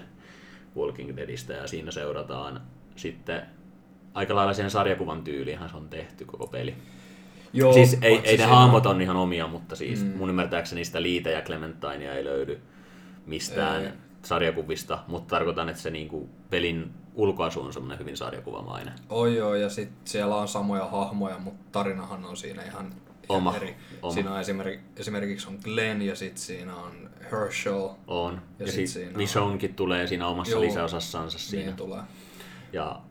Walking 0.77 1.15
Deadistä, 1.17 1.53
ja 1.53 1.67
siinä 1.67 1.91
seurataan 1.91 2.61
sitten 2.95 3.41
aika 4.13 4.35
lailla 4.35 4.53
sen 4.53 4.71
sarjakuvan 4.71 5.23
tyyliinhän 5.23 5.69
se 5.69 5.77
on 5.77 5.89
tehty 5.89 6.25
koko 6.25 6.47
peli. 6.47 6.75
Joo, 7.53 7.73
siis 7.73 7.97
ei, 8.01 8.13
ei 8.13 8.21
ne 8.21 8.27
siinä- 8.27 8.47
hahmot 8.47 8.85
on 8.85 9.01
ihan 9.01 9.15
omia, 9.15 9.47
mutta 9.47 9.75
siis 9.75 10.03
Mm. 10.05 10.17
mun 10.17 10.29
ymmärtääkseni 10.29 10.85
sitä 10.85 11.01
Liitä 11.01 11.29
ja 11.29 11.41
Clementinea 11.41 12.13
ei 12.13 12.25
löydy 12.25 12.59
mistään 13.25 13.83
ei. 13.85 13.91
sarjakuvista, 14.21 14.99
mutta 15.07 15.35
tarkoitan, 15.35 15.69
että 15.69 15.81
se 15.81 15.89
niinku 15.89 16.29
pelin 16.49 16.91
ulkoasu 17.17 17.61
on 17.61 17.73
semmoinen 17.73 17.99
hyvin 17.99 18.17
sarjakuvamainen. 18.17 18.93
Oi 19.09 19.35
joo, 19.35 19.55
ja 19.55 19.69
sit 19.69 19.89
siellä 20.05 20.35
on 20.35 20.47
samoja 20.47 20.85
hahmoja, 20.85 21.37
mutta 21.37 21.63
tarinahan 21.71 22.25
on 22.25 22.37
siinä 22.37 22.61
ihan, 22.63 22.85
ihan 22.85 22.93
Oma, 23.29 23.55
eri. 23.55 23.75
oma. 24.01 24.13
Siinä 24.13 24.31
on 24.33 24.39
esimerkiksi, 24.39 24.85
esimerkiksi 24.97 25.47
on 25.47 25.57
Glenn 25.63 26.01
ja 26.01 26.15
sitten 26.15 26.41
siinä 26.43 26.75
on 26.75 27.09
Herschel. 27.31 27.89
On. 28.07 28.33
Ja 28.59 28.65
Ja, 28.65 28.71
sit 28.71 28.81
ja 28.81 28.87
siinä 28.87 29.19
sitten 29.27 29.41
on- 29.41 29.59
tulee 29.75 30.07
siinä 30.07 30.27
omassa 30.27 30.51
Joo. 30.51 30.61
lisäosassansa 30.61 31.39
siinä. 31.39 31.65
Niin 31.65 31.75
tulee. 31.75 32.01
Ja 32.73 33.01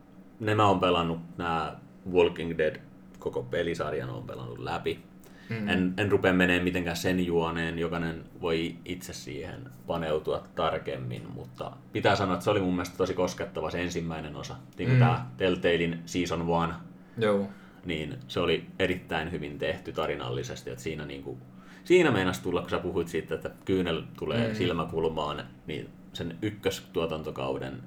nämä 0.41 0.67
on 0.69 0.81
pelannut, 0.81 1.19
nämä 1.39 1.77
Walking 2.13 2.59
Dead 2.59 2.77
koko 3.19 3.43
pelisarjan 3.43 4.11
on 4.11 4.23
pelannut 4.23 4.59
läpi. 4.59 5.03
Mm. 5.49 5.69
En, 5.69 5.95
en 5.97 6.11
rupea 6.13 6.33
menemään 6.33 6.65
mitenkään 6.65 6.97
sen 6.97 7.27
juoneen, 7.27 7.79
jokainen 7.79 8.25
voi 8.41 8.77
itse 8.85 9.13
siihen 9.13 9.61
paneutua 9.87 10.43
tarkemmin, 10.55 11.23
mutta 11.35 11.73
pitää 11.93 12.17
sanoa, 12.17 12.35
että 12.35 12.45
se 12.45 12.51
oli 12.51 12.61
mun 12.61 12.75
mielestä 12.75 12.97
tosi 12.97 13.15
koskettava 13.15 13.71
se 13.71 13.83
ensimmäinen 13.83 14.37
osa. 14.37 14.55
Niin 14.79 14.89
kuin 14.89 14.99
Mm. 14.99 15.05
tämä 15.07 15.27
Telltalein 15.37 16.01
Season 16.07 16.47
1, 16.69 16.79
Joo. 17.19 17.49
niin 17.85 18.17
se 18.29 18.41
oli 18.41 18.65
erittäin 18.79 19.33
hyvin 19.33 19.59
tehty 19.59 19.93
tarinallisesti, 19.93 20.71
että 20.71 20.83
siinä 20.83 21.05
niinku, 21.07 21.39
siinä 21.85 22.11
meinas 22.11 22.41
tulla, 22.41 22.61
kun 22.61 22.71
sä 22.71 22.79
puhuit 22.79 23.09
siitä, 23.09 23.35
että 23.35 23.51
kyynel 23.65 24.03
tulee 24.19 24.49
Mm. 24.49 24.55
silmäkulmaan, 24.55 25.45
niin 25.67 25.89
sen 26.13 26.37
ykköstuotantokauden 26.43 27.83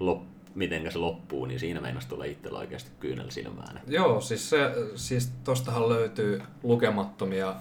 lop, 0.00 0.22
mitenkä 0.54 0.90
se 0.90 0.98
loppuu, 0.98 1.46
niin 1.46 1.60
siinä 1.60 1.80
meinas 1.80 2.06
tulla 2.06 2.24
itsellä 2.24 2.58
oikeasti 2.58 2.90
kyynel 3.00 3.30
silmään. 3.30 3.80
Joo, 3.86 4.20
siis, 4.20 4.50
se, 4.50 4.58
siis 4.94 5.32
tostahan 5.44 5.88
löytyy 5.88 6.42
lukemattomia 6.62 7.54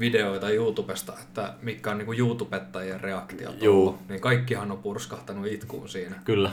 videoita 0.00 0.50
YouTubesta, 0.50 1.12
että 1.22 1.54
mitkä 1.62 1.90
on 1.90 1.98
niinku 1.98 2.12
YouTubettajien 2.12 3.00
reaktiot 3.00 3.62
Juu. 3.62 3.80
ollut. 3.80 4.08
Niin 4.08 4.20
kaikkihan 4.20 4.72
on 4.72 4.78
purskahtanut 4.78 5.46
itkuun 5.46 5.88
siinä. 5.88 6.16
Kyllä. 6.24 6.50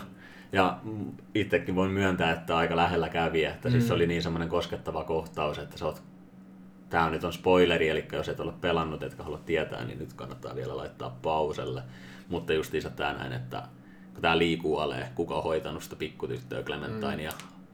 Ja 0.52 0.80
mm, 0.84 1.12
itsekin 1.36 1.76
voin 1.76 1.92
myöntää, 1.92 2.32
että 2.32 2.58
aika 2.58 2.76
lähellä 2.76 3.10
kävi, 3.10 3.46
että 3.46 3.70
mm. 3.70 3.72
siis 3.72 3.88
se 3.88 3.94
oli 3.94 4.08
niin 4.08 4.24
semmoinen 4.24 4.50
koskettava 4.50 5.04
kohtaus, 5.04 5.58
että 5.58 5.78
sä 5.78 5.86
oot 5.86 6.02
Tämä 6.90 7.10
nyt 7.10 7.24
on 7.24 7.34
spoileri, 7.34 7.90
eli 7.90 8.06
jos 8.12 8.30
et 8.30 8.40
ole 8.40 8.54
pelannut, 8.62 9.04
etkä 9.04 9.24
halua 9.24 9.38
tietää, 9.46 9.86
niin 9.86 10.00
nyt 10.00 10.14
kannattaa 10.14 10.56
vielä 10.56 10.78
laittaa 10.78 11.18
pauselle. 11.22 11.84
Mutta 12.30 12.54
justiinsa 12.54 12.90
tämä 12.90 13.14
näin, 13.14 13.34
että 13.34 13.64
kun 14.18 14.22
tämä 14.22 14.38
liikuu 14.38 14.78
alee, 14.78 15.10
kuka 15.16 15.36
on 15.36 15.44
hoitanut 15.44 15.84
sitä 15.84 15.96
pikkutyttöä 15.96 16.64
Clementine 16.64 17.24
ja 17.24 17.32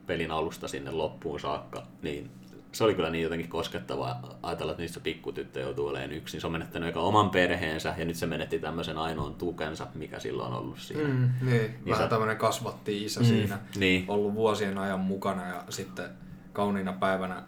pelin 0.08 0.32
alusta 0.32 0.68
sinne 0.68 0.92
loppuun 0.92 1.40
saakka, 1.40 1.84
niin 2.02 2.30
se 2.72 2.84
oli 2.84 2.96
kyllä 2.96 3.10
niin 3.10 3.24
jotenkin 3.24 3.50
koskettavaa 3.50 4.38
ajatella, 4.44 4.72
että 4.72 4.82
niissä 4.84 5.00
pikkutyttö 5.00 5.60
joutuu 5.60 5.88
olemaan 5.88 6.12
yksin. 6.12 6.42
Se 6.42 6.48
on 6.48 6.54
menettänyt 6.54 6.90
eka 6.90 7.00
oman 7.02 7.30
perheensä 7.30 7.94
ja 7.98 8.06
nyt 8.06 8.16
se 8.16 8.26
menetti 8.26 8.60
tämmöisen 8.60 8.98
ainoan 8.98 9.34
tukensa, 9.36 9.88
mikä 9.96 10.20
silloin 10.20 10.54
on 10.54 10.60
ollut 10.60 10.80
siinä. 10.80 11.08
Mm, 11.10 11.30
niin, 11.42 11.76
vähän 11.90 12.04
sä- 12.04 12.08
tämmöinen 12.10 12.38
kasvatti 12.38 13.04
isä 13.06 13.20
Mm, 13.20 13.26
siinä. 13.26 13.60
niin. 13.76 14.06
Ollut 14.08 14.34
vuosien 14.34 14.78
ajan 14.78 15.00
mukana 15.00 15.48
ja 15.48 15.64
sitten 15.70 16.10
kauniina 16.54 16.94
päivänä 16.94 17.44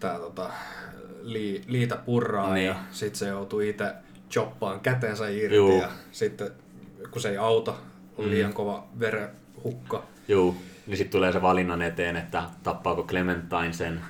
tää 0.00 0.18
tota, 0.18 0.50
lii, 1.22 1.62
liitä 1.66 1.96
purraa 1.96 2.54
Niin. 2.54 2.66
ja 2.66 2.76
sitten 2.90 3.18
se 3.18 3.28
joutuu 3.28 3.60
itse 3.60 3.92
choppaan 4.30 4.80
kätensä 4.80 5.28
irti 5.28 5.56
Juu. 5.56 5.80
ja 5.80 5.88
sitten 6.12 6.50
kun 7.16 7.20
se 7.22 7.28
ei 7.28 7.36
auta, 7.38 7.74
on 8.18 8.30
liian 8.30 8.52
kova 8.52 8.86
verenhukka. 9.00 10.04
Joo, 10.28 10.54
niin 10.86 10.96
sitten 10.96 11.12
tulee 11.12 11.32
se 11.32 11.42
valinnan 11.42 11.82
eteen, 11.82 12.16
että 12.16 12.42
tappaako 12.62 13.02
Clementine 13.04 13.72
sen 13.72 14.00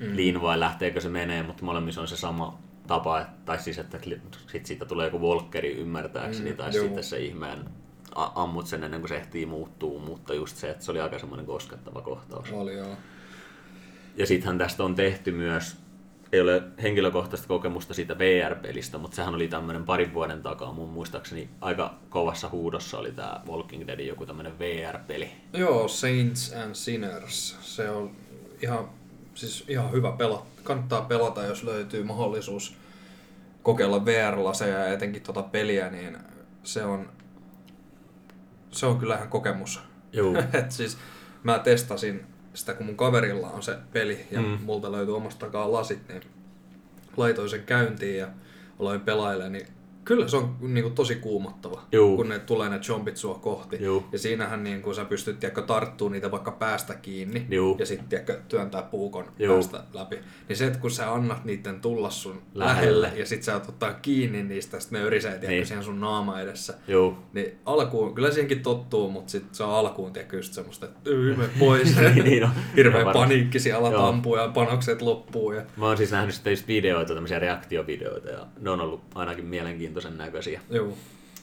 mm. 0.00 0.16
Liin 0.16 0.42
vai 0.42 0.60
lähteekö 0.60 1.00
se 1.00 1.08
menee, 1.08 1.42
mutta 1.42 1.64
molemmissa 1.64 2.00
on 2.00 2.08
se 2.08 2.16
sama 2.16 2.58
tapa, 2.86 3.26
tai 3.44 3.58
siis 3.58 3.78
että 3.78 3.98
sit 4.46 4.66
siitä 4.66 4.84
tulee 4.84 5.06
joku 5.06 5.20
Volkeri 5.20 5.72
ymmärtääkseni, 5.74 6.50
Mm, 6.50 6.56
tai 6.56 6.74
juu. 6.76 6.84
sitten 6.84 7.04
se 7.04 7.18
ihmeen 7.18 7.58
ammut 8.14 8.66
sen 8.66 8.84
ennen 8.84 9.00
kuin 9.00 9.08
se 9.08 9.16
ehtii 9.16 9.46
muuttuu, 9.46 9.98
mutta 9.98 10.34
just 10.34 10.56
se, 10.56 10.70
että 10.70 10.84
se 10.84 10.90
oli 10.90 11.00
aika 11.00 11.18
semmoinen 11.18 11.46
koskettava 11.46 12.02
kohtaus. 12.02 12.52
Oli 12.52 12.76
joo. 12.76 12.96
Ja 14.16 14.26
sittenhän 14.26 14.58
tästä 14.58 14.84
on 14.84 14.94
tehty 14.94 15.32
myös, 15.32 15.76
ei 16.32 16.40
ole 16.40 16.62
henkilökohtaista 16.82 17.48
kokemusta 17.48 17.94
siitä 17.94 18.18
VR-pelistä, 18.18 18.98
mutta 18.98 19.14
sehän 19.16 19.34
oli 19.34 19.48
tämmöinen 19.48 19.84
parin 19.84 20.14
vuoden 20.14 20.42
takaa, 20.42 20.72
mun 20.72 20.88
muistaakseni 20.88 21.48
aika 21.60 21.94
kovassa 22.08 22.48
huudossa 22.48 22.98
oli 22.98 23.12
tämä 23.12 23.40
Walking 23.48 23.86
Deadin 23.86 24.06
joku 24.06 24.26
tämmöinen 24.26 24.58
VR-peli. 24.58 25.30
Joo, 25.52 25.88
Saints 25.88 26.52
and 26.52 26.74
Sinners. 26.74 27.56
Se 27.60 27.90
on 27.90 28.10
ihan, 28.62 28.90
siis 29.34 29.64
ihan 29.68 29.92
hyvä 29.92 30.12
pelata. 30.12 30.44
Kannattaa 30.62 31.02
pelata, 31.02 31.44
jos 31.44 31.62
löytyy 31.62 32.02
mahdollisuus 32.02 32.76
kokeilla 33.62 34.04
VR-laseja 34.04 34.78
ja 34.78 34.92
etenkin 34.92 35.22
tuota 35.22 35.42
peliä, 35.42 35.90
niin 35.90 36.18
se 36.62 36.84
on, 36.84 37.10
se 38.70 38.86
on 38.86 38.98
kyllä 38.98 39.14
ihan 39.14 39.28
kokemus. 39.28 39.80
Joo. 40.12 40.34
Et 40.58 40.72
siis 40.72 40.98
mä 41.42 41.58
testasin 41.58 42.31
sitä, 42.54 42.74
kun 42.74 42.86
mun 42.86 42.96
kaverilla 42.96 43.50
on 43.50 43.62
se 43.62 43.76
peli 43.92 44.26
ja 44.30 44.40
Mm. 44.42 44.58
multa 44.62 44.92
löytyy 44.92 45.16
omasta 45.16 45.46
takaa 45.46 45.72
lasit, 45.72 46.08
niin 46.08 46.22
laitoin 47.16 47.50
sen 47.50 47.62
käyntiin 47.62 48.18
ja 48.18 48.28
aloin 48.80 49.00
pelailemaan, 49.00 49.52
niin 49.52 49.66
kyllä 50.04 50.28
se 50.28 50.36
on 50.36 50.56
niin 50.60 50.82
kuin, 50.82 50.94
tosi 50.94 51.14
kuumottava, 51.14 51.82
Juu. 51.92 52.16
kun 52.16 52.28
ne 52.28 52.38
tulee 52.38 52.68
ne 52.68 52.78
zombit 52.82 53.16
sua 53.16 53.34
kohti. 53.34 53.76
Juu. 53.84 54.04
Ja 54.12 54.18
siinähän 54.18 54.64
niin 54.64 54.82
kun 54.82 54.94
sä 54.94 55.04
pystyt 55.04 55.40
tiedätkö, 55.40 55.62
tarttuu 55.62 56.08
niitä 56.08 56.30
vaikka 56.30 56.50
päästä 56.50 56.94
kiinni 56.94 57.46
Juu. 57.50 57.76
ja 57.78 57.86
sitten 57.86 58.08
tiedätkö, 58.08 58.40
työntää 58.48 58.82
puukon 58.82 59.24
Juu. 59.38 59.54
päästä 59.54 59.80
läpi. 59.94 60.18
Niin 60.48 60.56
se, 60.56 60.66
että 60.66 60.78
kun 60.78 60.90
sä 60.90 61.12
annat 61.12 61.44
niiden 61.44 61.80
tulla 61.80 62.10
sun 62.10 62.42
Lähelle. 62.54 63.00
lähelle, 63.00 63.12
ja 63.16 63.26
sit 63.26 63.42
sä 63.42 63.54
oot 63.54 63.68
ottaa 63.68 63.92
kiinni 63.92 64.42
niistä, 64.42 64.80
sit 64.80 64.90
ne 64.90 65.02
örisee 65.02 65.30
tiedätkö, 65.30 65.48
Niin. 65.50 65.66
siihen 65.66 65.84
sun 65.84 66.00
naama 66.00 66.40
edessä. 66.40 66.74
Joo. 66.88 67.18
Niin 67.32 67.58
alkuun, 67.66 68.14
kyllä 68.14 68.30
siihenkin 68.30 68.62
tottuu, 68.62 69.10
mutta 69.10 69.30
sitten 69.30 69.54
se 69.54 69.62
on 69.64 69.74
alkuun 69.74 70.12
tiedätkö, 70.12 70.36
just 70.36 70.52
semmoista, 70.52 70.86
että 70.86 71.10
"Yy, 71.10 71.36
mene 71.36 71.48
pois. 71.58 71.96
Niin 72.24 72.44
on. 72.44 72.50
Hirveä 72.76 73.04
paniikki 73.12 73.58
siellä 73.60 73.88
alat 73.88 74.08
ampuu 74.08 74.36
ja 74.36 74.48
panokset 74.48 75.02
loppuu. 75.02 75.52
Ja... 75.52 75.62
Mä 75.76 75.86
oon 75.86 75.96
siis 75.96 76.10
nähnyt 76.10 76.34
sitten 76.34 76.50
just 76.52 76.68
videoita, 76.68 77.14
tämmöisiä 77.14 77.38
reaktiovideoita, 77.38 78.28
ja 78.30 78.46
ne 78.60 78.70
on 78.70 78.80
ollut 78.80 79.00
ainakin 79.14 79.44
mielenkiintoisen 79.92 80.18
näköisiä. 80.18 80.60
Joo. 80.70 80.96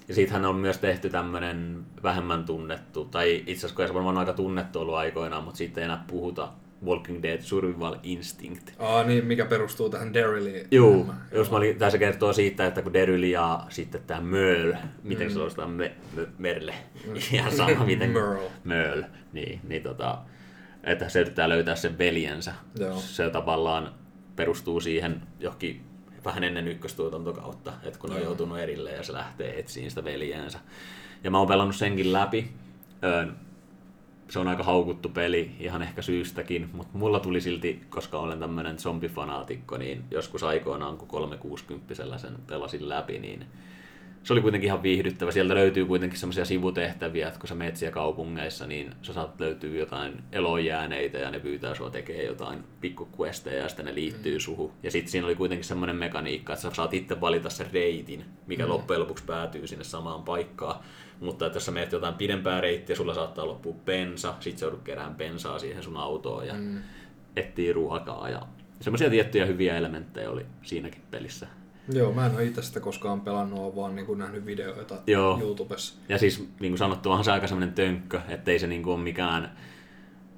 Ja 0.08 0.16
siitähän 0.16 0.46
on 0.46 0.56
myös 0.56 0.78
tehty 0.78 1.10
tämmönen 1.10 1.86
vähemmän 2.04 2.46
tunnettu, 2.46 3.06
tai 3.06 3.44
itse 3.48 3.68
asiassa 3.68 3.88
se 3.88 3.94
varmaan 3.94 4.18
aika 4.18 4.34
tunnettu 4.34 4.80
ollut 4.80 4.96
aikoinaan, 4.96 5.44
mutta 5.44 5.58
siitä 5.58 5.82
ei 5.82 5.86
enää 5.86 6.04
puhuta 6.08 6.50
Walking 6.86 7.24
Dead 7.24 7.42
Survival 7.42 7.96
Instinct. 8.04 8.70
Aa, 8.80 9.04
niin, 9.04 9.26
mikä 9.26 9.46
perustuu 9.46 9.90
tähän 9.90 10.14
Daryliin. 10.14 10.68
Juu, 10.72 11.14
jos 11.32 11.52
mä 11.52 11.58
olin, 11.58 11.78
tässä 11.78 11.98
kertoo 11.98 12.34
siitä, 12.34 12.66
että 12.66 12.82
kun 12.82 12.94
Deryl 12.94 13.24
ja 13.24 13.66
sitten 13.70 14.02
tämä 14.08 14.22
Möl, 14.22 14.74
miten 15.04 15.28
mm. 15.28 15.34
se 15.34 15.62
on 15.62 15.72
me, 15.72 15.92
me, 16.16 16.28
Merle, 16.38 16.74
ihan 17.34 17.52
sama 17.52 17.86
miten 17.86 18.10
Merle. 18.10 18.52
Möl, 18.64 19.04
niin, 19.34 19.60
niin 19.64 19.84
tota, 19.84 20.18
että 20.84 21.10
se 21.10 21.22
yrittää 21.22 21.50
löytää 21.50 21.76
sen 21.76 21.98
veljensä. 21.98 22.54
Joo. 22.80 22.96
Se 22.96 23.30
tavallaan 23.30 23.94
perustuu 24.36 24.80
siihen 24.80 25.22
johonkin 25.40 25.89
vähän 26.26 26.44
ennen 26.44 26.68
ykköstuotantokautta, 26.68 27.74
että 27.84 28.00
kun 28.00 28.10
ne 28.10 28.16
on 28.16 28.22
joutunut 28.22 28.60
erille 28.60 28.92
ja 28.92 29.04
se 29.04 29.14
lähtee 29.14 29.60
etsiin 29.60 29.90
sitä 29.90 30.04
veljensä. 30.04 30.60
Ja 31.24 31.32
mä 31.32 31.38
oon 31.38 31.48
pelannut 31.48 31.76
senkin 31.76 32.14
läpi. 32.14 32.52
Se 34.30 34.40
on 34.40 34.48
aika 34.48 34.64
haukuttu 34.64 35.10
peli, 35.10 35.52
ihan 35.60 35.82
ehkä 35.82 36.02
syystäkin, 36.02 36.70
mutta 36.74 36.98
mulla 36.98 37.20
tuli 37.20 37.42
silti, 37.42 37.82
koska 37.90 38.20
olen 38.20 38.40
tämmöinen 38.40 38.80
zombifanaatikko, 38.80 39.78
niin 39.78 40.04
joskus 40.12 40.44
aikoinaan, 40.44 40.98
kun 40.98 41.08
360 41.08 42.18
sen 42.18 42.36
pelasin 42.48 42.90
läpi, 42.90 43.20
niin 43.20 43.46
se 44.24 44.34
oli 44.34 44.42
kuitenkin 44.42 44.68
ihan 44.68 44.84
viihdyttävä. 44.84 45.32
Sieltä 45.32 45.56
löytyy 45.56 45.86
kuitenkin 45.86 46.20
semmoisia 46.20 46.46
sivutehtäviä, 46.46 47.28
että 47.28 47.40
kun 47.40 47.50
sä 47.50 47.56
meet 47.56 47.76
siellä 47.76 47.94
kaupungeissa, 47.94 48.68
niin 48.68 48.94
sä 49.02 49.14
saat 49.14 49.40
löytyy 49.40 49.80
jotain 49.80 50.24
elojääneitä 50.32 51.18
ja 51.18 51.32
ne 51.32 51.40
pyytää 51.40 51.76
sua 51.76 51.90
tekee 51.90 52.26
jotain 52.26 52.64
pikkuquesteja 52.82 53.62
ja 53.62 53.68
sitten 53.68 53.86
ne 53.86 53.96
liittyy 53.96 54.34
mm. 54.34 54.40
suhu. 54.40 54.72
Ja 54.84 54.92
sitten 54.92 55.12
siinä 55.12 55.28
oli 55.28 55.36
kuitenkin 55.36 55.66
semmoinen 55.66 55.96
mekaniikka, 55.96 56.54
että 56.54 56.64
sä 56.64 56.72
saat 56.74 56.94
itse 56.94 57.22
valita 57.22 57.50
sen 57.50 57.68
reitin, 57.74 58.26
mikä 58.48 58.64
mm. 58.64 58.70
loppujen 58.70 59.02
lopuksi 59.02 59.24
päätyy 59.24 59.68
sinne 59.68 59.84
samaan 59.84 60.24
paikkaan. 60.24 60.80
Mutta 61.20 61.46
että 61.46 61.56
jos 61.56 61.66
sä 61.66 61.72
meet 61.72 61.92
jotain 61.92 62.14
pidempää 62.14 62.62
reittiä, 62.62 62.96
sulla 62.96 63.14
saattaa 63.14 63.48
loppua 63.48 63.74
bensa, 63.86 64.34
sit 64.40 64.58
sä 64.58 64.66
joudut 64.66 64.84
kerään 64.84 65.16
bensaa 65.16 65.60
siihen 65.60 65.84
sun 65.84 65.98
autoon 65.98 66.48
ja 66.48 66.54
mm. 66.54 66.82
etsii 67.36 67.74
ruokaa. 67.74 68.30
Ja 68.30 68.42
semmoisia 68.82 69.10
tiettyjä 69.10 69.46
hyviä 69.46 69.78
elementtejä 69.78 70.30
oli 70.30 70.46
siinäkin 70.62 71.02
pelissä. 71.12 71.48
Joo, 71.94 72.14
mä 72.14 72.26
en 72.26 72.36
ole 72.36 72.44
itse 72.44 72.62
sitä 72.62 72.80
koskaan 72.80 73.22
pelannut, 73.22 73.60
oon 73.60 73.76
vaan 73.76 73.96
niin 73.96 74.18
nähnyt 74.18 74.46
videoita 74.46 74.96
Joo. 75.08 75.40
YouTubessa. 75.42 75.96
Ja 76.10 76.18
siis 76.18 76.40
niin 76.60 76.72
kuin 76.72 76.78
sanottu, 76.78 77.10
onhan 77.10 77.26
se 77.26 77.32
aika 77.32 77.48
semmoinen 77.48 77.76
tönkkö, 77.76 78.22
ettei 78.28 78.60
se 78.60 78.68
niin 78.68 78.84
kuin 78.84 78.94
ole 78.94 79.04
mikään 79.04 79.58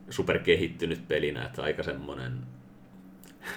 superkehittynyt 0.09 1.07
pelinä, 1.07 1.45
että 1.45 1.63
aika 1.63 1.83
semmoinen 1.83 2.39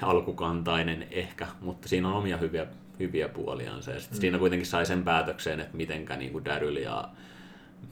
alkukantainen 0.02 1.06
ehkä, 1.10 1.46
mutta 1.60 1.88
siinä 1.88 2.08
on 2.08 2.14
omia 2.14 2.36
hyviä, 2.36 2.66
hyviä 3.00 3.28
puoliansa. 3.28 3.90
Ja 3.90 3.98
mm. 3.98 4.16
siinä 4.16 4.38
kuitenkin 4.38 4.66
sai 4.66 4.86
sen 4.86 5.04
päätökseen, 5.04 5.60
että 5.60 5.76
mitenkä 5.76 6.16
niin 6.16 6.32
kuin 6.32 6.44
Daryl 6.44 6.76
ja 6.76 7.08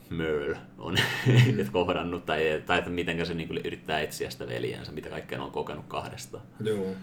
Merle 0.09 0.57
on 0.77 0.95
mm. 1.27 1.65
kohdannut, 1.71 2.25
tai, 2.25 2.63
tai 2.65 2.77
että 2.77 2.89
mitenkä 2.89 3.25
se 3.25 3.33
niin 3.33 3.47
kuin 3.47 3.61
yrittää 3.65 4.01
etsiä 4.01 4.29
sitä 4.29 4.47
veljensä, 4.47 4.91
mitä 4.91 5.09
kaikkea 5.09 5.37
ne 5.37 5.43
on 5.43 5.51
kokenut 5.51 5.85
kahdestaan. 5.87 6.43
Joo. 6.63 6.95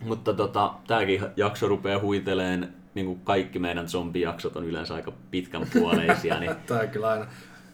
Mutta 0.00 0.32
tota, 0.34 0.74
tämäkin 0.86 1.20
jakso 1.36 1.68
rupeaa 1.68 2.00
huiteleen, 2.00 2.74
niin 2.94 3.06
kuin 3.06 3.20
kaikki 3.24 3.58
meidän 3.58 3.88
zombijaksot 3.88 4.56
on 4.56 4.64
yleensä 4.64 4.94
aika 4.94 5.12
pitkän 5.30 5.66
puoleisia, 5.72 6.40
niin 6.40 6.56
Tää 6.66 6.80
on 6.80 6.88
kyllä 6.88 7.08
aina, 7.08 7.26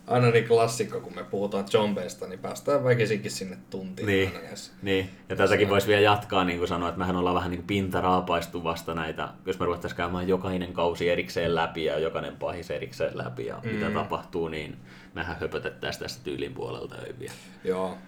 aina 0.06 0.30
niin 0.30 0.48
klassikko, 0.48 1.00
kun 1.00 1.14
me 1.14 1.24
puhutaan 1.24 1.68
zombeista, 1.68 2.26
niin 2.26 2.38
päästään 2.38 2.84
väkisinkin 2.84 3.30
sinne 3.30 3.56
tuntiin 3.70 4.06
Niin. 4.06 4.28
aina 4.34 4.48
edes. 4.48 4.72
Niin, 4.82 5.10
ja 5.28 5.36
tätäkin 5.36 5.68
voisi 5.68 5.86
vielä 5.86 6.02
jatkaa, 6.02 6.44
niin 6.44 6.58
kuin 6.58 6.68
sanoa, 6.68 6.88
että 6.88 6.98
mehän 6.98 7.16
ollaan 7.16 7.36
vähän 7.36 7.50
niin 7.50 7.58
kuin 7.58 7.66
pintaraapaisttu 7.66 8.64
vasta 8.64 8.94
näitä, 8.94 9.28
jos 9.46 9.58
me 9.58 9.66
ruvettaisiin 9.66 9.96
käymään 9.96 10.28
jokainen 10.28 10.72
kausi 10.72 11.08
erikseen 11.08 11.54
läpi 11.54 11.84
ja 11.84 11.98
jokainen 11.98 12.36
pahis 12.36 12.70
erikseen 12.70 13.18
läpi 13.18 13.46
ja 13.46 13.60
mm. 13.62 13.70
mitä 13.70 13.90
tapahtuu, 13.90 14.48
niin 14.48 14.76
mehän 15.14 15.36
höpötettäisiin 15.40 16.02
tästä 16.02 16.24
tyylin 16.24 16.54
puolelta 16.54 16.94
öiviä. 17.06 17.32
Joo. 17.64 17.98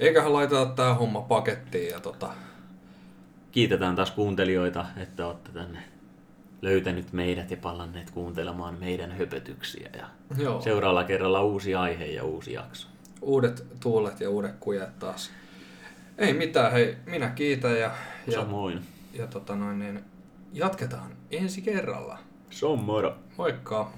Eiköhän 0.00 0.32
laiteta 0.32 0.66
tää 0.66 0.94
homma 0.94 1.20
pakettiin 1.20 1.88
ja 1.90 2.00
tota, 2.00 2.28
Kiitetään 3.54 3.96
taas 3.96 4.10
kuuntelijoita, 4.10 4.86
että 4.96 5.26
olette 5.26 5.52
tänne 5.52 5.78
löytänyt 6.62 7.12
meidät 7.12 7.50
ja 7.50 7.56
palanneet 7.56 8.10
kuuntelemaan 8.10 8.80
meidän 8.80 9.12
höpötyksiä. 9.12 9.90
Ja 9.98 10.06
joo. 10.38 10.60
seuraavalla 10.60 11.04
kerralla 11.04 11.42
uusi 11.42 11.74
aihe 11.74 12.06
ja 12.06 12.24
uusi 12.24 12.52
jakso. 12.52 12.88
uudet 13.22 13.66
tuulet 13.80 14.20
ja 14.20 14.30
uudet 14.30 14.54
kujet 14.60 14.98
taas. 14.98 15.30
Ei 16.18 16.32
mitään, 16.32 16.72
hei, 16.72 16.96
minä 17.06 17.30
kiitän 17.30 17.78
ja, 17.78 17.90
ja, 18.26 18.32
Samoin. 18.32 18.80
ja 19.12 19.26
tota 19.26 19.56
noin, 19.56 19.78
niin 19.78 20.04
jatketaan 20.52 21.10
ensi 21.30 21.62
kerralla. 21.62 22.18
Se 22.50 22.66
on 22.66 22.84
moro. 22.84 23.16
Moikka! 23.36 23.92